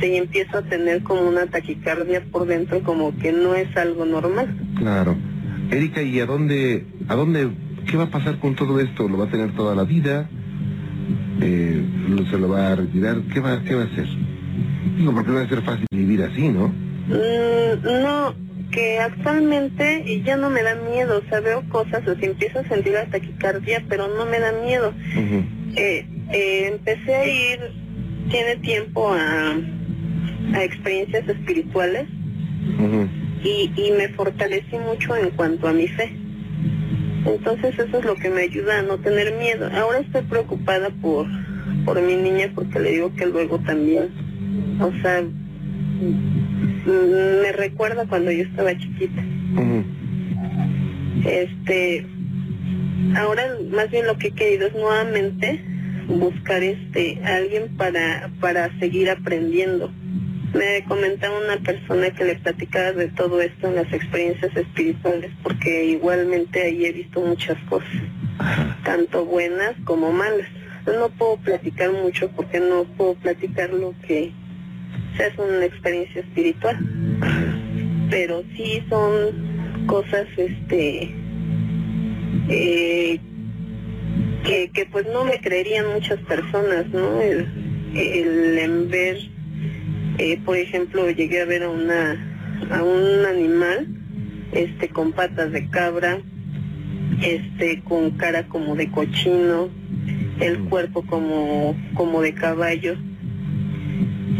Sí, 0.00 0.16
empiezo 0.16 0.58
a 0.58 0.62
tener 0.62 1.02
como 1.02 1.22
una 1.22 1.46
taquicardia 1.46 2.22
por 2.30 2.46
dentro, 2.46 2.82
como 2.82 3.16
que 3.18 3.32
no 3.32 3.54
es 3.54 3.74
algo 3.76 4.04
normal. 4.04 4.54
Claro. 4.76 5.16
Erika, 5.70 6.02
¿y 6.02 6.20
a 6.20 6.26
dónde, 6.26 6.86
a 7.08 7.14
dónde, 7.14 7.50
qué 7.86 7.96
va 7.96 8.04
a 8.04 8.10
pasar 8.10 8.38
con 8.38 8.54
todo 8.54 8.80
esto? 8.80 9.08
¿Lo 9.08 9.18
va 9.18 9.26
a 9.26 9.30
tener 9.30 9.54
toda 9.54 9.74
la 9.74 9.84
vida? 9.84 10.28
Eh, 11.40 11.82
¿Se 12.30 12.38
lo 12.38 12.48
va 12.48 12.72
a 12.72 12.76
retirar? 12.76 13.16
¿Qué 13.32 13.40
va, 13.40 13.62
qué 13.64 13.74
va 13.74 13.82
a 13.82 13.86
hacer? 13.86 14.06
Digo, 14.96 15.12
porque 15.12 15.30
no 15.30 15.36
va 15.36 15.42
a 15.42 15.48
ser 15.48 15.62
fácil 15.62 15.86
vivir 15.90 16.22
así, 16.22 16.48
¿no? 16.48 16.68
Mm, 16.68 18.02
no, 18.02 18.34
que 18.70 18.98
actualmente 18.98 20.22
ya 20.24 20.36
no 20.36 20.50
me 20.50 20.62
da 20.62 20.74
miedo, 20.74 21.22
o 21.24 21.28
sea, 21.28 21.40
veo 21.40 21.62
cosas, 21.68 22.06
o 22.06 22.14
sea, 22.14 22.28
empiezo 22.28 22.58
a 22.58 22.64
sentir 22.68 22.92
la 22.92 23.06
taquicardia, 23.06 23.82
pero 23.88 24.08
no 24.08 24.26
me 24.26 24.38
da 24.40 24.52
miedo. 24.64 24.92
eh, 25.76 26.06
eh, 26.32 26.70
empecé 26.72 27.14
a 27.14 27.26
ir, 27.26 27.60
tiene 28.30 28.56
tiempo 28.56 29.10
a, 29.12 29.54
a 30.54 30.64
experiencias 30.64 31.26
espirituales 31.28 32.06
y, 33.44 33.70
y 33.76 33.90
me 33.96 34.08
fortalecí 34.10 34.76
mucho 34.76 35.16
en 35.16 35.30
cuanto 35.30 35.68
a 35.68 35.72
mi 35.72 35.86
fe. 35.88 36.12
Entonces 37.28 37.78
eso 37.78 37.98
es 37.98 38.04
lo 38.04 38.14
que 38.16 38.30
me 38.30 38.42
ayuda 38.42 38.78
a 38.78 38.82
no 38.82 38.98
tener 38.98 39.34
miedo. 39.34 39.68
Ahora 39.74 40.00
estoy 40.00 40.22
preocupada 40.22 40.90
por, 41.02 41.26
por 41.84 42.00
mi 42.02 42.16
niña 42.16 42.50
porque 42.54 42.80
le 42.80 42.92
digo 42.92 43.14
que 43.14 43.26
luego 43.26 43.58
también, 43.60 44.08
o 44.80 44.90
sea, 45.02 45.22
me 46.86 47.52
recuerda 47.52 48.06
cuando 48.06 48.30
yo 48.32 48.44
estaba 48.44 48.76
chiquita. 48.76 49.22
Este, 51.24 52.06
ahora 53.16 53.56
más 53.70 53.90
bien 53.90 54.06
lo 54.06 54.16
que 54.16 54.28
he 54.28 54.32
querido 54.32 54.68
es 54.68 54.74
nuevamente 54.74 55.62
buscar 56.08 56.62
este 56.62 57.20
alguien 57.22 57.76
para 57.76 58.30
para 58.40 58.76
seguir 58.78 59.10
aprendiendo 59.10 59.92
me 60.54 60.84
comentaba 60.84 61.38
una 61.38 61.56
persona 61.58 62.10
que 62.10 62.24
le 62.24 62.36
platicaba 62.36 62.92
de 62.92 63.08
todo 63.08 63.40
esto 63.40 63.68
en 63.68 63.76
las 63.76 63.92
experiencias 63.92 64.56
espirituales, 64.56 65.30
porque 65.42 65.84
igualmente 65.84 66.62
ahí 66.62 66.86
he 66.86 66.92
visto 66.92 67.20
muchas 67.20 67.58
cosas, 67.68 67.88
tanto 68.84 69.24
buenas 69.24 69.74
como 69.84 70.12
malas. 70.12 70.48
No 70.86 71.10
puedo 71.10 71.36
platicar 71.36 71.92
mucho 71.92 72.30
porque 72.30 72.60
no 72.60 72.84
puedo 72.84 73.14
platicar 73.14 73.70
lo 73.70 73.94
que 74.06 74.32
sea, 75.16 75.26
es 75.26 75.38
una 75.38 75.64
experiencia 75.64 76.22
espiritual, 76.22 76.78
pero 78.10 78.42
sí 78.56 78.82
son 78.88 79.86
cosas 79.86 80.26
este 80.36 81.14
eh, 82.48 83.20
que, 84.44 84.70
que 84.70 84.86
pues 84.86 85.06
no 85.12 85.24
me 85.24 85.40
creerían 85.40 85.92
muchas 85.92 86.18
personas, 86.20 86.86
¿no? 86.88 87.20
El, 87.20 87.46
el 87.94 88.58
en 88.58 88.88
ver, 88.88 89.18
eh, 90.18 90.38
por 90.44 90.56
ejemplo, 90.56 91.10
llegué 91.10 91.40
a 91.40 91.44
ver 91.46 91.62
a 91.62 91.70
una 91.70 92.34
a 92.70 92.82
un 92.82 93.24
animal 93.24 93.86
este 94.52 94.88
con 94.88 95.12
patas 95.12 95.52
de 95.52 95.68
cabra, 95.68 96.18
este 97.22 97.80
con 97.82 98.10
cara 98.12 98.46
como 98.48 98.74
de 98.74 98.90
cochino, 98.90 99.68
el 100.40 100.58
cuerpo 100.64 101.02
como 101.02 101.76
como 101.94 102.20
de 102.20 102.34
caballo. 102.34 102.96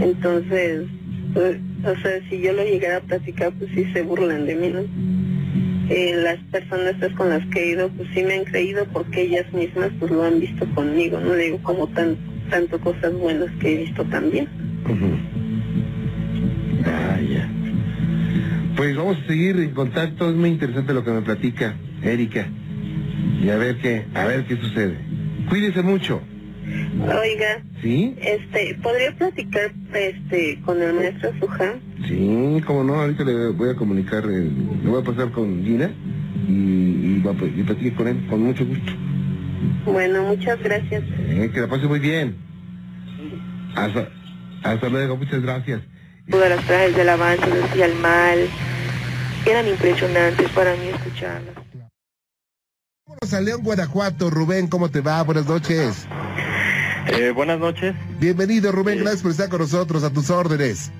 Entonces, 0.00 0.86
pues, 1.34 1.58
o 1.84 2.00
sea, 2.00 2.28
si 2.28 2.40
yo 2.40 2.52
lo 2.52 2.64
llegara 2.64 2.98
a 2.98 3.00
platicar, 3.00 3.52
pues 3.52 3.70
sí 3.74 3.84
se 3.92 4.02
burlan 4.02 4.46
de 4.46 4.54
mí, 4.54 4.68
¿no? 4.68 4.80
Eh, 5.90 6.14
las 6.16 6.38
personas 6.50 6.96
con 7.14 7.30
las 7.30 7.44
que 7.46 7.62
he 7.62 7.70
ido, 7.70 7.88
pues 7.90 8.08
sí 8.14 8.22
me 8.22 8.34
han 8.34 8.44
creído 8.44 8.84
porque 8.92 9.22
ellas 9.22 9.50
mismas 9.52 9.90
pues 9.98 10.10
lo 10.10 10.22
han 10.22 10.38
visto 10.38 10.66
conmigo, 10.74 11.18
no 11.18 11.34
digo 11.34 11.58
como 11.62 11.86
tan 11.88 12.16
tanto 12.50 12.80
cosas 12.80 13.12
buenas 13.14 13.50
que 13.60 13.72
he 13.72 13.76
visto 13.84 14.04
también. 14.04 14.48
Pues 18.78 18.96
vamos 18.96 19.18
a 19.18 19.26
seguir 19.26 19.56
en 19.56 19.72
contacto, 19.72 20.30
es 20.30 20.36
muy 20.36 20.50
interesante 20.50 20.94
lo 20.94 21.02
que 21.04 21.10
me 21.10 21.20
platica 21.22 21.74
Erika. 22.00 22.46
Y 23.42 23.48
a 23.50 23.56
ver 23.56 23.78
qué, 23.78 24.04
a 24.14 24.24
ver 24.24 24.44
qué 24.46 24.56
sucede. 24.56 24.96
Cuídese 25.48 25.82
mucho. 25.82 26.22
Oiga, 27.00 27.60
¿Sí? 27.82 28.14
este, 28.20 28.78
¿podría 28.80 29.10
platicar 29.16 29.72
este 29.94 30.60
con 30.64 30.80
el 30.80 30.92
maestro 30.94 31.30
Suján? 31.40 31.80
Sí, 32.06 32.62
como 32.64 32.84
no, 32.84 32.94
ahorita 33.00 33.24
le 33.24 33.48
voy 33.50 33.70
a 33.70 33.74
comunicar, 33.74 34.22
eh, 34.26 34.48
le 34.84 34.88
voy 34.88 35.02
a 35.02 35.04
pasar 35.04 35.32
con 35.32 35.64
Gina 35.64 35.90
y, 36.48 36.52
y, 36.52 37.22
a- 37.26 37.44
y 37.58 37.62
platique 37.64 37.94
con 37.96 38.06
él, 38.06 38.26
con 38.30 38.42
mucho 38.44 38.64
gusto. 38.64 38.92
Bueno, 39.86 40.22
muchas 40.22 40.62
gracias. 40.62 41.02
Eh, 41.30 41.50
que 41.52 41.60
la 41.60 41.66
pase 41.66 41.88
muy 41.88 41.98
bien. 41.98 42.36
Hasta, 43.74 44.08
hasta 44.62 44.88
luego, 44.88 45.16
muchas 45.16 45.42
gracias. 45.42 45.80
Todas 46.30 46.50
las 46.50 46.64
frases 46.64 46.96
del 46.96 47.08
avance 47.08 47.44
hacia 47.62 47.86
el 47.86 47.94
mal 47.96 48.48
eran 49.46 49.66
impresionantes 49.68 50.48
para 50.50 50.74
mí 50.76 50.88
escucharlas. 50.88 51.54
Vámonos 53.06 53.32
a 53.34 53.40
León, 53.40 53.62
Guanajuato. 53.62 54.28
Rubén, 54.30 54.66
¿cómo 54.68 54.90
te 54.90 55.00
va? 55.00 55.22
Buenas 55.22 55.46
noches. 55.46 56.06
Eh, 57.06 57.30
buenas 57.30 57.58
noches. 57.58 57.94
Bienvenido, 58.20 58.70
Rubén. 58.72 58.96
Sí. 58.98 59.00
Gracias 59.00 59.22
por 59.22 59.30
estar 59.30 59.48
con 59.48 59.60
nosotros, 59.60 60.04
a 60.04 60.10
tus 60.10 60.28
órdenes. 60.28 60.90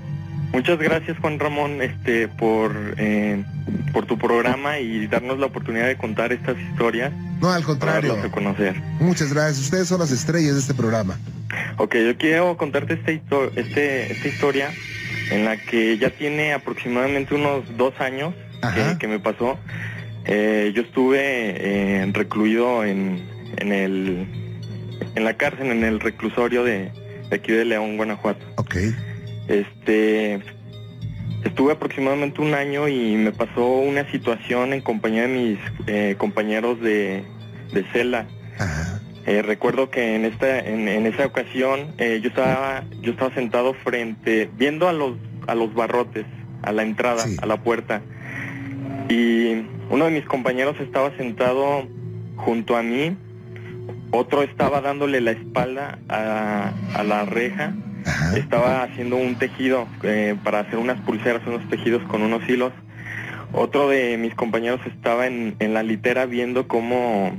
Muchas 0.52 0.78
gracias 0.78 1.18
Juan 1.18 1.38
Ramón 1.38 1.82
este 1.82 2.26
por 2.26 2.72
eh, 2.96 3.44
por 3.92 4.06
tu 4.06 4.16
programa 4.16 4.78
y 4.78 5.06
darnos 5.06 5.38
la 5.38 5.44
oportunidad 5.44 5.86
de 5.88 5.98
contar 5.98 6.32
estas 6.32 6.56
historias 6.58 7.12
No, 7.42 7.50
al 7.50 7.60
para 7.60 7.66
contrario. 7.66 8.12
darlas 8.14 8.30
a 8.30 8.34
conocer. 8.34 8.80
Muchas 8.98 9.30
gracias. 9.34 9.58
Ustedes 9.58 9.88
son 9.88 10.00
las 10.00 10.10
estrellas 10.10 10.54
de 10.54 10.60
este 10.60 10.72
programa. 10.72 11.18
Ok, 11.76 11.96
yo 11.96 12.16
quiero 12.16 12.56
contarte 12.56 12.94
esta, 12.94 13.12
histo- 13.12 13.50
este, 13.56 14.10
esta 14.10 14.28
historia 14.28 14.70
en 15.30 15.44
la 15.44 15.56
que 15.56 15.98
ya 15.98 16.10
tiene 16.10 16.52
aproximadamente 16.52 17.34
unos 17.34 17.76
dos 17.76 17.98
años 18.00 18.34
que 18.98 19.08
me 19.08 19.18
pasó. 19.18 19.58
Eh, 20.24 20.72
yo 20.74 20.82
estuve 20.82 21.20
eh, 21.20 22.10
recluido 22.12 22.84
en, 22.84 23.22
en 23.56 23.72
el 23.72 24.26
en 25.14 25.24
la 25.24 25.34
cárcel, 25.34 25.70
en 25.70 25.84
el 25.84 26.00
reclusorio 26.00 26.64
de, 26.64 26.92
de 27.30 27.36
aquí 27.36 27.52
de 27.52 27.64
León, 27.64 27.96
Guanajuato. 27.96 28.44
Ok. 28.56 28.76
Este 29.48 30.40
estuve 31.44 31.72
aproximadamente 31.72 32.40
un 32.40 32.54
año 32.54 32.88
y 32.88 33.16
me 33.16 33.32
pasó 33.32 33.66
una 33.66 34.10
situación 34.10 34.72
en 34.72 34.80
compañía 34.80 35.22
de 35.22 35.28
mis 35.28 35.58
eh, 35.86 36.14
compañeros 36.18 36.80
de, 36.80 37.22
de 37.72 37.84
celda. 37.92 38.26
Ajá. 38.58 38.97
Eh, 39.28 39.42
recuerdo 39.42 39.90
que 39.90 40.14
en 40.16 40.24
esta 40.24 40.58
en, 40.58 40.88
en 40.88 41.04
esa 41.06 41.26
ocasión 41.26 41.92
eh, 41.98 42.20
yo 42.22 42.30
estaba 42.30 42.84
yo 43.02 43.12
estaba 43.12 43.34
sentado 43.34 43.74
frente 43.74 44.48
viendo 44.56 44.88
a 44.88 44.94
los 44.94 45.12
a 45.46 45.54
los 45.54 45.74
barrotes 45.74 46.24
a 46.62 46.72
la 46.72 46.82
entrada 46.82 47.24
Sí. 47.24 47.36
a 47.42 47.44
la 47.46 47.58
puerta 47.62 48.00
y 49.10 49.62
uno 49.90 50.06
de 50.06 50.10
mis 50.12 50.24
compañeros 50.24 50.76
estaba 50.80 51.14
sentado 51.18 51.86
junto 52.36 52.76
a 52.76 52.82
mí 52.82 53.16
otro 54.12 54.42
estaba 54.42 54.80
dándole 54.80 55.20
la 55.20 55.32
espalda 55.32 55.98
a, 56.08 56.72
a 56.94 57.02
la 57.04 57.24
reja 57.26 57.74
Ajá. 58.06 58.36
estaba 58.38 58.82
haciendo 58.82 59.16
un 59.16 59.34
tejido 59.36 59.86
eh, 60.04 60.36
para 60.42 60.60
hacer 60.60 60.78
unas 60.78 60.98
pulseras, 61.02 61.42
unos 61.46 61.68
tejidos 61.68 62.02
con 62.04 62.22
unos 62.22 62.48
hilos. 62.48 62.72
Otro 63.52 63.88
de 63.88 64.16
mis 64.16 64.34
compañeros 64.34 64.80
estaba 64.86 65.26
en, 65.26 65.56
en 65.58 65.74
la 65.74 65.82
litera 65.82 66.24
viendo 66.26 66.68
cómo, 66.68 67.32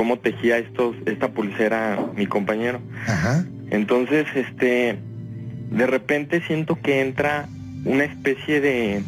cómo 0.00 0.18
tejía 0.18 0.56
estos, 0.56 0.96
esta 1.04 1.28
pulsera 1.28 1.98
mi 2.16 2.26
compañero. 2.26 2.80
Ajá. 3.06 3.44
Entonces, 3.68 4.26
este, 4.34 4.96
de 5.72 5.86
repente 5.86 6.40
siento 6.46 6.80
que 6.80 7.02
entra 7.02 7.50
una 7.84 8.04
especie 8.04 8.62
de, 8.62 9.02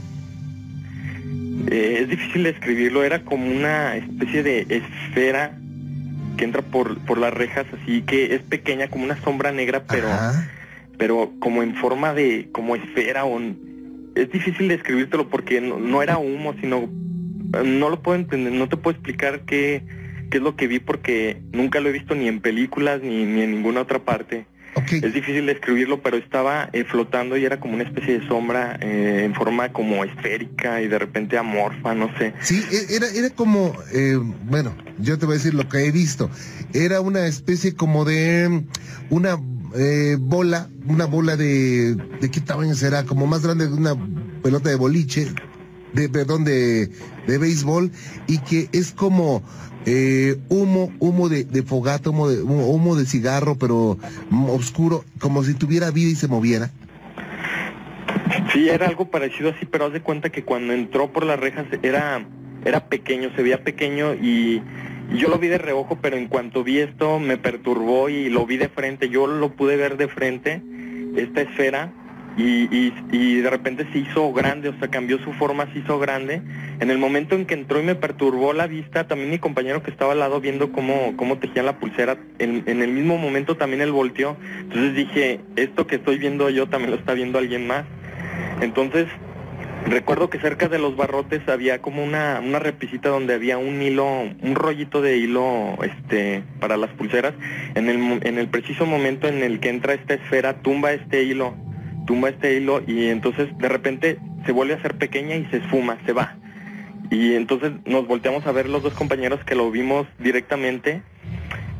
eh, 1.71 1.99
es 2.03 2.11
difícil 2.11 2.43
describirlo, 2.43 3.05
era 3.05 3.25
como 3.25 3.51
una 3.51 3.97
especie 3.97 4.43
de 4.43 4.67
esfera 4.69 5.57
que 6.37 6.45
entra 6.45 6.61
por, 6.61 6.99
por 7.07 7.17
las 7.17 7.33
rejas, 7.33 7.65
así 7.73 8.03
que 8.03 8.35
es 8.35 8.43
pequeña, 8.43 8.89
como 8.89 9.05
una 9.05 9.19
sombra 9.23 9.51
negra, 9.51 9.85
pero 9.89 10.09
Ajá. 10.09 10.47
pero 10.99 11.33
como 11.39 11.63
en 11.63 11.75
forma 11.75 12.13
de 12.13 12.51
como 12.53 12.77
esfera 12.77 13.25
o 13.25 13.41
es 13.41 14.31
difícil 14.31 14.69
describírtelo 14.69 15.31
porque 15.31 15.63
no, 15.63 15.79
no 15.79 16.03
era 16.03 16.19
humo 16.19 16.55
sino 16.61 16.87
no 17.65 17.89
lo 17.89 18.03
puedo 18.03 18.19
entender 18.19 18.53
no 18.53 18.69
te 18.69 18.77
puedo 18.77 18.95
explicar 18.95 19.41
qué, 19.47 19.83
qué 20.33 20.39
es 20.39 20.43
lo 20.43 20.57
que 20.57 20.67
vi 20.67 20.79
porque 20.79 21.43
nunca 21.53 21.79
lo 21.81 21.91
he 21.91 21.93
visto 21.93 22.15
ni 22.15 22.27
en 22.27 22.41
películas 22.41 23.03
ni, 23.03 23.25
ni 23.27 23.43
en 23.43 23.51
ninguna 23.51 23.83
otra 23.83 23.99
parte 23.99 24.47
es 24.91 25.13
difícil 25.13 25.45
describirlo 25.45 26.01
pero 26.03 26.17
estaba 26.17 26.71
eh, 26.73 26.85
flotando 26.85 27.37
y 27.37 27.45
era 27.45 27.61
como 27.61 27.75
una 27.75 27.83
especie 27.85 28.19
de 28.19 28.27
sombra 28.27 28.79
eh, 28.81 29.25
en 29.27 29.35
forma 29.35 29.71
como 29.75 30.03
esférica 30.05 30.81
y 30.81 30.89
de 30.89 30.99
repente 30.99 31.37
amorfa 31.37 31.95
no 31.95 32.09
sé 32.17 32.33
Sí, 32.41 32.65
e- 32.73 32.97
era, 32.97 33.07
era 33.15 33.29
como, 33.29 33.75
eh, 33.93 34.19
bueno, 34.45 34.75
yo 34.99 35.19
te 35.19 35.27
voy 35.27 35.35
a 35.35 35.37
decir 35.39 35.53
lo 35.53 35.69
que 35.69 35.85
he 35.85 35.93
visto. 35.93 36.31
Era 36.73 37.03
una 37.03 37.27
especie 37.27 37.75
como 37.75 38.07
de 38.07 38.65
una 39.11 39.39
eh, 39.77 40.17
bola, 40.19 40.69
una 40.87 41.05
bola 41.05 41.37
de, 41.37 41.95
¿de 42.21 42.31
qué 42.31 42.41
tamaño 42.41 42.75
será? 42.75 43.05
Como 43.05 43.27
más 43.27 43.43
grande 43.43 43.69
de 43.69 43.75
una 43.75 43.95
pelota 44.43 44.71
de 44.71 44.77
boliche, 44.77 45.29
de, 45.93 46.09
perdón, 46.09 46.45
de, 46.45 46.89
de 47.27 47.39
béisbol, 47.39 47.91
y 48.27 48.39
que 48.39 48.71
es 48.73 48.93
como 48.93 49.43
eh, 49.87 50.37
humo, 50.49 50.93
humo 50.99 51.29
de, 51.29 51.45
de 51.45 51.63
fogata, 51.63 52.11
humo 52.11 52.29
de, 52.29 52.43
humo, 52.43 52.97
de 52.97 53.07
cigarro, 53.07 53.57
pero 53.57 53.99
mm, 54.31 54.51
oscuro, 54.51 55.05
como 55.19 55.43
si 55.45 55.55
tuviera 55.55 55.91
vida 55.91 56.11
y 56.11 56.15
se 56.15 56.29
moviera. 56.29 56.71
Sí, 58.53 58.69
era 58.69 58.87
algo 58.87 59.11
parecido 59.11 59.51
así, 59.51 59.67
pero 59.67 59.87
haz 59.87 59.93
de 59.93 60.01
cuenta 60.03 60.31
que 60.31 60.45
cuando 60.45 60.73
entró 60.73 61.13
por 61.13 61.25
las 61.25 61.39
rejas 61.39 61.67
era, 61.83 62.25
era 62.65 62.87
pequeño, 62.87 63.31
se 63.35 63.43
veía 63.43 63.65
pequeño 63.65 64.15
y 64.15 64.63
yo 65.17 65.29
lo 65.29 65.39
vi 65.39 65.49
de 65.49 65.59
reojo, 65.59 65.99
pero 66.01 66.17
en 66.17 66.29
cuanto 66.29 66.65
vi 66.65 66.79
esto 66.79 67.19
me 67.19 67.37
perturbó 67.37 68.09
y 68.09 68.31
lo 68.31 68.47
vi 68.47 68.57
de 68.57 68.69
frente, 68.69 69.09
yo 69.09 69.27
lo 69.27 69.55
pude 69.55 69.77
ver 69.77 69.97
de 69.97 70.09
frente, 70.09 70.63
esta 71.17 71.43
esfera, 71.43 71.93
y, 72.37 72.93
y, 73.11 73.41
de 73.41 73.51
repente 73.51 73.87
se 73.93 73.99
hizo 73.99 74.33
grande, 74.33 74.71
o 74.71 74.79
sea, 74.79 74.89
cambió 74.89 75.19
su 75.19 75.33
forma, 75.35 75.71
se 75.73 75.81
hizo 75.81 75.99
grande. 75.99 76.41
En 76.81 76.91
el 76.91 76.99
momento 76.99 77.35
en 77.35 77.45
que 77.45 77.55
entró 77.55 77.79
y 77.81 77.83
me 77.83 77.95
perturbó 77.95 78.53
la 78.55 78.67
vista, 78.67 79.07
también 79.07 79.31
mi 79.31 79.39
compañero 79.39 79.83
que 79.83 79.91
estaba 79.91 80.13
al 80.13 80.21
lado 80.21 80.41
viendo 80.41 80.73
cómo, 80.73 81.15
cómo 81.17 81.39
tejían 81.39 81.67
la 81.67 81.79
pulsera, 81.79 82.17
en, 82.39 82.67
el 82.67 82.91
mismo 82.91 83.19
momento 83.19 83.57
también 83.57 83.83
él 83.83 83.93
volteó. 83.93 84.37
Entonces 84.61 84.95
dije, 84.95 85.41
esto 85.57 85.87
que 85.87 85.97
estoy 85.97 86.19
viendo 86.19 86.49
yo 86.49 86.69
también 86.69 86.93
lo 86.93 86.97
está 86.97 87.13
viendo 87.13 87.39
alguien 87.39 87.67
más. 87.67 87.85
Entonces, 88.63 89.09
recuerdo 89.87 90.31
que 90.31 90.39
cerca 90.39 90.69
de 90.69 90.79
los 90.79 90.97
barrotes 90.97 91.47
había 91.49 91.83
como 91.83 92.03
una, 92.03 92.41
una 92.43 92.61
repisita 92.61 93.11
donde 93.11 93.35
había 93.35 93.59
un 93.59 93.83
hilo, 93.83 94.23
un 94.41 94.55
rollito 94.55 95.03
de 95.03 95.19
hilo 95.19 95.77
este, 95.83 96.43
para 96.61 96.79
las 96.79 96.91
pulseras. 96.93 97.35
En 97.75 97.91
el, 97.91 98.21
en 98.27 98.39
el 98.39 98.49
preciso 98.49 98.87
momento 98.87 99.29
en 99.29 99.43
el 99.43 99.61
que 99.61 99.69
entra 99.69 99.93
esta 99.93 100.15
esfera, 100.15 100.63
tumba 100.63 100.93
este 100.93 101.25
hilo, 101.25 101.55
tumba 102.07 102.29
este 102.31 102.55
hilo 102.57 102.83
y 102.87 103.07
entonces 103.09 103.49
de 103.59 103.69
repente 103.69 104.19
se 104.47 104.53
vuelve 104.53 104.75
a 104.75 104.77
hacer 104.79 104.97
pequeña 104.99 105.37
y 105.37 105.45
se 105.47 105.59
esfuma, 105.59 105.99
se 106.07 106.13
va. 106.13 106.37
Y 107.11 107.35
entonces 107.35 107.73
nos 107.85 108.07
volteamos 108.07 108.47
a 108.47 108.53
ver 108.53 108.69
los 108.69 108.83
dos 108.83 108.95
compañeros 108.95 109.41
que 109.45 109.55
lo 109.55 109.71
vimos 109.71 110.07
directamente 110.19 111.03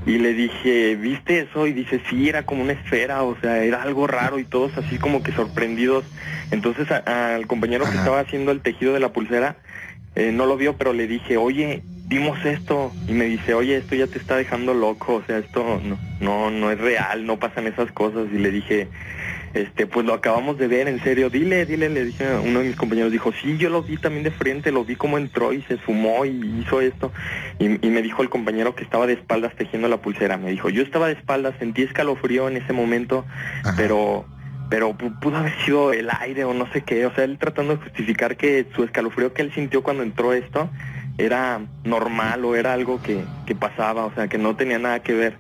y 0.05 0.19
le 0.19 0.35
dije, 0.35 0.97
¿viste 0.97 1.39
eso? 1.41 1.67
Y 1.67 1.73
dice, 1.73 2.01
sí, 2.11 2.29
era 2.29 2.43
como 2.45 2.63
una 2.63 2.73
esfera, 2.73 3.23
o 3.23 3.37
sea, 3.41 3.63
era 3.65 3.83
algo 3.83 4.07
raro 4.07 4.39
y 4.39 4.45
todos 4.45 4.77
así 4.77 4.99
como 4.99 5.23
que 5.23 5.33
sorprendidos. 5.33 6.05
Entonces 6.51 6.91
a- 6.91 7.35
al 7.37 7.47
compañero 7.47 7.85
que 7.85 7.93
estaba 7.99 8.21
haciendo 8.21 8.51
el 8.53 8.61
tejido 8.61 8.93
de 8.95 9.01
la 9.01 9.13
pulsera, 9.13 9.57
eh, 10.17 10.33
no 10.33 10.47
lo 10.47 10.57
vio, 10.57 10.77
pero 10.77 10.93
le 10.93 11.07
dije, 11.07 11.37
oye, 11.37 11.83
vimos 12.09 12.45
esto 12.45 12.93
y 13.09 13.13
me 13.13 13.25
dice, 13.25 13.55
oye, 13.55 13.77
esto 13.79 13.95
ya 13.95 14.07
te 14.09 14.19
está 14.19 14.37
dejando 14.37 14.75
loco, 14.75 15.15
o 15.15 15.23
sea, 15.27 15.39
esto 15.39 15.81
no, 15.83 15.99
no, 16.21 16.51
no 16.51 16.71
es 16.71 16.79
real, 16.79 17.25
no 17.25 17.39
pasan 17.39 17.67
esas 17.67 17.91
cosas. 17.93 18.27
Y 18.35 18.39
le 18.39 18.51
dije, 18.51 18.89
este, 19.55 19.87
pues 19.87 20.07
lo 20.07 20.15
acabamos 20.15 20.57
de 20.59 20.67
ver, 20.67 20.89
en 20.89 21.03
serio, 21.03 21.29
dile, 21.31 21.67
dile, 21.67 21.89
le 21.91 22.05
dije 22.07 22.27
a 22.27 22.41
uno 22.41 22.61
de 22.61 22.67
mis 22.69 22.77
compañeros, 22.77 23.13
dijo, 23.13 23.33
sí, 23.43 23.59
yo 23.59 23.69
lo 23.71 23.83
vi 23.83 23.97
también 23.99 24.25
de 24.25 24.31
frente, 24.31 24.73
lo 24.73 24.85
vi 24.85 24.97
cómo 24.97 25.19
entró 25.19 25.53
y 25.53 25.63
se 25.63 25.77
sumó 25.85 26.25
y 26.25 26.61
hizo 26.61 26.81
esto. 26.81 27.13
Y, 27.59 27.67
y 27.87 27.91
me 27.91 28.01
dijo 28.03 28.23
el 28.23 28.31
compañero 28.31 28.75
que 28.75 28.83
estaba 28.85 29.07
de 29.07 29.13
espaldas 29.15 29.55
tejiendo 29.57 29.89
la 29.89 29.99
pulsera, 29.99 30.37
me 30.39 30.51
dijo, 30.51 30.69
yo 30.71 30.83
estaba 30.83 31.07
de 31.09 31.13
espaldas, 31.15 31.55
sentí 31.59 31.83
escalofrío 31.83 32.49
en 32.49 32.57
ese 32.57 32.73
momento, 32.73 33.25
Ajá. 33.65 33.75
pero 33.77 34.25
pero 34.71 34.97
pu- 34.97 35.19
pudo 35.21 35.37
haber 35.37 35.53
sido 35.67 35.93
el 35.93 36.09
aire 36.21 36.45
o 36.45 36.55
no 36.55 36.67
sé 36.73 36.81
qué, 36.81 37.05
o 37.05 37.15
sea, 37.15 37.25
él 37.25 37.37
tratando 37.37 37.77
de 37.77 37.83
justificar 37.83 38.39
que 38.39 38.65
su 38.75 38.85
escalofrío 38.85 39.35
que 39.35 39.43
él 39.43 39.53
sintió 39.53 39.83
cuando 39.83 40.03
entró 40.03 40.33
esto 40.33 40.71
era 41.19 41.61
normal 41.85 42.43
o 42.47 42.57
era 42.57 42.73
algo 42.73 43.03
que, 43.03 43.23
que 43.45 43.55
pasaba, 43.55 44.07
o 44.07 44.15
sea, 44.15 44.29
que 44.29 44.39
no 44.39 44.57
tenía 44.57 44.79
nada 44.79 45.01
que 45.03 45.13
ver. 45.13 45.37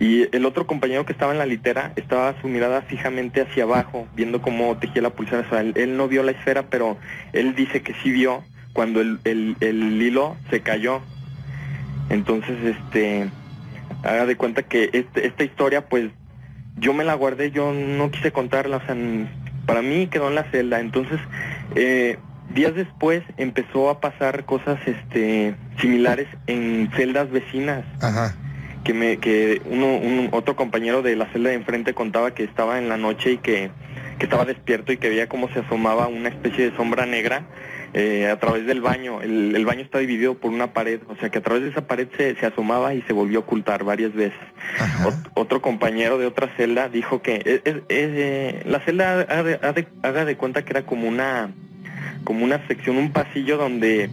Y 0.00 0.34
el 0.34 0.46
otro 0.46 0.66
compañero 0.66 1.04
que 1.04 1.12
estaba 1.12 1.32
en 1.32 1.38
la 1.38 1.46
litera 1.46 1.92
estaba 1.96 2.40
su 2.40 2.48
mirada 2.48 2.82
fijamente 2.82 3.40
hacia 3.40 3.64
abajo, 3.64 4.06
viendo 4.14 4.40
cómo 4.40 4.76
tejía 4.76 5.02
la 5.02 5.10
pulsera. 5.10 5.44
O 5.46 5.50
sea, 5.50 5.60
él, 5.60 5.72
él 5.76 5.96
no 5.96 6.06
vio 6.06 6.22
la 6.22 6.30
esfera, 6.30 6.64
pero 6.70 6.96
él 7.32 7.54
dice 7.54 7.82
que 7.82 7.94
sí 8.02 8.10
vio 8.12 8.44
cuando 8.72 9.00
el, 9.00 9.18
el, 9.24 9.56
el 9.60 10.00
hilo 10.00 10.36
se 10.50 10.60
cayó. 10.60 11.00
Entonces, 12.10 12.56
este, 12.64 13.28
haga 14.04 14.24
de 14.24 14.36
cuenta 14.36 14.62
que 14.62 14.90
este, 14.92 15.26
esta 15.26 15.42
historia, 15.42 15.88
pues, 15.88 16.10
yo 16.76 16.92
me 16.94 17.04
la 17.04 17.14
guardé, 17.14 17.50
yo 17.50 17.72
no 17.72 18.10
quise 18.12 18.30
contarla, 18.30 18.76
o 18.76 18.86
sea, 18.86 18.96
para 19.66 19.82
mí 19.82 20.06
quedó 20.06 20.28
en 20.28 20.36
la 20.36 20.44
celda. 20.44 20.78
Entonces, 20.78 21.18
eh, 21.74 22.18
días 22.54 22.74
después 22.76 23.24
empezó 23.36 23.90
a 23.90 24.00
pasar 24.00 24.44
cosas, 24.44 24.78
este, 24.86 25.56
similares 25.80 26.28
en 26.46 26.88
celdas 26.96 27.30
vecinas 27.30 27.84
Ajá. 28.00 28.34
Que 28.88 28.94
me 28.94 29.18
que 29.18 29.60
uno 29.66 29.96
un 29.98 30.30
otro 30.32 30.56
compañero 30.56 31.02
de 31.02 31.14
la 31.14 31.26
celda 31.26 31.50
de 31.50 31.56
enfrente 31.56 31.92
contaba 31.92 32.32
que 32.34 32.42
estaba 32.42 32.78
en 32.78 32.88
la 32.88 32.96
noche 32.96 33.32
y 33.32 33.36
que, 33.36 33.70
que 34.18 34.24
estaba 34.24 34.46
despierto 34.46 34.92
y 34.92 34.96
que 34.96 35.10
veía 35.10 35.28
cómo 35.28 35.50
se 35.52 35.58
asomaba 35.58 36.06
una 36.08 36.30
especie 36.30 36.70
de 36.70 36.74
sombra 36.76 37.04
negra 37.04 37.42
eh, 37.92 38.28
a 38.32 38.38
través 38.38 38.64
del 38.64 38.80
baño. 38.80 39.20
El, 39.20 39.54
el 39.54 39.66
baño 39.66 39.82
está 39.82 39.98
dividido 39.98 40.38
por 40.38 40.52
una 40.52 40.72
pared, 40.72 41.00
o 41.06 41.16
sea 41.16 41.28
que 41.28 41.36
a 41.36 41.42
través 41.42 41.64
de 41.64 41.68
esa 41.68 41.86
pared 41.86 42.08
se, 42.16 42.34
se 42.36 42.46
asomaba 42.46 42.94
y 42.94 43.02
se 43.02 43.12
volvió 43.12 43.40
a 43.40 43.42
ocultar 43.42 43.84
varias 43.84 44.14
veces. 44.14 44.38
Ot- 45.04 45.30
otro 45.34 45.60
compañero 45.60 46.16
de 46.16 46.24
otra 46.24 46.48
celda 46.56 46.88
dijo 46.88 47.20
que 47.20 47.42
es- 47.44 47.60
es- 47.66 47.82
es, 47.88 48.10
eh, 48.14 48.62
la 48.64 48.80
celda 48.80 49.20
haga 49.20 49.42
de- 49.74 49.86
haga 50.02 50.24
de 50.24 50.36
cuenta 50.38 50.64
que 50.64 50.70
era 50.72 50.86
como 50.86 51.06
una 51.06 51.50
como 52.24 52.42
una 52.42 52.66
sección, 52.68 52.96
un 52.96 53.12
pasillo 53.12 53.58
donde 53.58 54.08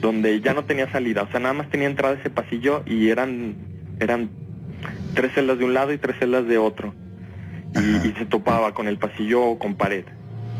donde 0.00 0.40
ya 0.40 0.54
no 0.54 0.64
tenía 0.64 0.90
salida, 0.90 1.24
o 1.24 1.30
sea, 1.30 1.40
nada 1.40 1.52
más 1.52 1.68
tenía 1.68 1.86
entrada 1.86 2.14
ese 2.18 2.30
pasillo 2.30 2.82
y 2.86 3.10
eran 3.10 3.56
eran 4.00 4.30
tres 5.14 5.32
celdas 5.34 5.58
de 5.58 5.64
un 5.64 5.74
lado 5.74 5.92
y 5.92 5.98
tres 5.98 6.16
celdas 6.18 6.46
de 6.46 6.58
otro. 6.58 6.94
Y, 7.74 8.08
y 8.08 8.14
se 8.18 8.26
topaba 8.26 8.74
con 8.74 8.88
el 8.88 8.98
pasillo 8.98 9.58
con 9.58 9.76
pared. 9.76 10.04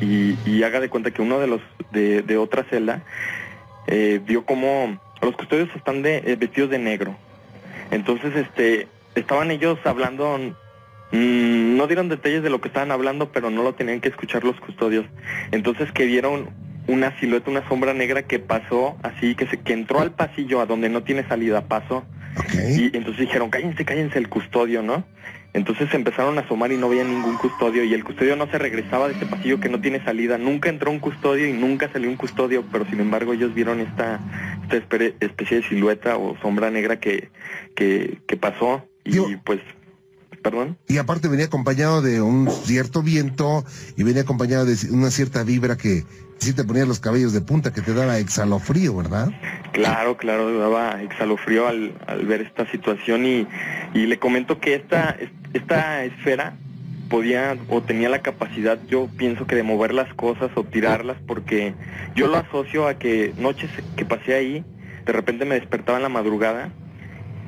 Y, 0.01 0.37
y 0.47 0.63
haga 0.63 0.81
de 0.81 0.89
cuenta 0.89 1.11
que 1.11 1.23
uno 1.23 1.41
de 1.41 1.47
los 1.49 1.61
de, 1.91 2.23
de 2.23 2.37
otra 2.39 2.65
celda 2.65 3.03
eh, 3.87 4.21
vio 4.25 4.45
como 4.45 5.01
los 5.21 5.37
custodios 5.37 5.69
están 5.75 6.03
de, 6.03 6.19
eh, 6.19 6.37
vestidos 6.37 6.71
de 6.71 6.79
negro. 6.79 7.17
Entonces, 7.91 8.35
este, 8.37 8.87
estaban 9.15 9.51
ellos 9.51 9.79
hablando, 9.85 10.39
mm, 11.13 11.77
no 11.77 11.87
dieron 11.87 12.09
detalles 12.09 12.43
de 12.43 12.51
lo 12.51 12.61
que 12.61 12.69
estaban 12.69 12.93
hablando, 12.93 13.33
pero 13.33 13.51
no 13.51 13.63
lo 13.63 13.75
tenían 13.75 14.01
que 14.01 14.09
escuchar 14.09 14.45
los 14.45 14.59
custodios. 14.61 15.07
Entonces 15.51 15.91
que 15.93 16.07
vieron 16.07 16.51
una 16.87 17.19
silueta, 17.19 17.51
una 17.51 17.69
sombra 17.69 17.95
negra 17.95 18.23
que 18.23 18.39
pasó 18.39 18.97
así, 19.03 19.35
que 19.35 19.47
se, 19.47 19.61
que 19.61 19.73
entró 19.73 20.01
al 20.01 20.13
pasillo 20.13 20.61
a 20.61 20.67
donde 20.67 20.89
no 20.89 21.03
tiene 21.03 21.27
salida, 21.27 21.63
pasó. 21.63 22.05
Y 22.77 22.97
entonces 22.97 23.21
dijeron, 23.21 23.51
cállense, 23.51 23.85
cállense 23.85 24.19
el 24.19 24.29
custodio, 24.29 24.83
¿no? 24.83 25.05
Entonces 25.53 25.93
empezaron 25.95 26.39
a 26.39 26.43
asomar 26.43 26.71
y 26.71 26.77
no 26.77 26.89
veían 26.89 27.11
ningún 27.11 27.37
custodio 27.37 27.83
y 27.83 27.93
el 27.93 28.05
custodio 28.05 28.37
no 28.37 28.49
se 28.51 28.59
regresaba 28.59 29.09
de 29.09 29.15
ese 29.15 29.27
pasillo 29.27 29.59
que 29.59 29.69
no 29.69 29.81
tiene 29.81 30.03
salida. 30.05 30.39
Nunca 30.39 30.69
entró 30.69 30.93
un 30.93 31.01
custodio 31.01 31.49
y 31.49 31.53
nunca 31.53 31.91
salió 31.93 32.09
un 32.09 32.17
custodio, 32.17 32.65
pero 32.71 32.87
sin 32.87 33.01
embargo 33.01 33.33
ellos 33.33 33.53
vieron 33.53 33.81
esta, 33.81 34.21
esta 34.63 34.77
especie 35.21 35.61
de 35.61 35.69
silueta 35.69 36.17
o 36.19 36.37
sombra 36.41 36.71
negra 36.71 37.01
que, 37.01 37.31
que, 37.75 38.21
que 38.29 38.37
pasó 38.37 38.85
y 39.05 39.13
Yo- 39.13 39.27
pues, 39.45 39.59
perdón. 40.43 40.79
Y 40.87 40.99
aparte 40.99 41.27
venía 41.27 41.47
acompañado 41.47 42.01
de 42.01 42.23
un 42.23 42.49
cierto 42.49 43.03
viento 43.03 43.65
y 43.97 44.05
venía 44.05 44.23
acompañado 44.23 44.67
de 44.67 44.77
una 44.93 45.11
cierta 45.11 45.43
vibra 45.43 45.77
que 45.77 46.05
sí 46.41 46.55
te 46.55 46.65
ponía 46.65 46.87
los 46.87 47.01
cabellos 47.01 47.33
de 47.33 47.41
punta, 47.41 47.73
que 47.73 47.83
te 47.83 47.95
daba 47.95 48.19
exhalofrío, 48.19 48.97
¿verdad? 48.97 49.29
Claro, 49.73 50.17
claro, 50.17 50.59
daba 50.59 51.03
exhalofrío 51.03 51.69
al, 51.69 51.93
al 52.07 52.27
ver 52.27 52.41
esta 52.41 52.69
situación 52.71 53.27
y, 53.27 53.47
y 53.95 54.07
le 54.07 54.19
comento 54.19 54.59
que 54.59 54.75
esta, 54.75 55.17
esta 55.53 56.05
esfera 56.05 56.55
podía 57.09 57.57
o 57.69 57.83
tenía 57.83 58.09
la 58.09 58.23
capacidad, 58.23 58.79
yo 58.89 59.09
pienso 59.17 59.47
que 59.47 59.57
de 59.57 59.63
mover 59.63 59.93
las 59.93 60.13
cosas 60.15 60.51
o 60.55 60.65
tirarlas, 60.65 61.19
porque 61.27 61.75
yo 62.15 62.29
lo 62.29 62.37
asocio 62.37 62.89
a 62.89 62.95
que 62.95 63.35
noches 63.37 63.71
que 63.97 64.05
pasé 64.05 64.35
ahí, 64.35 64.65
de 65.05 65.13
repente 65.13 65.45
me 65.45 65.57
despertaba 65.57 65.99
en 65.99 66.05
la 66.05 66.09
madrugada 66.09 66.71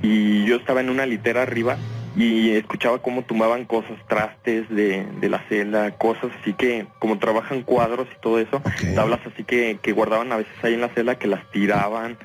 y 0.02 0.44
yo 0.44 0.56
estaba 0.56 0.80
en 0.80 0.90
una 0.90 1.06
litera 1.06 1.42
arriba 1.42 1.78
y 2.16 2.50
escuchaba 2.50 2.98
cómo 3.00 3.22
tumbaban 3.22 3.64
cosas, 3.64 3.92
trastes 4.08 4.68
de, 4.68 5.06
de 5.20 5.28
la 5.28 5.38
celda, 5.48 5.90
cosas 5.92 6.30
así 6.40 6.52
que, 6.52 6.86
como 6.98 7.18
trabajan 7.18 7.62
cuadros 7.62 8.06
y 8.16 8.20
todo 8.20 8.38
eso, 8.38 8.56
Ok. 8.58 8.94
tablas 8.96 9.20
así 9.32 9.44
que, 9.44 9.78
que 9.82 9.92
guardaban 9.92 10.30
a 10.32 10.36
veces 10.36 10.52
ahí 10.62 10.74
en 10.74 10.82
la 10.82 10.88
celda, 10.90 11.14
que 11.18 11.26
las 11.28 11.50
tiraban. 11.50 12.16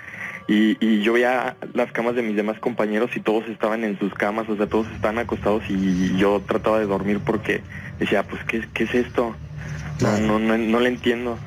Y, 0.50 0.78
y 0.80 1.02
yo 1.02 1.12
veía 1.14 1.58
las 1.74 1.92
camas 1.92 2.16
de 2.16 2.22
mis 2.22 2.36
demás 2.36 2.58
compañeros 2.60 3.12
y 3.16 3.20
todos 3.20 3.48
estaban 3.50 3.84
en 3.84 4.00
sus 4.00 4.14
camas, 4.14 4.48
o 4.48 4.56
sea, 4.56 4.68
todos 4.68 4.88
estaban 4.96 5.20
acostados 5.20 5.64
y 5.70 6.16
yo 6.18 6.42
trataba 6.48 6.80
de 6.80 6.86
dormir 6.86 7.20
porque 7.20 7.62
decía, 8.00 8.24
pues, 8.24 8.42
¿qué, 8.46 8.66
qué 8.74 8.84
es 8.86 8.94
esto? 8.96 9.30
No, 9.30 9.98
Claro. 9.98 10.20
no, 10.26 10.40
no, 10.40 10.58
no 10.58 10.80
le 10.80 10.90
entiendo. 10.90 11.38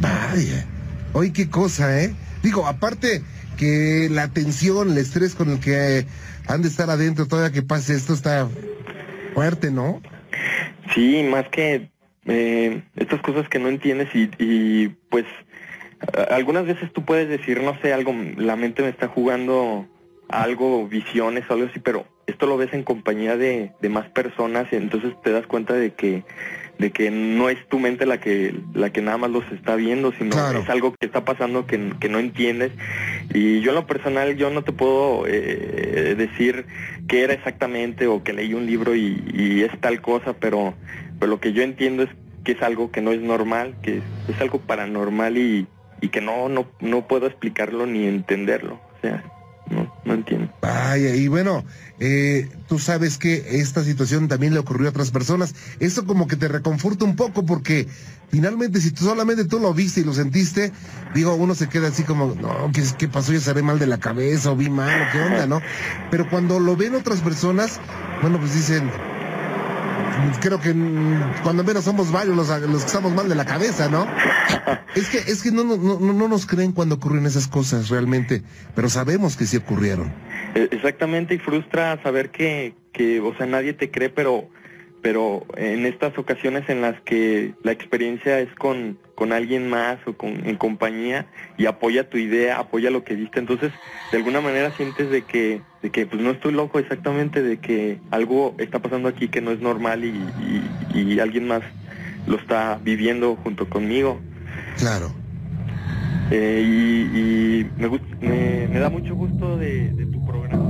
Vaya. 0.00 0.64
Oye, 1.12 1.32
qué 1.32 1.48
cosa, 1.50 2.00
¿eh? 2.02 2.14
Digo, 2.42 2.66
aparte 2.66 3.22
que 3.56 4.08
la 4.10 4.28
tensión, 4.28 4.90
el 4.90 4.98
estrés 4.98 5.34
con 5.34 5.50
el 5.50 5.60
que 5.60 6.06
han 6.48 6.62
de 6.62 6.68
estar 6.68 6.90
adentro 6.90 7.26
todavía 7.26 7.52
que 7.52 7.62
pase 7.62 7.94
esto 7.94 8.14
está 8.14 8.48
fuerte, 9.34 9.70
¿no? 9.70 10.00
Sí, 10.94 11.22
más 11.22 11.48
que 11.48 11.90
eh, 12.26 12.82
estas 12.96 13.20
cosas 13.20 13.48
que 13.48 13.58
no 13.58 13.68
entiendes 13.68 14.08
y, 14.14 14.88
pues 15.10 15.24
algunas 16.30 16.66
veces 16.66 16.92
tú 16.92 17.04
puedes 17.04 17.28
decir, 17.28 17.62
no 17.62 17.80
sé, 17.80 17.92
algo, 17.92 18.12
la 18.36 18.56
mente 18.56 18.82
me 18.82 18.88
está 18.88 19.06
jugando 19.06 19.86
algo, 20.28 20.88
visiones 20.88 21.44
o 21.48 21.54
algo 21.54 21.66
así, 21.66 21.78
pero 21.78 22.06
esto 22.26 22.46
lo 22.46 22.56
ves 22.56 22.72
en 22.72 22.82
compañía 22.82 23.36
de, 23.36 23.72
de 23.80 23.88
más 23.88 24.08
personas 24.08 24.66
y 24.72 24.76
entonces 24.76 25.14
te 25.22 25.30
das 25.30 25.46
cuenta 25.46 25.74
de 25.74 25.94
que 25.94 26.24
de 26.82 26.90
que 26.90 27.12
no 27.12 27.48
es 27.48 27.56
tu 27.68 27.78
mente 27.78 28.06
la 28.06 28.18
que 28.18 28.52
la 28.74 28.90
que 28.90 29.00
nada 29.02 29.16
más 29.16 29.30
los 29.30 29.44
está 29.52 29.76
viendo, 29.76 30.12
sino 30.18 30.30
Claro. 30.30 30.58
es 30.60 30.68
algo 30.68 30.92
que 30.98 31.06
está 31.06 31.24
pasando 31.24 31.64
que, 31.66 31.92
que 32.00 32.08
no 32.08 32.18
entiendes. 32.18 32.72
Y 33.32 33.60
yo 33.60 33.70
en 33.70 33.76
lo 33.76 33.86
personal 33.86 34.36
yo 34.36 34.50
no 34.50 34.62
te 34.62 34.72
puedo 34.72 35.24
eh, 35.28 36.14
decir 36.18 36.66
qué 37.06 37.22
era 37.22 37.34
exactamente 37.34 38.08
o 38.08 38.24
que 38.24 38.32
leí 38.32 38.52
un 38.52 38.66
libro 38.66 38.96
y, 38.96 39.22
y 39.32 39.62
es 39.62 39.70
tal 39.80 40.00
cosa, 40.02 40.34
pero, 40.34 40.74
pero 41.20 41.30
lo 41.30 41.40
que 41.40 41.52
yo 41.52 41.62
entiendo 41.62 42.02
es 42.02 42.10
que 42.44 42.52
es 42.52 42.62
algo 42.62 42.90
que 42.90 43.00
no 43.00 43.12
es 43.12 43.20
normal, 43.20 43.76
que 43.82 44.02
es 44.28 44.40
algo 44.40 44.58
paranormal 44.60 45.38
y, 45.38 45.68
y 46.00 46.08
que 46.08 46.20
no, 46.20 46.48
no, 46.48 46.66
no 46.80 47.06
puedo 47.06 47.26
explicarlo 47.28 47.86
ni 47.86 48.06
entenderlo. 48.08 48.74
O 48.74 49.00
sea, 49.00 49.22
no, 49.70 49.94
no 50.04 50.14
entiendo. 50.14 50.52
Vaya, 50.60 51.14
y 51.14 51.28
bueno, 51.28 51.64
eh, 52.04 52.48
tú 52.66 52.80
sabes 52.80 53.16
que 53.16 53.60
esta 53.60 53.84
situación 53.84 54.26
también 54.26 54.52
le 54.54 54.58
ocurrió 54.58 54.88
a 54.88 54.90
otras 54.90 55.12
personas. 55.12 55.54
Eso 55.78 56.04
como 56.04 56.26
que 56.26 56.34
te 56.34 56.48
reconforta 56.48 57.04
un 57.04 57.14
poco 57.14 57.46
porque 57.46 57.86
finalmente 58.28 58.80
si 58.80 58.90
tú 58.90 59.04
solamente 59.04 59.44
tú 59.44 59.60
lo 59.60 59.72
viste 59.72 60.00
y 60.00 60.04
lo 60.04 60.12
sentiste, 60.12 60.72
digo, 61.14 61.36
uno 61.36 61.54
se 61.54 61.68
queda 61.68 61.88
así 61.88 62.02
como, 62.02 62.34
no, 62.34 62.72
¿qué, 62.72 62.82
qué 62.98 63.06
pasó? 63.06 63.32
¿Ya 63.32 63.38
seré 63.38 63.62
mal 63.62 63.78
de 63.78 63.86
la 63.86 63.98
cabeza 63.98 64.50
o 64.50 64.56
vi 64.56 64.68
mal 64.68 65.00
o 65.00 65.12
qué 65.12 65.20
onda, 65.20 65.46
no? 65.46 65.60
Pero 66.10 66.28
cuando 66.28 66.58
lo 66.58 66.74
ven 66.74 66.96
otras 66.96 67.20
personas, 67.20 67.78
bueno, 68.20 68.40
pues 68.40 68.52
dicen, 68.52 68.90
creo 70.40 70.60
que 70.60 70.74
mm, 70.74 71.42
cuando 71.44 71.62
menos 71.62 71.84
somos 71.84 72.10
varios 72.10 72.36
los, 72.36 72.48
los 72.62 72.80
que 72.80 72.86
estamos 72.86 73.12
mal 73.12 73.28
de 73.28 73.36
la 73.36 73.44
cabeza, 73.44 73.88
¿no? 73.88 74.08
Es 74.94 75.08
que, 75.08 75.18
es 75.18 75.42
que 75.42 75.50
no, 75.50 75.64
no, 75.64 75.76
no, 75.78 76.12
no 76.12 76.28
nos 76.28 76.44
creen 76.44 76.72
cuando 76.72 76.96
ocurren 76.96 77.24
esas 77.24 77.48
cosas 77.48 77.88
realmente, 77.88 78.42
pero 78.74 78.90
sabemos 78.90 79.38
que 79.38 79.46
sí 79.46 79.56
ocurrieron. 79.56 80.12
Eh, 80.54 80.68
Exactamente, 80.70 81.34
y 81.34 81.38
frustra 81.38 82.02
saber 82.02 82.30
que, 82.30 82.74
que, 82.92 83.20
o 83.20 83.34
sea, 83.36 83.46
nadie 83.46 83.72
te 83.72 83.90
cree, 83.90 84.10
pero, 84.10 84.48
pero 85.00 85.46
en 85.56 85.86
estas 85.86 86.16
ocasiones 86.18 86.68
en 86.68 86.82
las 86.82 87.00
que 87.02 87.54
la 87.62 87.72
experiencia 87.72 88.38
es 88.40 88.54
con, 88.56 88.98
con 89.14 89.32
alguien 89.32 89.68
más 89.68 89.98
o 90.06 90.14
con, 90.14 90.46
en 90.46 90.56
compañía 90.56 91.26
y 91.56 91.66
apoya 91.66 92.08
tu 92.08 92.18
idea, 92.18 92.58
apoya 92.58 92.90
lo 92.90 93.04
que 93.04 93.14
viste, 93.14 93.38
entonces 93.38 93.72
de 94.10 94.18
alguna 94.18 94.40
manera 94.40 94.76
sientes 94.76 95.10
de 95.10 95.22
que, 95.22 95.62
de 95.82 95.90
que 95.90 96.06
pues 96.06 96.20
no 96.20 96.30
estoy 96.30 96.52
loco 96.52 96.78
exactamente, 96.78 97.42
de 97.42 97.58
que 97.58 97.98
algo 98.10 98.54
está 98.58 98.80
pasando 98.80 99.08
aquí 99.08 99.28
que 99.28 99.40
no 99.40 99.52
es 99.52 99.60
normal 99.60 100.04
y, 100.04 100.12
y, 100.94 101.14
y 101.14 101.20
alguien 101.20 101.46
más 101.46 101.62
lo 102.26 102.36
está 102.36 102.78
viviendo 102.82 103.36
junto 103.36 103.68
conmigo. 103.68 104.20
Claro. 104.78 105.21
Eh, 106.34 106.62
y, 106.64 107.18
y 107.60 107.70
me, 107.76 107.88
gust- 107.90 108.18
me, 108.22 108.66
me 108.66 108.78
da 108.78 108.88
mucho 108.88 109.14
gusto 109.14 109.58
de, 109.58 109.90
de 109.92 110.06
tu 110.06 110.24
programa. 110.24 110.64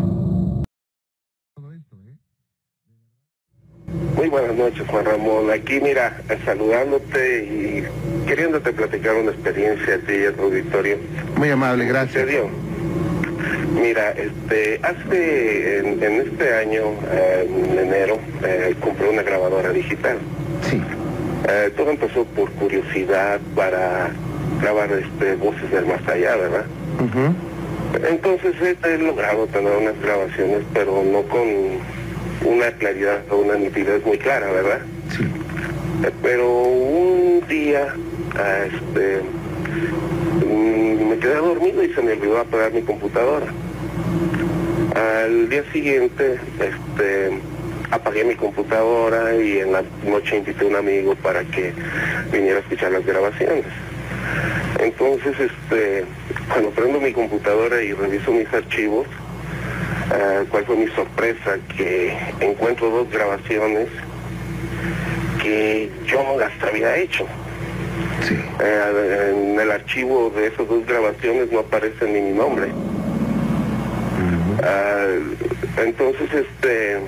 Muy 4.16 4.28
buenas 4.28 4.56
noches, 4.56 4.82
Juan 4.88 5.04
Ramón. 5.04 5.50
Aquí, 5.52 5.80
mira, 5.80 6.20
saludándote 6.44 7.44
y 7.44 8.26
queriéndote 8.26 8.72
platicar 8.72 9.14
una 9.14 9.30
experiencia 9.30 9.94
a 9.94 9.98
ti 9.98 10.12
y 10.14 10.24
a 10.24 10.32
tu 10.32 10.42
auditorio. 10.42 10.98
Muy 11.36 11.50
amable, 11.50 11.86
gracias. 11.86 12.24
Sucedió. 12.24 12.48
Mira, 13.80 14.10
este, 14.12 14.80
hace, 14.82 15.78
en, 15.78 16.02
en 16.02 16.12
este 16.22 16.54
año, 16.54 16.82
eh, 17.12 17.48
en 17.48 17.78
enero, 17.78 18.18
eh, 18.44 18.74
compré 18.80 19.08
una 19.10 19.22
grabadora 19.22 19.70
digital. 19.70 20.18
Sí. 20.68 20.80
Eh, 21.48 21.72
todo 21.76 21.90
empezó 21.90 22.24
por 22.24 22.50
curiosidad 22.52 23.40
para 23.56 24.10
grabar 24.62 24.90
este, 24.92 25.34
voces 25.36 25.70
del 25.70 25.86
más 25.86 26.06
allá, 26.08 26.36
¿verdad? 26.36 26.64
Entonces 28.08 28.54
he, 28.62 28.88
he 28.88 28.98
logrado 28.98 29.46
tener 29.48 29.72
unas 29.76 30.00
grabaciones, 30.00 30.60
pero 30.72 31.02
no 31.04 31.22
con 31.22 31.42
una 32.44 32.70
claridad 32.72 33.20
o 33.30 33.38
una 33.38 33.56
nitidez 33.56 34.04
muy 34.06 34.18
clara, 34.18 34.50
¿verdad? 34.50 34.78
Sí. 35.16 35.24
Eh, 36.04 36.10
Pero 36.22 36.62
un 36.62 37.44
día, 37.48 37.94
ah, 38.36 38.64
este, 38.66 39.20
mm, 40.46 41.08
me 41.10 41.18
quedé 41.18 41.34
dormido 41.34 41.82
y 41.84 41.92
se 41.92 42.02
me 42.02 42.12
olvidó 42.12 42.38
apagar 42.38 42.72
mi 42.72 42.82
computadora. 42.82 43.46
Al 44.94 45.48
día 45.48 45.64
siguiente, 45.72 46.38
este, 46.58 47.38
apagué 47.90 48.24
mi 48.24 48.34
computadora 48.34 49.34
y 49.34 49.58
en 49.58 49.72
la 49.72 49.82
noche 50.06 50.38
invité 50.38 50.64
a 50.64 50.68
un 50.68 50.76
amigo 50.76 51.14
para 51.16 51.44
que 51.44 51.72
viniera 52.32 52.56
a 52.56 52.60
escuchar 52.60 52.92
las 52.92 53.04
grabaciones. 53.04 53.64
Entonces, 54.78 55.34
este, 55.38 56.04
cuando 56.48 56.70
prendo 56.70 57.00
mi 57.00 57.12
computadora 57.12 57.82
y 57.82 57.92
reviso 57.92 58.32
mis 58.32 58.52
archivos, 58.52 59.06
ah, 60.10 60.42
¿cuál 60.50 60.64
fue 60.64 60.76
mi 60.76 60.88
sorpresa? 60.88 61.58
Que 61.76 62.16
encuentro 62.40 62.90
dos 62.90 63.10
grabaciones 63.10 63.88
que 65.42 65.90
yo 66.06 66.22
no 66.22 66.38
las 66.38 66.52
había 66.62 66.96
hecho. 66.96 67.26
Sí. 68.26 68.34
Eh, 68.60 69.34
en 69.34 69.60
el 69.60 69.70
archivo 69.70 70.32
de 70.34 70.46
esas 70.48 70.66
dos 70.68 70.86
grabaciones 70.86 71.50
no 71.52 71.60
aparece 71.60 72.06
ni 72.06 72.20
mi 72.20 72.32
nombre. 72.32 72.68
Ah, 74.62 75.06
entonces, 75.78 76.28
este, 76.32 76.98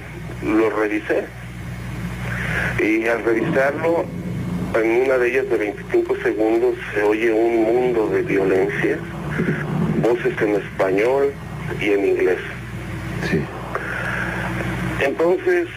lo 0.43 0.71
revisé. 0.71 1.25
Y 2.83 3.07
al 3.07 3.25
revisarlo, 3.25 4.05
en 4.81 5.03
una 5.03 5.19
de 5.19 5.29
ellas 5.29 5.49
de 5.51 5.57
25 5.57 6.17
segundos 6.23 6.75
se 6.93 7.03
oye 7.03 7.33
un 7.33 7.63
mundo 7.63 8.09
de 8.09 8.23
violencia, 8.23 8.99
voces 10.03 10.41
en 10.41 10.57
español 10.57 11.33
y 11.81 11.91
en 11.91 12.05
inglés. 12.05 12.39
Sí. 13.31 13.41
Entonces, 15.01 15.69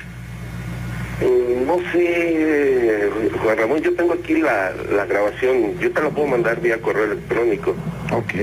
mm, 1.21 1.65
no 1.65 1.77
sé, 1.91 2.05
eh, 2.05 3.09
Juan 3.41 3.57
Ramón, 3.57 3.81
yo 3.81 3.93
tengo 3.93 4.13
aquí 4.13 4.35
la, 4.35 4.71
la 4.91 5.05
grabación, 5.05 5.77
yo 5.79 5.91
te 5.91 6.01
la 6.01 6.09
puedo 6.09 6.27
mandar 6.27 6.59
vía 6.61 6.81
correo 6.81 7.05
electrónico. 7.05 7.75
Ok. 8.11 8.33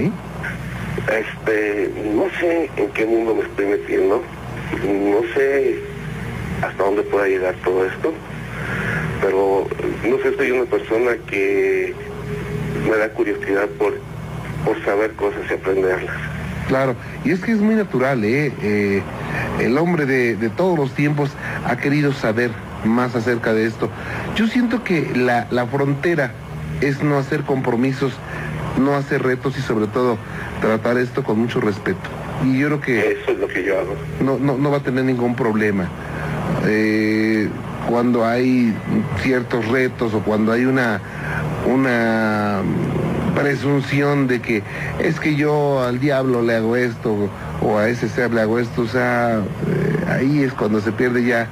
Este, 1.11 1.91
no 2.15 2.27
sé 2.41 2.71
en 2.77 2.89
qué 2.91 3.05
mundo 3.05 3.35
me 3.35 3.43
estoy 3.43 3.67
metiendo, 3.67 4.23
no 4.83 5.21
sé 5.35 5.79
hasta 6.63 6.83
dónde 6.83 7.03
pueda 7.03 7.27
llegar 7.27 7.55
todo 7.65 7.85
esto, 7.85 8.13
pero 9.25 9.66
no 10.07 10.18
sé, 10.18 10.37
soy 10.37 10.51
una 10.51 10.64
persona 10.66 11.12
que 11.27 11.95
me 12.91 12.97
da 12.97 13.09
curiosidad 13.11 13.66
por, 13.79 13.95
por 14.66 14.85
saber 14.85 15.12
cosas 15.12 15.41
y 15.51 15.55
aprenderlas. 15.55 16.14
Claro, 16.68 16.95
y 17.25 17.31
es 17.31 17.41
que 17.41 17.53
es 17.53 17.59
muy 17.59 17.75
natural, 17.75 18.22
¿eh? 18.25 18.53
Eh, 18.62 19.03
el 19.61 19.79
hombre 19.79 20.05
de, 20.05 20.37
de 20.37 20.51
todos 20.51 20.79
los 20.79 20.93
tiempos 20.95 21.31
ha 21.64 21.77
querido 21.77 22.12
saber 22.12 22.51
más 22.85 23.14
acerca 23.14 23.55
de 23.55 23.66
esto. 23.66 23.89
Yo 24.37 24.47
siento 24.47 24.85
que 24.85 25.11
la, 25.14 25.47
la 25.51 25.66
frontera 25.66 26.33
es 26.83 27.03
no 27.03 27.16
hacer 27.18 27.43
compromisos, 27.45 28.12
no 28.79 28.95
hacer 28.95 29.22
retos 29.22 29.57
y 29.59 29.62
sobre 29.62 29.87
todo 29.87 30.18
tratar 30.61 30.99
esto 30.99 31.25
con 31.25 31.39
mucho 31.39 31.61
respeto. 31.62 32.11
Y 32.45 32.59
yo 32.59 32.66
creo 32.66 32.81
que 32.81 33.12
Eso 33.12 33.31
es 33.31 33.39
lo 33.39 33.49
que 33.49 33.64
yo 33.64 33.79
hago. 33.79 33.95
no, 34.20 34.39
no, 34.39 34.59
no 34.59 34.70
va 34.70 34.79
a 34.79 34.83
tener 34.83 35.05
ningún 35.05 35.35
problema. 35.35 35.89
Eh, 36.66 37.49
cuando 37.89 38.24
hay 38.24 38.74
ciertos 39.22 39.66
retos 39.68 40.14
o 40.14 40.20
cuando 40.20 40.53
hay 40.53 40.64
una, 40.64 41.01
una 41.66 42.61
presunción 43.35 44.26
de 44.26 44.41
que 44.41 44.62
es 45.01 45.18
que 45.20 45.35
yo 45.37 45.82
al 45.82 46.01
diablo 46.01 46.43
le 46.43 46.55
hago 46.57 46.76
esto 46.76 47.28
o 47.61 47.78
a 47.78 47.89
ese 47.89 48.09
ser 48.09 48.32
le 48.32 48.41
hago 48.43 48.59
esto, 48.59 48.82
o 48.82 48.87
sea, 48.87 49.39
eh, 49.39 50.05
ahí 50.09 50.43
es 50.43 50.53
cuando 50.53 50.80
se 50.80 50.93
pierde 50.93 51.24
ya 51.24 51.47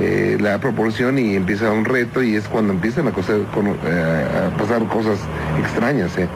eh, 0.00 0.36
la 0.40 0.58
proporción 0.58 1.18
y 1.18 1.34
empieza 1.34 1.70
un 1.72 1.84
reto 1.84 2.22
y 2.22 2.36
es 2.36 2.46
cuando 2.48 2.72
empiezan 2.72 3.08
a, 3.08 3.12
coser- 3.12 3.46
con- 3.52 3.66
eh, 3.68 4.26
a 4.52 4.56
pasar 4.56 4.84
cosas 4.86 5.18
extrañas. 5.60 6.16
¿eh? 6.18 6.28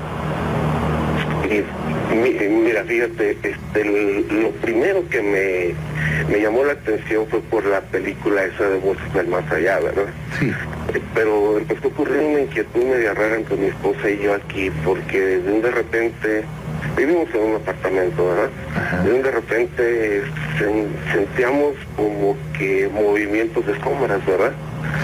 Mira, 2.64 2.85
fíjate, 2.85 3.37
este, 3.43 4.24
lo 4.43 4.51
primero 4.62 5.07
que 5.09 5.22
me, 5.22 5.74
me 6.29 6.41
llamó 6.41 6.64
la 6.64 6.73
atención 6.73 7.27
fue 7.29 7.41
por 7.41 7.64
la 7.66 7.81
película 7.81 8.45
esa 8.45 8.68
de 8.68 8.79
Voces 8.79 9.12
del 9.14 9.29
Más 9.29 9.51
Allá, 9.51 9.79
¿verdad? 9.81 10.07
Sí, 10.39 10.51
Eh, 10.95 11.01
Pero 11.14 11.59
empezó 11.59 11.85
a 11.85 11.91
ocurrir 11.91 12.18
una 12.18 12.41
inquietud 12.41 12.85
media 12.85 13.14
rara 13.14 13.37
entre 13.37 13.57
mi 13.57 13.66
esposa 13.66 14.09
y 14.11 14.18
yo 14.18 14.35
aquí, 14.35 14.70
porque 14.85 15.39
de 15.39 15.70
repente, 15.70 16.45
vivimos 16.97 17.29
en 17.35 17.41
un 17.43 17.57
apartamento, 17.57 18.27
¿verdad? 18.29 18.51
Ajá. 18.77 19.03
De 19.03 19.31
repente 19.31 20.23
sen- 20.59 20.89
sentíamos 21.12 21.75
como 21.97 22.37
que 22.59 22.89
movimientos 22.93 23.66
de 23.66 23.79
sombras, 23.81 24.25
¿verdad? 24.27 24.53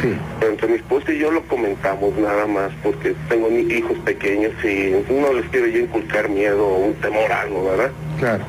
sí, 0.03 0.15
Pero 0.41 0.53
entre 0.53 0.69
mi 0.69 0.75
esposa 0.75 1.13
y 1.13 1.19
yo 1.19 1.31
lo 1.31 1.43
comentamos 1.45 2.17
nada 2.19 2.47
más 2.47 2.71
porque 2.83 3.15
tengo 3.29 3.49
hijos 3.51 3.97
pequeños 4.05 4.53
y 4.65 4.93
no 5.13 5.33
les 5.33 5.47
quiero 5.51 5.67
yo 5.67 5.79
inculcar 5.81 6.29
miedo 6.29 6.67
o 6.67 6.79
un 6.87 6.95
temor 6.95 7.31
a 7.33 7.41
algo, 7.43 7.71
¿verdad? 7.71 7.91
claro. 8.19 8.45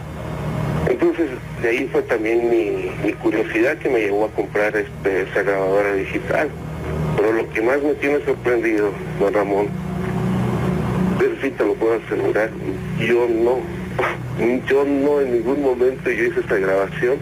Entonces, 1.00 1.30
de 1.62 1.70
ahí 1.70 1.90
fue 1.94 2.02
también 2.02 2.50
mi, 2.50 2.92
mi 3.06 3.14
curiosidad 3.14 3.78
que 3.78 3.88
me 3.88 4.02
llevó 4.02 4.26
a 4.26 4.32
comprar 4.32 4.76
este, 4.76 5.22
esa 5.22 5.44
grabadora 5.44 5.94
digital. 5.94 6.50
Pero 7.16 7.32
lo 7.32 7.50
que 7.52 7.62
más 7.62 7.82
me 7.82 7.94
tiene 7.94 8.20
sorprendido, 8.26 8.92
don 9.18 9.34
Ramón, 9.34 9.68
eso 11.22 11.32
sí 11.42 11.52
te 11.52 11.66
lo 11.66 11.74
puedo 11.76 12.02
asegurar, 12.06 12.50
yo 13.00 13.28
no, 13.30 13.60
yo 14.68 14.84
no 14.84 15.22
en 15.22 15.38
ningún 15.38 15.62
momento 15.62 16.12
yo 16.12 16.26
hice 16.26 16.42
esta 16.42 16.58
grabación 16.58 17.18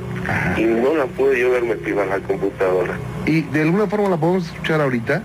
y 0.58 0.64
no 0.64 0.96
la 0.96 1.06
pude 1.06 1.40
yo 1.40 1.50
haber 1.50 1.64
metido 1.64 2.02
a 2.02 2.06
la 2.08 2.18
computadora. 2.20 2.98
¿Y 3.28 3.42
de 3.42 3.62
alguna 3.62 3.86
forma 3.86 4.10
la 4.10 4.18
podemos 4.18 4.48
escuchar 4.48 4.82
ahorita? 4.82 5.22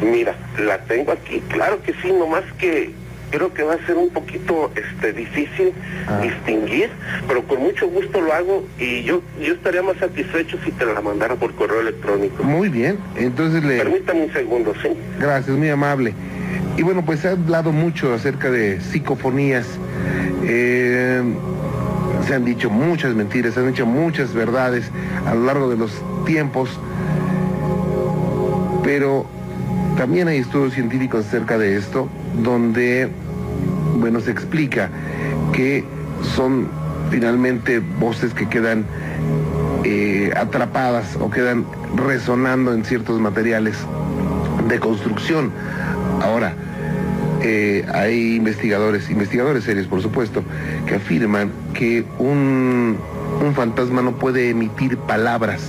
Mira, 0.00 0.34
la 0.58 0.78
tengo 0.84 1.12
aquí, 1.12 1.42
claro 1.48 1.82
que 1.82 1.92
sí, 2.00 2.10
nomás 2.10 2.44
que 2.58 2.90
creo 3.30 3.52
que 3.52 3.62
va 3.62 3.74
a 3.74 3.86
ser 3.86 3.96
un 3.96 4.10
poquito 4.10 4.70
este 4.74 5.12
difícil 5.12 5.72
Ah. 6.06 6.20
distinguir, 6.20 6.90
pero 7.26 7.42
con 7.46 7.60
mucho 7.60 7.88
gusto 7.88 8.20
lo 8.20 8.32
hago 8.32 8.64
y 8.78 9.02
yo 9.04 9.22
yo 9.40 9.54
estaría 9.54 9.82
más 9.82 9.96
satisfecho 9.96 10.58
si 10.64 10.70
te 10.72 10.84
la 10.84 11.00
mandara 11.00 11.34
por 11.34 11.54
correo 11.54 11.80
electrónico. 11.80 12.42
Muy 12.44 12.68
bien, 12.68 12.98
entonces 13.16 13.64
le... 13.64 13.78
Permítame 13.78 14.24
un 14.24 14.32
segundo, 14.32 14.74
¿sí? 14.82 14.88
Gracias, 15.18 15.56
muy 15.56 15.70
amable. 15.70 16.12
Y 16.76 16.82
bueno, 16.82 17.04
pues 17.04 17.20
se 17.20 17.28
ha 17.28 17.32
hablado 17.32 17.72
mucho 17.72 18.12
acerca 18.12 18.50
de 18.50 18.80
psicofonías. 18.80 19.66
Eh, 20.44 21.22
se 22.26 22.34
han 22.34 22.44
dicho 22.44 22.68
muchas 22.70 23.14
mentiras, 23.14 23.54
se 23.54 23.60
han 23.60 23.68
dicho 23.68 23.86
muchas 23.86 24.34
verdades 24.34 24.90
a 25.26 25.34
lo 25.34 25.44
largo 25.44 25.70
de 25.70 25.76
los 25.76 25.92
tiempos. 26.26 26.68
Pero 28.82 29.26
también 29.96 30.28
hay 30.28 30.38
estudios 30.38 30.74
científicos 30.74 31.26
acerca 31.26 31.56
de 31.58 31.76
esto, 31.76 32.08
donde, 32.42 33.08
bueno, 33.98 34.20
se 34.20 34.30
explica 34.30 34.90
que 35.52 35.84
son 36.34 36.68
finalmente 37.10 37.80
voces 38.00 38.34
que 38.34 38.48
quedan 38.48 38.84
eh, 39.84 40.32
atrapadas 40.36 41.16
o 41.20 41.30
quedan 41.30 41.64
resonando 41.96 42.72
en 42.72 42.84
ciertos 42.84 43.20
materiales 43.20 43.76
de 44.68 44.80
construcción. 44.80 45.52
Ahora, 46.22 46.54
eh, 47.42 47.84
hay 47.92 48.36
investigadores, 48.36 49.10
investigadores 49.10 49.64
serios 49.64 49.86
por 49.86 50.00
supuesto, 50.00 50.42
que 50.86 50.94
afirman 50.94 51.52
que 51.74 52.04
un, 52.18 52.96
un 53.44 53.54
fantasma 53.54 54.02
no 54.02 54.12
puede 54.12 54.50
emitir 54.50 54.96
palabras. 54.96 55.62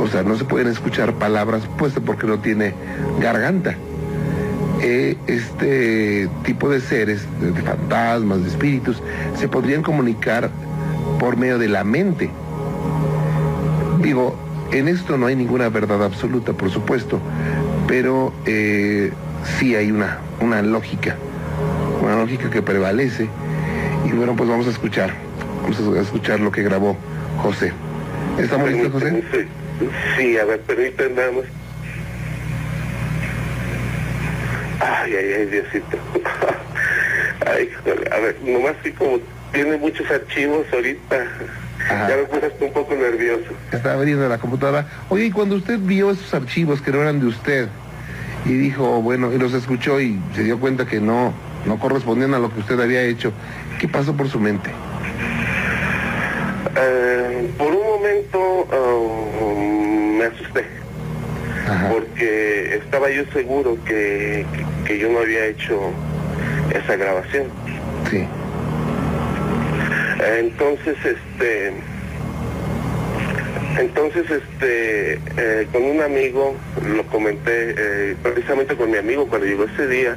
O 0.00 0.06
sea, 0.08 0.22
no 0.22 0.36
se 0.36 0.44
pueden 0.44 0.68
escuchar 0.68 1.12
palabras 1.14 1.62
puesto 1.76 2.00
porque 2.00 2.26
no 2.26 2.38
tiene 2.38 2.72
garganta. 3.20 3.76
Eh, 4.80 5.16
este 5.26 6.28
tipo 6.44 6.68
de 6.68 6.80
seres, 6.80 7.26
de, 7.40 7.50
de 7.50 7.62
fantasmas, 7.62 8.42
de 8.42 8.48
espíritus, 8.48 9.02
se 9.36 9.48
podrían 9.48 9.82
comunicar 9.82 10.50
por 11.18 11.36
medio 11.36 11.58
de 11.58 11.68
la 11.68 11.84
mente. 11.84 12.30
Digo, 14.00 14.36
en 14.70 14.88
esto 14.88 15.16
no 15.16 15.26
hay 15.26 15.36
ninguna 15.36 15.68
verdad 15.68 16.04
absoluta, 16.04 16.52
por 16.52 16.70
supuesto, 16.70 17.20
pero 17.88 18.32
eh, 18.46 19.10
sí 19.58 19.74
hay 19.74 19.90
una, 19.90 20.18
una 20.40 20.62
lógica 20.62 21.16
una 22.02 22.16
lógica 22.16 22.50
que 22.50 22.62
prevalece. 22.62 23.28
Y 24.06 24.12
bueno, 24.12 24.34
pues 24.36 24.48
vamos 24.48 24.66
a 24.66 24.70
escuchar, 24.70 25.12
vamos 25.62 25.96
a 25.96 26.00
escuchar 26.00 26.40
lo 26.40 26.50
que 26.50 26.62
grabó 26.62 26.96
José. 27.42 27.72
¿Estamos 28.38 28.70
listos, 28.70 28.92
José? 28.92 29.22
Sí, 29.32 29.88
sí, 30.16 30.38
a 30.38 30.44
ver, 30.44 30.60
permítanme 30.60 31.14
nada 31.14 31.32
más. 31.32 31.44
Ay, 34.80 35.14
ay, 35.14 35.32
ay, 35.32 35.46
Diosito. 35.46 35.98
ay, 37.46 37.70
a 38.12 38.18
ver, 38.20 38.36
nomás 38.42 38.76
que 38.82 38.92
como 38.94 39.18
tiene 39.52 39.76
muchos 39.76 40.08
archivos 40.10 40.66
ahorita, 40.72 41.26
Ajá. 41.84 42.08
ya 42.08 42.16
me 42.16 42.22
puse 42.24 42.52
un 42.60 42.72
poco 42.72 42.94
nervioso. 42.94 43.50
Estaba 43.72 43.94
abriendo 43.94 44.28
la 44.28 44.38
computadora. 44.38 44.86
Oye, 45.08 45.26
y 45.26 45.30
cuando 45.30 45.56
usted 45.56 45.78
vio 45.78 46.10
esos 46.10 46.32
archivos 46.34 46.80
que 46.80 46.90
no 46.92 47.00
eran 47.02 47.20
de 47.20 47.26
usted 47.26 47.68
y 48.44 48.52
dijo, 48.52 49.02
bueno, 49.02 49.32
y 49.32 49.38
los 49.38 49.52
escuchó 49.54 50.00
y 50.00 50.20
se 50.34 50.44
dio 50.44 50.58
cuenta 50.60 50.86
que 50.86 51.00
no, 51.00 51.32
no 51.66 51.78
correspondían 51.78 52.34
a 52.34 52.38
lo 52.38 52.52
que 52.52 52.60
usted 52.60 52.78
había 52.80 53.02
hecho, 53.02 53.32
¿qué 53.80 53.88
pasó 53.88 54.16
por 54.16 54.28
su 54.28 54.38
mente? 54.38 54.70
Eh, 56.76 57.50
por 57.56 57.72
un 57.72 57.86
momento 57.86 58.68
ah, 58.72 60.18
me 60.18 60.24
asusté, 60.26 60.64
Ajá. 61.68 61.90
porque 61.90 62.76
estaba 62.76 63.10
yo 63.10 63.24
seguro 63.32 63.76
que, 63.84 64.44
que, 64.52 64.86
que 64.86 64.98
yo 64.98 65.10
no 65.10 65.20
había 65.20 65.46
hecho 65.46 65.92
esa 66.74 66.96
grabación. 66.96 67.44
Sí. 68.10 68.26
Entonces, 70.38 70.96
este, 71.04 71.72
entonces, 73.78 74.24
este, 74.28 75.20
eh, 75.36 75.68
con 75.72 75.84
un 75.84 76.00
amigo 76.00 76.56
lo 76.84 77.04
comenté, 77.04 77.74
eh, 77.76 78.16
precisamente 78.22 78.74
con 78.74 78.90
mi 78.90 78.96
amigo 78.98 79.28
cuando 79.28 79.46
llegó 79.46 79.64
ese 79.64 79.86
día 79.86 80.16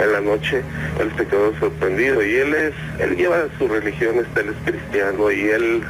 en 0.00 0.12
la 0.12 0.20
noche, 0.22 0.62
él 1.00 1.12
se 1.18 1.26
quedó 1.26 1.54
sorprendido 1.58 2.24
y 2.24 2.36
él 2.36 2.54
es, 2.54 2.72
él 3.00 3.16
lleva 3.16 3.44
su 3.58 3.68
religión, 3.68 4.16
este, 4.18 4.40
él 4.40 4.54
es 4.56 4.72
cristiano 4.72 5.30
y 5.30 5.40
él 5.48 5.82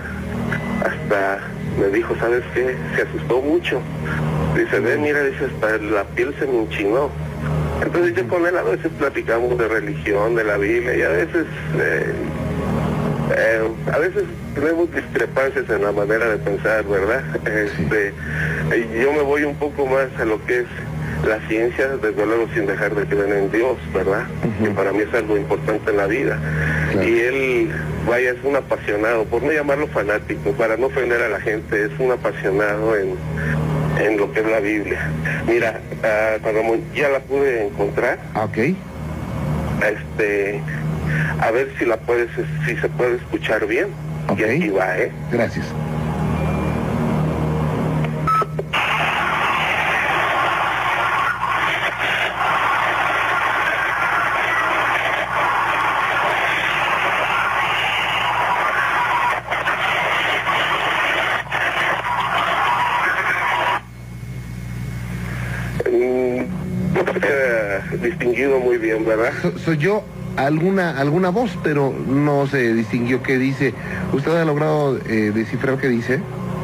hasta 0.84 1.38
me 1.78 1.86
dijo, 1.88 2.16
¿sabes 2.18 2.42
qué? 2.52 2.74
Se 2.96 3.02
asustó 3.02 3.40
mucho. 3.40 3.80
Dice, 4.56 4.80
ve, 4.80 4.96
mira, 4.98 5.22
dice, 5.22 5.46
hasta 5.46 5.78
la 5.78 6.04
piel 6.04 6.34
se 6.38 6.46
me 6.46 6.62
enchinó. 6.62 7.10
Entonces 7.82 8.14
yo 8.14 8.28
con 8.28 8.46
él 8.46 8.56
a 8.56 8.62
veces 8.62 8.90
platicamos 8.98 9.58
de 9.58 9.68
religión, 9.68 10.34
de 10.34 10.44
la 10.44 10.56
Biblia 10.56 10.96
y 10.96 11.02
a 11.02 11.08
veces 11.08 11.46
eh, 11.78 12.12
eh, 13.36 13.68
a 13.92 13.98
veces 13.98 14.24
tenemos 14.54 14.92
discrepancias 14.94 15.68
en 15.68 15.82
la 15.82 15.92
manera 15.92 16.28
de 16.28 16.36
pensar, 16.38 16.84
¿verdad? 16.84 17.22
Este, 17.46 18.12
yo 19.00 19.12
me 19.12 19.22
voy 19.22 19.44
un 19.44 19.56
poco 19.56 19.86
más 19.86 20.08
a 20.18 20.24
lo 20.24 20.44
que 20.46 20.60
es 20.60 20.66
la 21.26 21.40
ciencia, 21.48 21.88
desde 21.96 22.26
luego 22.26 22.46
sin 22.54 22.66
dejar 22.66 22.94
de 22.94 23.06
creer 23.06 23.32
en 23.32 23.50
Dios, 23.50 23.76
¿verdad? 23.92 24.24
Que 24.62 24.70
para 24.70 24.92
mí 24.92 25.00
es 25.00 25.14
algo 25.14 25.36
importante 25.36 25.90
en 25.90 25.96
la 25.96 26.06
vida. 26.06 26.38
Claro. 26.92 27.08
Y 27.08 27.20
él, 27.20 27.70
vaya, 28.06 28.30
es 28.30 28.44
un 28.44 28.56
apasionado, 28.56 29.24
por 29.24 29.42
no 29.42 29.50
llamarlo 29.50 29.88
fanático, 29.88 30.52
para 30.52 30.76
no 30.76 30.86
ofender 30.86 31.22
a 31.22 31.28
la 31.28 31.40
gente, 31.40 31.86
es 31.86 31.92
un 31.98 32.12
apasionado 32.12 32.96
en, 32.96 33.14
en 34.00 34.16
lo 34.16 34.32
que 34.32 34.40
es 34.40 34.46
la 34.46 34.60
Biblia. 34.60 35.10
Mira, 35.46 35.80
Juan 36.42 36.54
Ramón, 36.54 36.80
ya 36.94 37.08
la 37.08 37.20
pude 37.20 37.66
encontrar 37.66 38.18
Ah, 38.34 38.44
ok. 38.44 38.58
este 39.86 40.60
a 41.40 41.50
ver 41.50 41.68
si 41.78 41.84
la 41.84 41.96
puedes 41.98 42.28
si 42.66 42.76
se 42.76 42.88
puede 42.88 43.16
escuchar 43.16 43.66
bien 43.66 43.88
Ok. 44.28 44.38
y 44.40 44.44
aquí 44.44 44.68
va 44.70 44.96
eh 44.98 45.10
Gracias. 45.30 45.66
Verdad 69.16 69.32
So- 69.42 69.58
soy 69.58 69.78
yo 69.78 70.02
alguna 70.36 70.98
alguna 70.98 71.28
voz, 71.30 71.56
pero 71.62 71.92
no 72.08 72.46
se 72.48 72.74
distinguió 72.74 73.22
qué 73.22 73.38
dice. 73.38 73.72
¿Usted 74.12 74.32
ha 74.32 74.44
logrado 74.44 74.98
eh, 75.08 75.30
descifrar 75.34 75.78
qué 75.78 75.88
dice? 75.88 76.20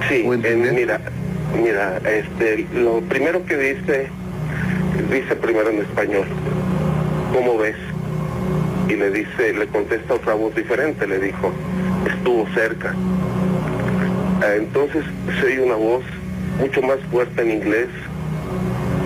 sí 0.09 0.25
¿O 0.27 0.35
entender? 0.35 0.73
mira 0.75 1.01
mira 1.63 1.99
este 2.09 2.67
lo 2.75 3.01
primero 3.03 3.45
que 3.45 3.57
dice 3.57 4.09
dice 5.11 5.37
primero 5.37 5.71
en 5.71 5.81
español 5.81 6.27
cómo 7.35 7.59
ves 7.59 7.77
y 8.89 8.95
le 8.97 9.11
dice 9.11 9.53
le 9.53 9.67
contesta 9.67 10.15
otra 10.15 10.35
voz 10.35 10.55
diferente 10.55 11.07
le 11.07 11.19
dijo 11.19 11.53
estuvo 12.07 12.47
cerca 12.55 12.95
Ah, 14.43 14.55
entonces 14.57 15.05
se 15.39 15.47
oye 15.47 15.61
una 15.61 15.75
voz 15.75 16.03
mucho 16.61 16.81
más 16.83 16.97
fuerte 17.11 17.43
en 17.43 17.51
inglés 17.51 17.89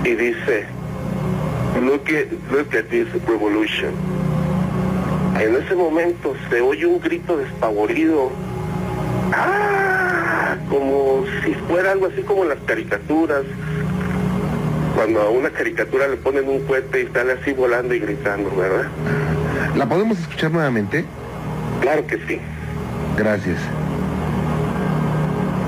y 0.05 0.11
dice 0.11 0.64
look 1.85 2.09
at, 2.11 2.26
look 2.51 2.74
at 2.74 2.89
this 2.91 3.09
revolution 3.26 3.93
en 5.41 5.57
ese 5.57 5.74
momento 5.74 6.35
se 6.49 6.61
oye 6.61 6.87
un 6.87 7.01
grito 7.01 7.37
despavorido 7.37 8.30
¡Ah! 9.32 10.57
como 10.68 11.24
si 11.45 11.55
fuera 11.68 11.93
algo 11.93 12.07
así 12.07 12.22
como 12.22 12.45
las 12.45 12.59
caricaturas 12.66 13.43
cuando 14.95 15.20
a 15.20 15.30
una 15.30 15.51
caricatura 15.51 16.07
le 16.07 16.16
ponen 16.16 16.49
un 16.49 16.64
cohete 16.66 17.03
y 17.03 17.07
sale 17.09 17.32
así 17.32 17.53
volando 17.53 17.95
y 17.95 17.99
gritando 17.99 18.51
¿verdad? 18.55 18.89
¿La 19.76 19.89
podemos 19.89 20.18
escuchar 20.18 20.53
nuevamente? 20.53 21.05
claro 21.80 22.07
que 22.07 22.18
sí 22.28 22.41
Gracias. 23.16 23.59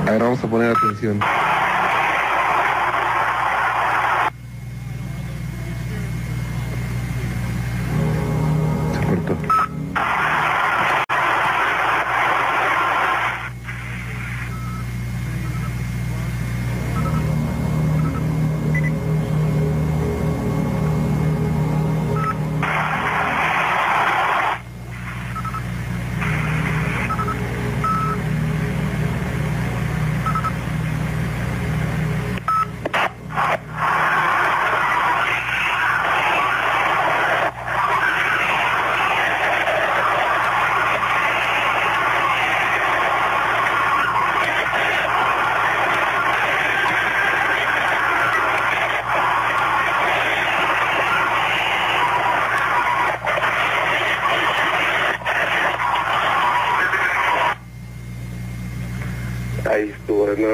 A 0.06 0.10
ver, 0.10 0.22
vamos 0.22 0.42
a 0.42 0.48
poner 0.48 0.74
atención. 0.76 1.20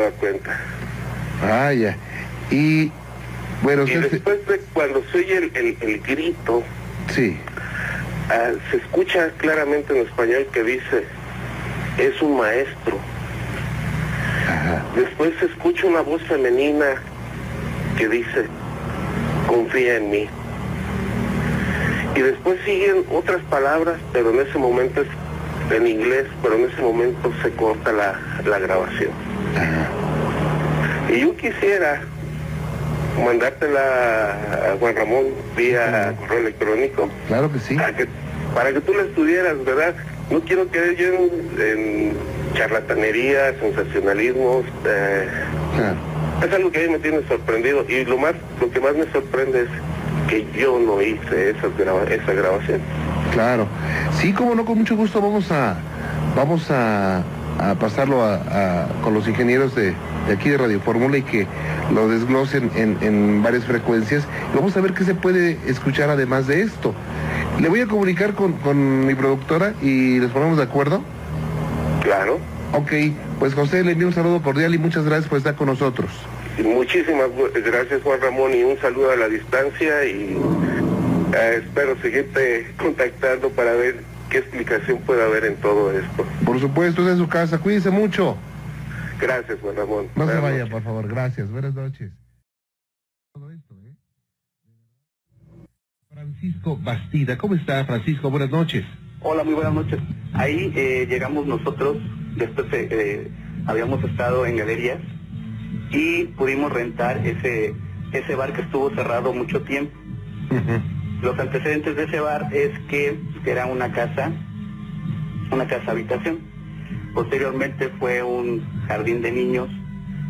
Nueva 0.02 0.16
cuenta 0.18 0.58
Ah, 1.44 1.72
ya. 1.72 1.96
Y 2.50 2.90
bueno, 3.62 3.82
y 3.86 3.94
después 3.94 4.46
de 4.46 4.60
cuando 4.72 5.02
se 5.10 5.18
oye 5.18 5.36
el, 5.38 5.50
el- 5.56 5.76
el 5.80 6.00
grito 6.00 6.62
sí. 7.12 7.36
ah, 8.30 8.50
se 8.70 8.76
escucha 8.76 9.30
claramente 9.38 9.96
en 9.98 10.06
español 10.06 10.46
que 10.52 10.62
dice 10.62 11.04
es 11.98 12.20
un 12.22 12.36
maestro 12.38 12.98
Ajá. 14.48 14.82
Después 14.96 15.32
se 15.40 15.46
escucha 15.46 15.86
una 15.86 16.00
voz 16.02 16.20
femenina 16.24 16.84
que 17.96 18.08
dice, 18.08 18.46
confía 19.46 19.96
en 19.96 20.10
mí. 20.10 20.28
Y 22.16 22.20
después 22.20 22.58
siguen 22.64 23.04
otras 23.12 23.40
palabras, 23.48 23.96
pero 24.12 24.30
en 24.30 24.46
ese 24.46 24.58
momento 24.58 25.02
es 25.02 25.08
en 25.74 25.86
inglés, 25.86 26.26
pero 26.42 26.56
en 26.56 26.70
ese 26.70 26.82
momento 26.82 27.32
se 27.42 27.50
corta 27.52 27.92
la, 27.92 28.18
la 28.44 28.58
grabación. 28.58 29.10
Y 31.12 31.20
yo 31.20 31.36
quisiera 31.36 32.00
mandártela 33.24 34.70
a 34.72 34.76
Juan 34.78 34.96
Ramón 34.96 35.24
vía 35.56 36.14
correo 36.18 36.38
electrónico 36.40 37.08
Claro 37.28 37.52
que 37.52 37.58
sí. 37.58 37.74
para 37.74 37.94
que, 37.94 38.06
para 38.54 38.72
que 38.72 38.80
tú 38.80 38.94
la 38.94 39.02
estudiaras, 39.02 39.62
¿verdad? 39.64 39.94
No 40.30 40.40
quiero 40.40 40.66
caer 40.68 40.96
yo 40.96 41.06
en, 41.08 41.60
en 41.60 42.12
charlatanería, 42.54 43.54
sensacionalismos. 43.60 44.64
eh, 44.86 45.28
Claro. 45.76 45.96
es 46.46 46.52
algo 46.54 46.70
que 46.70 46.84
a 46.84 46.86
mí 46.86 46.92
me 46.94 46.98
tiene 46.98 47.20
sorprendido 47.28 47.84
y 47.88 48.04
lo 48.04 48.16
más, 48.18 48.34
lo 48.60 48.70
que 48.70 48.80
más 48.80 48.94
me 48.94 49.10
sorprende 49.12 49.62
es 49.62 49.68
que 50.28 50.46
yo 50.58 50.78
no 50.78 51.00
hice 51.02 51.54
graba- 51.78 52.04
esa 52.10 52.32
grabación. 52.32 52.80
Claro. 53.32 53.66
Sí, 54.20 54.32
como 54.32 54.54
no, 54.54 54.64
con 54.64 54.78
mucho 54.78 54.96
gusto 54.96 55.20
vamos 55.20 55.50
a 55.50 55.76
vamos 56.36 56.70
a, 56.70 57.22
a 57.58 57.74
pasarlo 57.74 58.22
a, 58.22 58.34
a- 58.34 58.88
con 59.02 59.14
los 59.14 59.26
ingenieros 59.28 59.74
de, 59.74 59.94
de 60.26 60.32
aquí 60.32 60.50
de 60.50 60.58
Radio 60.58 60.80
Fórmula 60.80 61.16
y 61.18 61.22
que 61.22 61.46
lo 61.94 62.08
desglosen 62.08 62.70
en, 62.74 62.98
en 63.00 63.42
varias 63.42 63.64
frecuencias. 63.64 64.24
Y 64.52 64.56
vamos 64.56 64.76
a 64.76 64.80
ver 64.80 64.92
qué 64.94 65.04
se 65.04 65.14
puede 65.14 65.58
escuchar 65.66 66.10
además 66.10 66.46
de 66.46 66.62
esto. 66.62 66.94
Le 67.60 67.68
voy 67.68 67.80
a 67.80 67.86
comunicar 67.86 68.34
con, 68.34 68.52
con 68.54 69.06
mi 69.06 69.14
productora 69.14 69.74
y 69.82 70.18
les 70.18 70.30
ponemos 70.30 70.56
de 70.56 70.64
acuerdo. 70.64 71.02
Claro. 72.02 72.38
Ok, 72.72 72.90
pues 73.38 73.54
José 73.54 73.84
le 73.84 73.92
envío 73.92 74.06
un 74.08 74.14
saludo 74.14 74.40
cordial 74.42 74.74
y 74.74 74.78
muchas 74.78 75.04
gracias 75.04 75.28
por 75.28 75.38
estar 75.38 75.54
con 75.54 75.66
nosotros. 75.66 76.10
Muchísimas 76.62 77.28
gracias 77.64 78.02
Juan 78.02 78.20
Ramón 78.20 78.54
y 78.54 78.62
un 78.62 78.78
saludo 78.78 79.10
a 79.12 79.16
la 79.16 79.28
distancia 79.28 80.04
y 80.04 80.36
eh, 81.34 81.62
espero 81.62 81.96
seguirte 82.02 82.66
contactando 82.78 83.48
para 83.50 83.72
ver 83.72 83.96
qué 84.32 84.38
explicación 84.38 84.98
puede 85.02 85.22
haber 85.22 85.44
en 85.44 85.56
todo 85.56 85.92
esto. 85.92 86.24
Por 86.44 86.58
supuesto, 86.58 87.02
es 87.02 87.08
en 87.12 87.18
su 87.18 87.28
casa. 87.28 87.58
Cuídense 87.58 87.90
mucho. 87.90 88.36
Gracias 89.20 89.60
Juan 89.60 89.76
Ramón. 89.76 90.06
No 90.16 90.26
se 90.26 90.36
vaya, 90.38 90.58
noches. 90.58 90.72
por 90.72 90.82
favor. 90.82 91.06
Gracias. 91.06 91.50
Buenas 91.50 91.74
noches. 91.74 92.10
Francisco 96.08 96.78
Bastida. 96.82 97.36
¿Cómo 97.36 97.54
está, 97.54 97.84
Francisco? 97.84 98.30
Buenas 98.30 98.50
noches. 98.50 98.84
Hola, 99.20 99.44
muy 99.44 99.54
buenas 99.54 99.74
noches. 99.74 99.98
Ahí 100.32 100.72
eh, 100.74 101.06
llegamos 101.08 101.46
nosotros, 101.46 101.96
después 102.36 102.66
eh, 102.72 102.88
eh, 102.90 103.30
habíamos 103.66 104.02
estado 104.04 104.46
en 104.46 104.56
galerías 104.56 104.98
y 105.90 106.24
pudimos 106.24 106.72
rentar 106.72 107.26
ese, 107.26 107.74
ese 108.12 108.34
bar 108.34 108.52
que 108.52 108.62
estuvo 108.62 108.90
cerrado 108.94 109.32
mucho 109.32 109.62
tiempo. 109.62 109.96
Los 111.22 111.38
antecedentes 111.38 111.94
de 111.94 112.02
ese 112.02 112.18
bar 112.18 112.48
es 112.52 112.76
que 112.88 113.16
era 113.46 113.66
una 113.66 113.92
casa, 113.92 114.32
una 115.52 115.68
casa 115.68 115.92
habitación. 115.92 116.40
Posteriormente 117.14 117.90
fue 118.00 118.24
un 118.24 118.64
jardín 118.88 119.22
de 119.22 119.30
niños, 119.30 119.68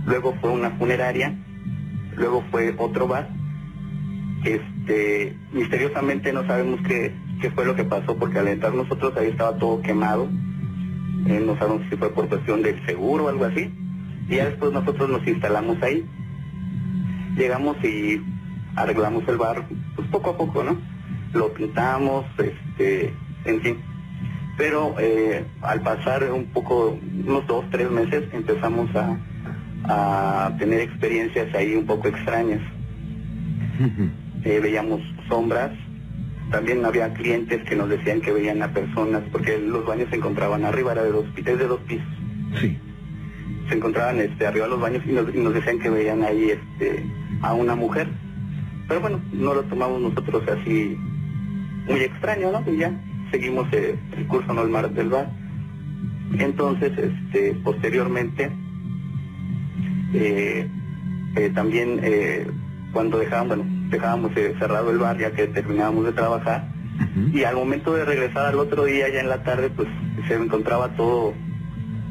luego 0.05 0.35
fue 0.43 0.51
una 0.51 0.71
funeraria, 0.73 1.35
luego 2.15 2.45
fue 2.51 2.75
otro 2.77 3.09
bar. 3.09 3.31
Este, 4.45 5.35
misteriosamente 5.53 6.31
no 6.31 6.47
sabemos 6.47 6.81
qué, 6.87 7.15
qué 7.41 7.51
fue 7.53 7.65
lo 7.65 7.75
que 7.75 7.85
pasó 7.85 8.19
porque 8.19 8.41
al 8.41 8.49
entrar 8.49 8.75
nosotros 8.75 9.17
ahí 9.17 9.29
estaba 9.29 9.57
todo 9.57 9.81
quemado. 9.81 10.29
Eh, 11.27 11.43
no 11.43 11.57
sabemos 11.57 11.83
si 11.89 11.97
fue 11.97 12.13
por 12.13 12.29
cuestión 12.29 12.61
del 12.61 12.85
seguro 12.85 13.25
o 13.25 13.29
algo 13.31 13.47
así. 13.47 13.73
Y 14.29 14.37
ya 14.37 14.45
después 14.45 14.73
nosotros 14.73 15.09
nos 15.09 15.27
instalamos 15.27 15.83
ahí. 15.83 16.05
Llegamos 17.35 17.83
y 17.83 18.21
arreglamos 18.77 19.27
el 19.29 19.37
bar, 19.37 19.65
pues 19.97 20.09
poco 20.09 20.31
a 20.31 20.37
poco, 20.37 20.63
¿no? 20.63 20.77
Lo 21.35 21.53
pintamos, 21.53 22.25
este, 22.39 23.15
en 23.45 23.61
fin. 23.61 23.79
Pero 24.57 24.95
eh, 24.99 25.45
al 25.63 25.81
pasar 25.81 26.31
un 26.31 26.47
poco, 26.47 26.99
unos 27.25 27.47
dos, 27.47 27.65
tres 27.71 27.91
meses, 27.91 28.25
empezamos 28.33 28.95
a, 28.95 29.19
a 29.85 30.57
tener 30.59 30.81
experiencias 30.81 31.55
ahí 31.55 31.75
un 31.75 31.87
poco 31.87 32.09
extrañas. 32.09 32.61
Eh, 34.45 34.61
veíamos 34.61 35.01
sombras, 35.29 35.71
también 36.51 36.85
había 36.85 37.13
clientes 37.15 37.63
que 37.65 37.75
nos 37.75 37.89
decían 37.89 38.21
que 38.21 38.33
veían 38.33 38.63
a 38.63 38.73
personas, 38.73 39.23
porque 39.33 39.59
los 39.59 39.87
baños 39.87 40.09
se 40.11 40.17
encontraban 40.17 40.65
arriba, 40.65 40.93
era 40.93 41.03
de 41.03 41.13
dos, 41.13 41.25
es 41.35 41.45
de 41.45 41.67
dos 41.67 41.81
pisos. 41.81 42.07
Sí. 42.61 42.79
Se 43.69 43.75
encontraban 43.75 44.21
este, 44.21 44.47
arriba 44.47 44.67
de 44.67 44.71
los 44.71 44.81
baños 44.81 45.03
y 45.07 45.13
nos, 45.13 45.35
y 45.35 45.39
nos 45.39 45.55
decían 45.55 45.79
que 45.79 45.89
veían 45.89 46.23
ahí 46.23 46.51
este, 46.51 47.05
a 47.41 47.55
una 47.55 47.75
mujer. 47.75 48.09
Pero 48.93 49.01
bueno, 49.01 49.23
no 49.33 49.55
lo 49.55 49.63
tomamos 49.63 50.03
nosotros 50.03 50.43
así 50.47 50.99
muy 51.89 52.01
extraño, 52.01 52.53
¿no? 52.53 52.63
Y 52.71 52.77
ya 52.77 52.93
seguimos 53.31 53.67
eh, 53.73 53.99
el 54.19 54.27
curso 54.27 54.53
normal 54.53 54.93
del 54.95 55.09
bar. 55.09 55.31
Entonces, 56.39 56.93
este, 56.99 57.55
posteriormente, 57.65 58.53
eh, 60.13 60.69
eh, 61.37 61.51
también 61.55 62.01
eh, 62.03 62.47
cuando 62.93 63.17
dejábamos, 63.17 63.57
bueno, 63.57 63.89
dejábamos 63.89 64.37
eh, 64.37 64.55
cerrado 64.59 64.91
el 64.91 64.99
bar 64.99 65.17
ya 65.17 65.31
que 65.31 65.47
terminábamos 65.47 66.05
de 66.05 66.13
trabajar, 66.13 66.69
y 67.33 67.45
al 67.45 67.55
momento 67.55 67.95
de 67.95 68.05
regresar 68.05 68.45
al 68.45 68.59
otro 68.59 68.85
día, 68.85 69.09
ya 69.09 69.21
en 69.21 69.31
la 69.31 69.43
tarde, 69.43 69.71
pues 69.71 69.89
se 70.29 70.35
encontraba 70.35 70.95
todo 70.97 71.33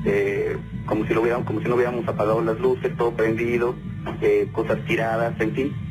eh, 0.05 0.57
como 0.87 1.05
si 1.05 1.13
lo 1.13 1.21
hubiéramos, 1.21 1.45
como 1.45 1.61
si 1.61 1.67
no 1.67 1.75
hubiéramos 1.75 2.07
apagado 2.07 2.41
las 2.41 2.59
luces, 2.59 2.97
todo 2.97 3.11
prendido, 3.11 3.75
eh, 4.19 4.49
cosas 4.51 4.83
tiradas, 4.87 5.39
en 5.39 5.51
fin, 5.51 5.90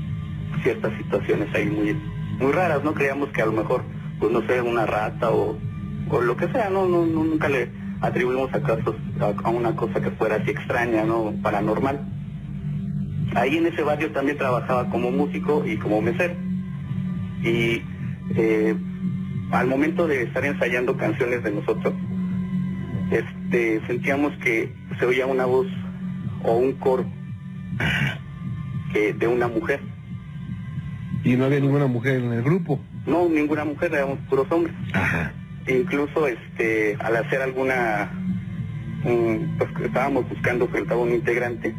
ciertas 0.63 0.97
situaciones 0.97 1.55
ahí 1.55 1.67
muy, 1.67 1.95
muy 2.39 2.53
raras, 2.53 2.83
¿no? 2.85 2.95
Creíamos 2.95 3.31
que 3.31 3.43
a 3.43 3.47
lo 3.47 3.53
mejor, 3.53 3.83
pues 4.19 4.33
no 4.33 4.43
sé, 4.47 4.61
una 4.61 4.87
rata 4.87 5.31
o, 5.31 5.59
o 6.09 6.21
lo 6.21 6.37
que 6.37 6.49
sea, 6.49 6.71
no, 6.71 6.87
no, 6.87 7.07
no, 7.07 7.25
nunca 7.25 7.49
le 7.49 7.71
atribuimos 8.01 8.51
a 8.53 8.61
a 9.45 9.51
una 9.51 9.77
cosa 9.77 10.01
que 10.01 10.11
fuera 10.13 10.37
así 10.37 10.51
extraña, 10.51 11.05
¿no? 11.05 11.35
Paranormal. 11.43 12.01
Ahí 13.35 13.59
en 13.59 13.67
ese 13.67 13.83
barrio 13.83 14.11
también 14.11 14.39
trabajaba 14.39 14.89
como 14.91 15.11
músico 15.11 15.65
y 15.67 15.77
como 15.77 16.01
mesero. 16.01 16.35
Y 17.43 17.83
eh, 18.35 18.75
al 19.53 19.67
momento 19.67 20.07
de 20.07 20.23
estar 20.23 20.45
ensayando 20.45 20.97
canciones 20.97 21.43
de 21.43 21.53
nosotros, 21.53 21.95
este, 23.11 23.81
sentíamos 23.87 24.33
que 24.39 24.73
se 24.99 25.07
oía 25.07 25.27
una 25.27 25.45
voz 25.45 25.67
o 26.45 26.57
un 26.57 26.73
coro 26.73 27.05
que 28.93 29.13
de 29.13 29.27
una 29.27 29.49
mujer. 29.49 29.81
Y 31.25 31.37
no 31.37 31.45
había 31.45 31.61
ninguna 31.61 31.87
mujer 31.87 32.17
en 32.23 32.33
el 32.33 32.43
grupo. 32.43 32.81
No, 33.07 33.29
ninguna 33.29 33.65
mujer, 33.65 33.93
éramos 33.95 34.19
puros 34.29 34.51
hombres. 34.51 34.75
Incluso 35.69 36.27
este, 36.27 36.97
al 37.01 37.17
hacer 37.17 37.43
alguna, 37.43 38.11
un- 39.05 39.55
pues 39.59 39.71
estábamos 39.85 40.29
buscando 40.29 40.67
faltaba 40.69 41.01
un 41.03 41.11
integrante, 41.13 41.75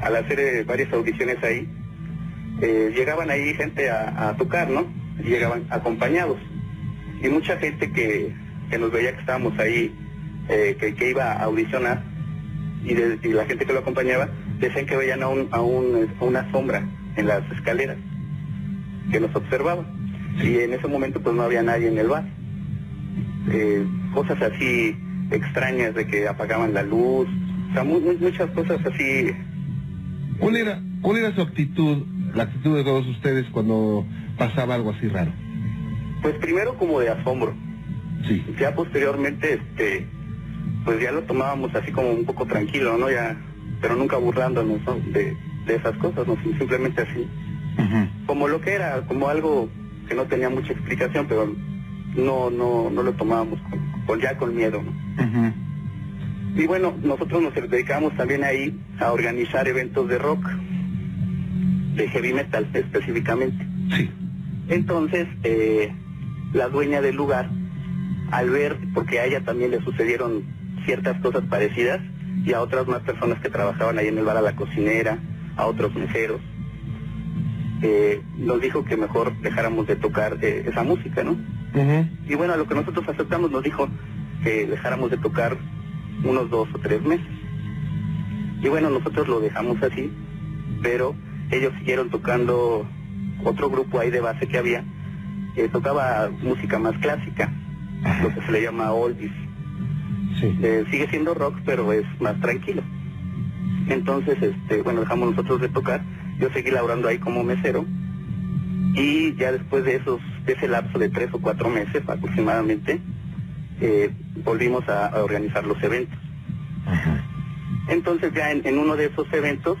al 0.00 0.16
hacer 0.16 0.40
eh, 0.40 0.64
varias 0.64 0.92
audiciones 0.92 1.36
ahí, 1.42 1.68
eh, 2.62 2.92
llegaban 2.96 3.30
ahí 3.30 3.54
gente 3.54 3.90
a, 3.90 4.28
a 4.30 4.36
tocar, 4.36 4.68
¿no? 4.70 4.86
Llegaban 5.22 5.64
acompañados. 5.70 6.38
Y 7.22 7.28
mucha 7.28 7.56
gente 7.58 7.90
que, 7.92 8.32
que 8.70 8.78
nos 8.78 8.90
veía 8.90 9.12
que 9.12 9.20
estábamos 9.20 9.58
ahí, 9.58 9.94
eh, 10.48 10.76
que, 10.80 10.94
que 10.94 11.10
iba 11.10 11.32
a 11.32 11.44
audicionar, 11.44 12.02
y, 12.84 12.94
de- 12.94 13.18
y 13.22 13.28
la 13.28 13.44
gente 13.44 13.66
que 13.66 13.72
lo 13.72 13.80
acompañaba, 13.80 14.28
decían 14.58 14.86
que 14.86 14.96
veían 14.96 15.22
a, 15.22 15.28
un, 15.28 15.48
a, 15.52 15.60
un- 15.60 16.08
a 16.20 16.24
una 16.24 16.50
sombra 16.50 16.82
en 17.16 17.26
las 17.26 17.42
escaleras, 17.52 17.96
que 19.10 19.20
nos 19.20 19.34
observaba. 19.34 19.84
Y 20.42 20.58
en 20.58 20.72
ese 20.72 20.86
momento 20.86 21.20
pues 21.20 21.34
no 21.34 21.42
había 21.42 21.62
nadie 21.62 21.88
en 21.88 21.98
el 21.98 22.08
bar. 22.08 22.24
Eh, 23.50 23.84
cosas 24.14 24.40
así 24.42 24.96
extrañas 25.30 25.94
de 25.94 26.06
que 26.06 26.28
apagaban 26.28 26.74
la 26.74 26.82
luz, 26.82 27.26
o 27.70 27.72
sea, 27.74 27.84
mu- 27.84 28.00
mu- 28.00 28.18
muchas 28.20 28.50
cosas 28.50 28.80
así 28.86 29.30
¿Cuál 30.38 30.56
era, 30.56 30.80
¿Cuál 31.02 31.18
era 31.18 31.34
su 31.34 31.42
actitud, 31.42 32.04
la 32.34 32.44
actitud 32.44 32.76
de 32.76 32.84
todos 32.84 33.06
ustedes 33.08 33.46
cuando 33.50 34.06
pasaba 34.36 34.74
algo 34.76 34.90
así 34.90 35.08
raro? 35.08 35.32
Pues 36.22 36.34
primero 36.36 36.74
como 36.78 37.00
de 37.00 37.08
asombro. 37.10 37.54
Sí. 38.26 38.44
Ya 38.58 38.74
posteriormente, 38.74 39.54
este, 39.54 40.06
pues 40.84 41.00
ya 41.00 41.10
lo 41.12 41.22
tomábamos 41.22 41.74
así 41.74 41.90
como 41.92 42.10
un 42.10 42.24
poco 42.24 42.46
tranquilo, 42.46 42.96
¿no? 42.98 43.10
Ya, 43.10 43.36
pero 43.80 43.96
nunca 43.96 44.16
burlándonos 44.16 44.80
¿no? 44.86 44.94
de, 45.12 45.36
de 45.66 45.74
esas 45.74 45.96
cosas, 45.98 46.26
¿no? 46.26 46.36
Simplemente 46.58 47.02
así. 47.02 47.26
Como 48.26 48.48
lo 48.48 48.60
que 48.60 48.72
era, 48.72 49.02
como 49.06 49.28
algo 49.28 49.68
que 50.08 50.14
no 50.14 50.24
tenía 50.24 50.48
mucha 50.50 50.72
explicación, 50.72 51.26
pero 51.28 51.54
no, 52.16 52.50
no, 52.50 52.90
no 52.90 53.02
lo 53.02 53.12
tomábamos 53.12 53.60
con, 53.70 53.78
con- 54.06 54.20
ya 54.20 54.36
con 54.36 54.54
miedo, 54.56 54.82
¿no? 54.82 54.92
Y 56.56 56.66
bueno, 56.66 56.94
nosotros 57.02 57.42
nos 57.42 57.54
dedicamos 57.54 58.16
también 58.16 58.42
ahí 58.42 58.76
a 58.98 59.12
organizar 59.12 59.68
eventos 59.68 60.08
de 60.08 60.18
rock, 60.18 60.44
de 61.94 62.08
heavy 62.08 62.32
metal 62.32 62.68
específicamente. 62.72 63.64
Sí. 63.94 64.10
Entonces, 64.68 65.28
eh, 65.44 65.92
la 66.52 66.68
dueña 66.68 67.00
del 67.00 67.16
lugar, 67.16 67.48
al 68.32 68.50
ver, 68.50 68.76
porque 68.94 69.20
a 69.20 69.26
ella 69.26 69.40
también 69.44 69.70
le 69.70 69.80
sucedieron 69.82 70.42
ciertas 70.84 71.20
cosas 71.20 71.44
parecidas, 71.48 72.00
y 72.44 72.52
a 72.52 72.60
otras 72.60 72.86
más 72.86 73.00
personas 73.02 73.40
que 73.40 73.50
trabajaban 73.50 73.98
ahí 73.98 74.08
en 74.08 74.18
el 74.18 74.24
bar, 74.24 74.36
a 74.36 74.42
la 74.42 74.54
cocinera, 74.56 75.18
a 75.56 75.66
otros 75.66 75.94
meseros, 75.94 76.40
eh, 77.82 78.22
nos 78.36 78.60
dijo 78.60 78.84
que 78.84 78.96
mejor 78.96 79.38
dejáramos 79.40 79.86
de 79.86 79.96
tocar 79.96 80.38
eh, 80.42 80.64
esa 80.66 80.82
música, 80.82 81.22
¿no? 81.22 81.36
Y 82.28 82.34
bueno, 82.34 82.54
a 82.54 82.56
lo 82.56 82.66
que 82.66 82.74
nosotros 82.74 83.08
aceptamos 83.08 83.50
nos 83.50 83.62
dijo 83.62 83.88
que 84.42 84.66
dejáramos 84.66 85.10
de 85.10 85.18
tocar 85.18 85.56
unos 86.24 86.50
dos 86.50 86.68
o 86.74 86.78
tres 86.78 87.00
meses. 87.02 87.26
Y 88.60 88.68
bueno, 88.68 88.90
nosotros 88.90 89.28
lo 89.28 89.40
dejamos 89.40 89.80
así, 89.82 90.10
pero 90.82 91.14
ellos 91.50 91.72
siguieron 91.78 92.10
tocando 92.10 92.86
otro 93.44 93.70
grupo 93.70 94.00
ahí 94.00 94.10
de 94.10 94.20
base 94.20 94.48
que 94.48 94.58
había, 94.58 94.84
que 95.54 95.68
tocaba 95.68 96.30
música 96.42 96.78
más 96.78 96.96
clásica, 96.98 97.52
lo 98.22 98.34
que 98.34 98.42
se 98.42 98.52
le 98.52 98.62
llama 98.62 98.92
oldies. 98.92 99.32
Eh, 100.42 100.84
sigue 100.90 101.08
siendo 101.08 101.34
rock, 101.34 101.56
pero 101.64 101.92
es 101.92 102.04
más 102.20 102.40
tranquilo. 102.40 102.82
Entonces, 103.88 104.36
este, 104.40 104.82
bueno, 104.82 105.00
dejamos 105.00 105.30
nosotros 105.30 105.60
de 105.60 105.68
tocar, 105.68 106.02
yo 106.38 106.50
seguí 106.50 106.70
laborando 106.70 107.08
ahí 107.08 107.18
como 107.18 107.42
mesero, 107.42 107.84
y 108.94 109.34
ya 109.36 109.52
después 109.52 109.84
de 109.84 109.96
esos 109.96 110.20
de 110.44 110.54
ese 110.54 110.66
lapso 110.66 110.98
de 110.98 111.08
tres 111.10 111.28
o 111.32 111.38
cuatro 111.38 111.68
meses 111.68 112.02
aproximadamente, 112.08 113.00
eh, 113.80 114.10
volvimos 114.44 114.88
a, 114.88 115.06
a 115.06 115.22
organizar 115.22 115.64
los 115.66 115.80
eventos. 115.82 116.18
Entonces 117.88 118.32
ya 118.34 118.50
en, 118.50 118.66
en 118.66 118.78
uno 118.78 118.96
de 118.96 119.06
esos 119.06 119.30
eventos, 119.32 119.78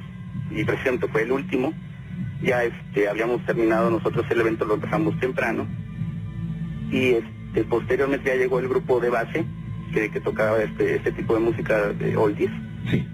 y 0.50 0.64
precisamente 0.64 1.08
fue 1.08 1.22
el 1.22 1.32
último, 1.32 1.72
ya 2.42 2.64
este, 2.64 3.08
habíamos 3.08 3.44
terminado 3.44 3.90
nosotros 3.90 4.26
el 4.30 4.40
evento, 4.40 4.64
lo 4.64 4.74
empezamos 4.74 5.18
temprano, 5.18 5.66
y 6.90 7.14
este, 7.14 7.64
posteriormente 7.64 8.28
ya 8.28 8.36
llegó 8.36 8.60
el 8.60 8.68
grupo 8.68 9.00
de 9.00 9.10
base 9.10 9.44
que, 9.92 10.10
que 10.10 10.20
tocaba 10.20 10.62
este, 10.62 10.96
este 10.96 11.12
tipo 11.12 11.34
de 11.34 11.40
música 11.40 11.92
de 11.92 12.16
oldies. 12.16 12.50
Sí. 12.90 13.06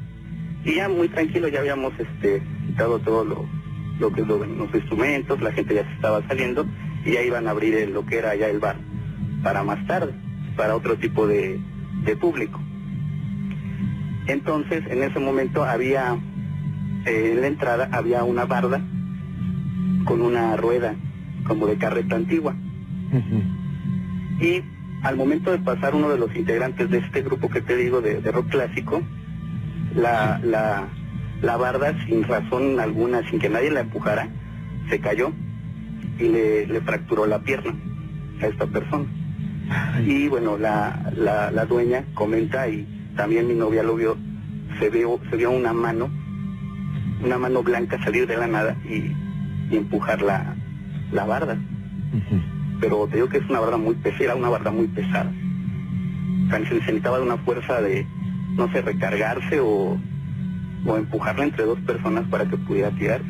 Y 0.65 0.77
ya 0.77 0.89
muy 0.89 1.09
tranquilo, 1.09 1.49
ya 1.49 1.61
habíamos 1.61 1.93
este, 1.99 2.43
quitado 2.67 2.99
todo 3.01 3.25
lo, 3.25 3.47
lo 4.01 4.12
que 4.12 4.23
lo- 4.25 4.45
los 4.45 4.75
instrumentos, 4.75 5.41
la 5.43 5.53
gente 5.53 5.75
ya 5.75 5.85
se 5.85 5.93
estaba 5.95 6.27
saliendo 6.27 6.67
y 7.05 7.12
ya 7.12 7.23
iban 7.23 7.47
a 7.47 7.51
abrir 7.51 7.75
el- 7.75 7.93
lo 7.93 8.05
que 8.07 8.17
era 8.19 8.35
ya 8.35 8.49
el 8.49 8.61
bar 8.61 8.77
para 9.43 9.62
más 9.62 9.87
tarde, 9.87 10.12
para 10.57 10.75
otro 10.75 10.97
tipo 10.97 11.27
de, 11.27 11.61
de 12.05 12.17
público. 12.17 12.59
Entonces, 14.27 14.85
en 14.89 15.03
ese 15.03 15.19
momento 15.21 15.65
había, 15.65 16.17
eh, 17.05 17.33
en 17.35 17.41
la 17.43 17.47
entrada 17.47 17.89
había 17.93 18.25
una 18.25 18.47
barda 18.47 18.81
con 20.05 20.23
una 20.23 20.57
rueda 20.57 20.95
como 21.47 21.67
de 21.67 21.77
carreta 21.77 22.17
antigua. 22.17 22.55
Y 24.41 24.62
al 25.03 25.17
momento 25.17 25.51
de 25.53 25.59
pasar 25.59 25.95
uno 25.95 26.09
de 26.09 26.19
los 26.19 26.35
integrantes 26.35 26.89
de 26.91 26.99
este 26.99 27.21
grupo 27.23 27.51
que 27.51 27.61
te 27.61 27.77
digo 27.77 28.01
de, 28.01 28.21
de 28.23 28.33
rock 28.33 28.49
clásico, 28.49 29.03
la, 29.95 30.41
la, 30.43 30.89
la 31.43 31.57
barda 31.57 31.95
sin 32.07 32.24
razón 32.24 32.80
alguna, 32.80 33.28
sin 33.30 33.39
que 33.39 33.49
nadie 33.49 33.70
la 33.70 33.80
empujara, 33.80 34.28
se 34.89 35.01
cayó 35.01 35.32
y 36.18 36.28
le, 36.28 36.66
le 36.66 36.80
fracturó 36.80 37.26
la 37.26 37.41
pierna 37.41 37.74
a 38.43 38.47
esta 38.47 38.66
persona. 38.66 39.07
Y 40.07 40.28
bueno, 40.28 40.59
la, 40.59 41.12
la, 41.16 41.51
la 41.51 41.64
dueña 41.64 42.05
comenta 42.14 42.68
y 42.68 42.87
también 43.16 43.49
mi 43.49 43.55
novia 43.55 43.82
lo 43.82 43.97
vio, 43.97 44.16
se 44.78 44.91
vio, 44.91 45.18
se 45.30 45.37
vio 45.37 45.51
una 45.51 45.72
mano, 45.72 46.11
una 47.24 47.39
mano 47.39 47.62
blanca 47.62 48.03
salir 48.05 48.26
de 48.26 48.37
la 48.37 48.47
nada 48.47 48.76
y, 48.85 49.12
y 49.72 49.76
empujar 49.76 50.20
la, 50.20 50.55
la 51.12 51.24
barda. 51.24 51.57
Pero 52.80 53.07
te 53.09 53.16
digo 53.16 53.28
que 53.28 53.39
es 53.39 53.49
una 53.49 53.61
barda 53.61 53.76
muy 53.78 53.95
pesada, 53.95 54.35
una 54.35 54.51
barda 54.51 54.70
muy 54.70 54.87
pesada. 54.89 55.32
O 56.47 56.51
sea, 56.51 56.68
se 56.68 56.74
necesitaba 56.74 57.16
de 57.18 57.24
una 57.24 57.39
fuerza 57.39 57.80
de, 57.80 58.07
no 58.57 58.71
sé, 58.73 58.83
recargarse 58.83 59.61
o, 59.61 59.99
o 60.87 60.97
empujarla 60.97 61.45
entre 61.45 61.65
dos 61.65 61.79
personas 61.81 62.27
para 62.29 62.47
que 62.47 62.57
pudiera 62.57 62.91
tirarse. 62.91 63.27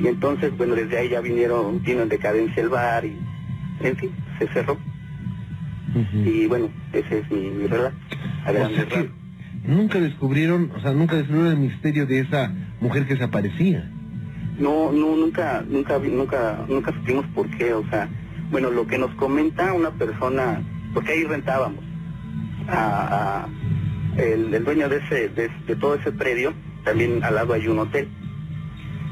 Y 0.00 0.06
entonces, 0.06 0.56
bueno, 0.56 0.74
desde 0.74 0.98
ahí 0.98 1.08
ya 1.08 1.20
vinieron, 1.20 1.82
vino 1.82 2.02
en 2.02 2.08
decadencia 2.08 2.62
el 2.62 2.68
bar 2.68 3.04
y, 3.04 3.18
en 3.80 3.96
fin, 3.96 4.10
se 4.38 4.46
cerró. 4.48 4.78
Y 6.12 6.46
bueno, 6.46 6.68
ese 6.92 7.18
es 7.20 7.30
mi, 7.30 7.50
mi 7.50 7.66
relato. 7.66 7.96
A 8.44 8.50
O 8.50 8.54
grandes 8.54 8.76
sea 8.76 8.86
que 8.86 8.94
rasgos. 8.96 9.12
nunca 9.64 9.98
descubrieron, 10.00 10.70
o 10.76 10.80
sea, 10.80 10.92
nunca 10.92 11.16
descubrieron 11.16 11.52
el 11.52 11.58
misterio 11.58 12.06
de 12.06 12.20
esa 12.20 12.52
mujer 12.80 13.06
que 13.06 13.14
desaparecía. 13.14 13.90
No, 14.58 14.92
no, 14.92 15.16
nunca, 15.16 15.64
nunca, 15.68 15.98
nunca, 15.98 16.64
nunca 16.68 16.92
supimos 16.92 17.24
por 17.34 17.48
qué, 17.56 17.72
o 17.72 17.88
sea, 17.88 18.08
bueno, 18.50 18.70
lo 18.70 18.86
que 18.86 18.98
nos 18.98 19.12
comenta 19.14 19.72
una 19.72 19.90
persona, 19.92 20.60
porque 20.94 21.12
ahí 21.12 21.24
rentábamos, 21.24 21.84
a, 22.68 23.44
a- 23.44 23.48
el, 24.20 24.52
el 24.52 24.64
dueño 24.64 24.88
de 24.88 24.96
ese, 24.98 25.28
de, 25.28 25.48
de 25.66 25.76
todo 25.76 25.94
ese 25.94 26.10
predio, 26.12 26.52
también 26.84 27.22
al 27.24 27.34
lado 27.36 27.54
hay 27.54 27.68
un 27.68 27.78
hotel. 27.78 28.08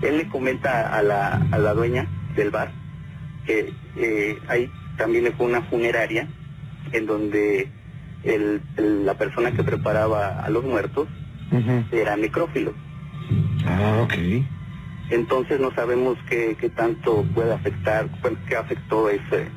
Él 0.02 0.18
le 0.18 0.28
comenta 0.28 0.88
a 0.96 1.02
la, 1.02 1.40
a 1.52 1.59
la 1.59 1.72
dueña 1.74 2.07
del 2.34 2.50
bar 2.50 2.70
que 3.46 3.72
eh, 3.96 4.38
hay 4.48 4.70
también 4.98 5.32
fue 5.36 5.46
una 5.46 5.62
funeraria 5.62 6.26
en 6.92 7.07
donde 7.07 7.68
el, 8.24 8.61
el- 8.76 9.07
la 9.07 9.14
persona 9.14 9.52
que 9.52 9.62
preparaba 9.62 10.40
a 10.40 10.50
los 10.50 10.64
muertos 10.64 11.09
era 11.92 12.16
necrófilo. 12.16 12.74
Ah, 13.66 14.00
ok. 14.02 14.14
Entonces 15.11 15.61
no 15.61 15.72
sabemos 15.72 16.18
qué, 16.28 16.57
qué 16.61 16.68
tanto 16.70 17.24
puede 17.34 17.52
afectar, 17.54 18.09
qué 18.48 18.57
afectó 18.57 19.09
ese, 19.09 19.48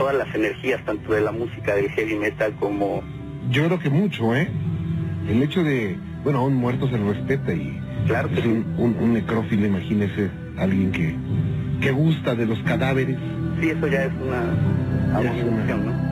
todas 0.00 0.16
las 0.16 0.34
energías, 0.34 0.82
tanto 0.86 1.12
de 1.12 1.20
la 1.20 1.30
música 1.30 1.74
del 1.74 1.90
heavy 1.90 2.14
metal 2.16 2.54
como... 2.58 3.02
Yo 3.50 3.66
creo 3.66 3.78
que 3.78 3.90
mucho, 3.90 4.34
¿eh? 4.34 4.48
El 5.28 5.42
hecho 5.42 5.62
de, 5.62 5.98
bueno, 6.24 6.38
a 6.38 6.42
un 6.44 6.54
muerto 6.54 6.88
se 6.88 6.96
le 6.98 7.04
respeta 7.12 7.52
y 7.52 7.78
Claro 8.06 8.30
que 8.30 8.40
es 8.40 8.46
un, 8.46 8.64
un, 8.78 8.96
un 8.98 9.12
necrófilo, 9.12 9.66
imagínese, 9.66 10.30
alguien 10.56 10.90
que, 10.90 11.14
que 11.82 11.90
gusta 11.90 12.34
de 12.34 12.46
los 12.46 12.58
cadáveres. 12.60 13.16
Sí, 13.60 13.68
eso 13.68 13.86
ya 13.88 14.04
es 14.04 14.12
una 14.14 15.20
Ya 15.22 15.34
es 15.34 15.42
una- 15.42 15.42
abominación, 15.42 15.84
¿no? 15.84 16.09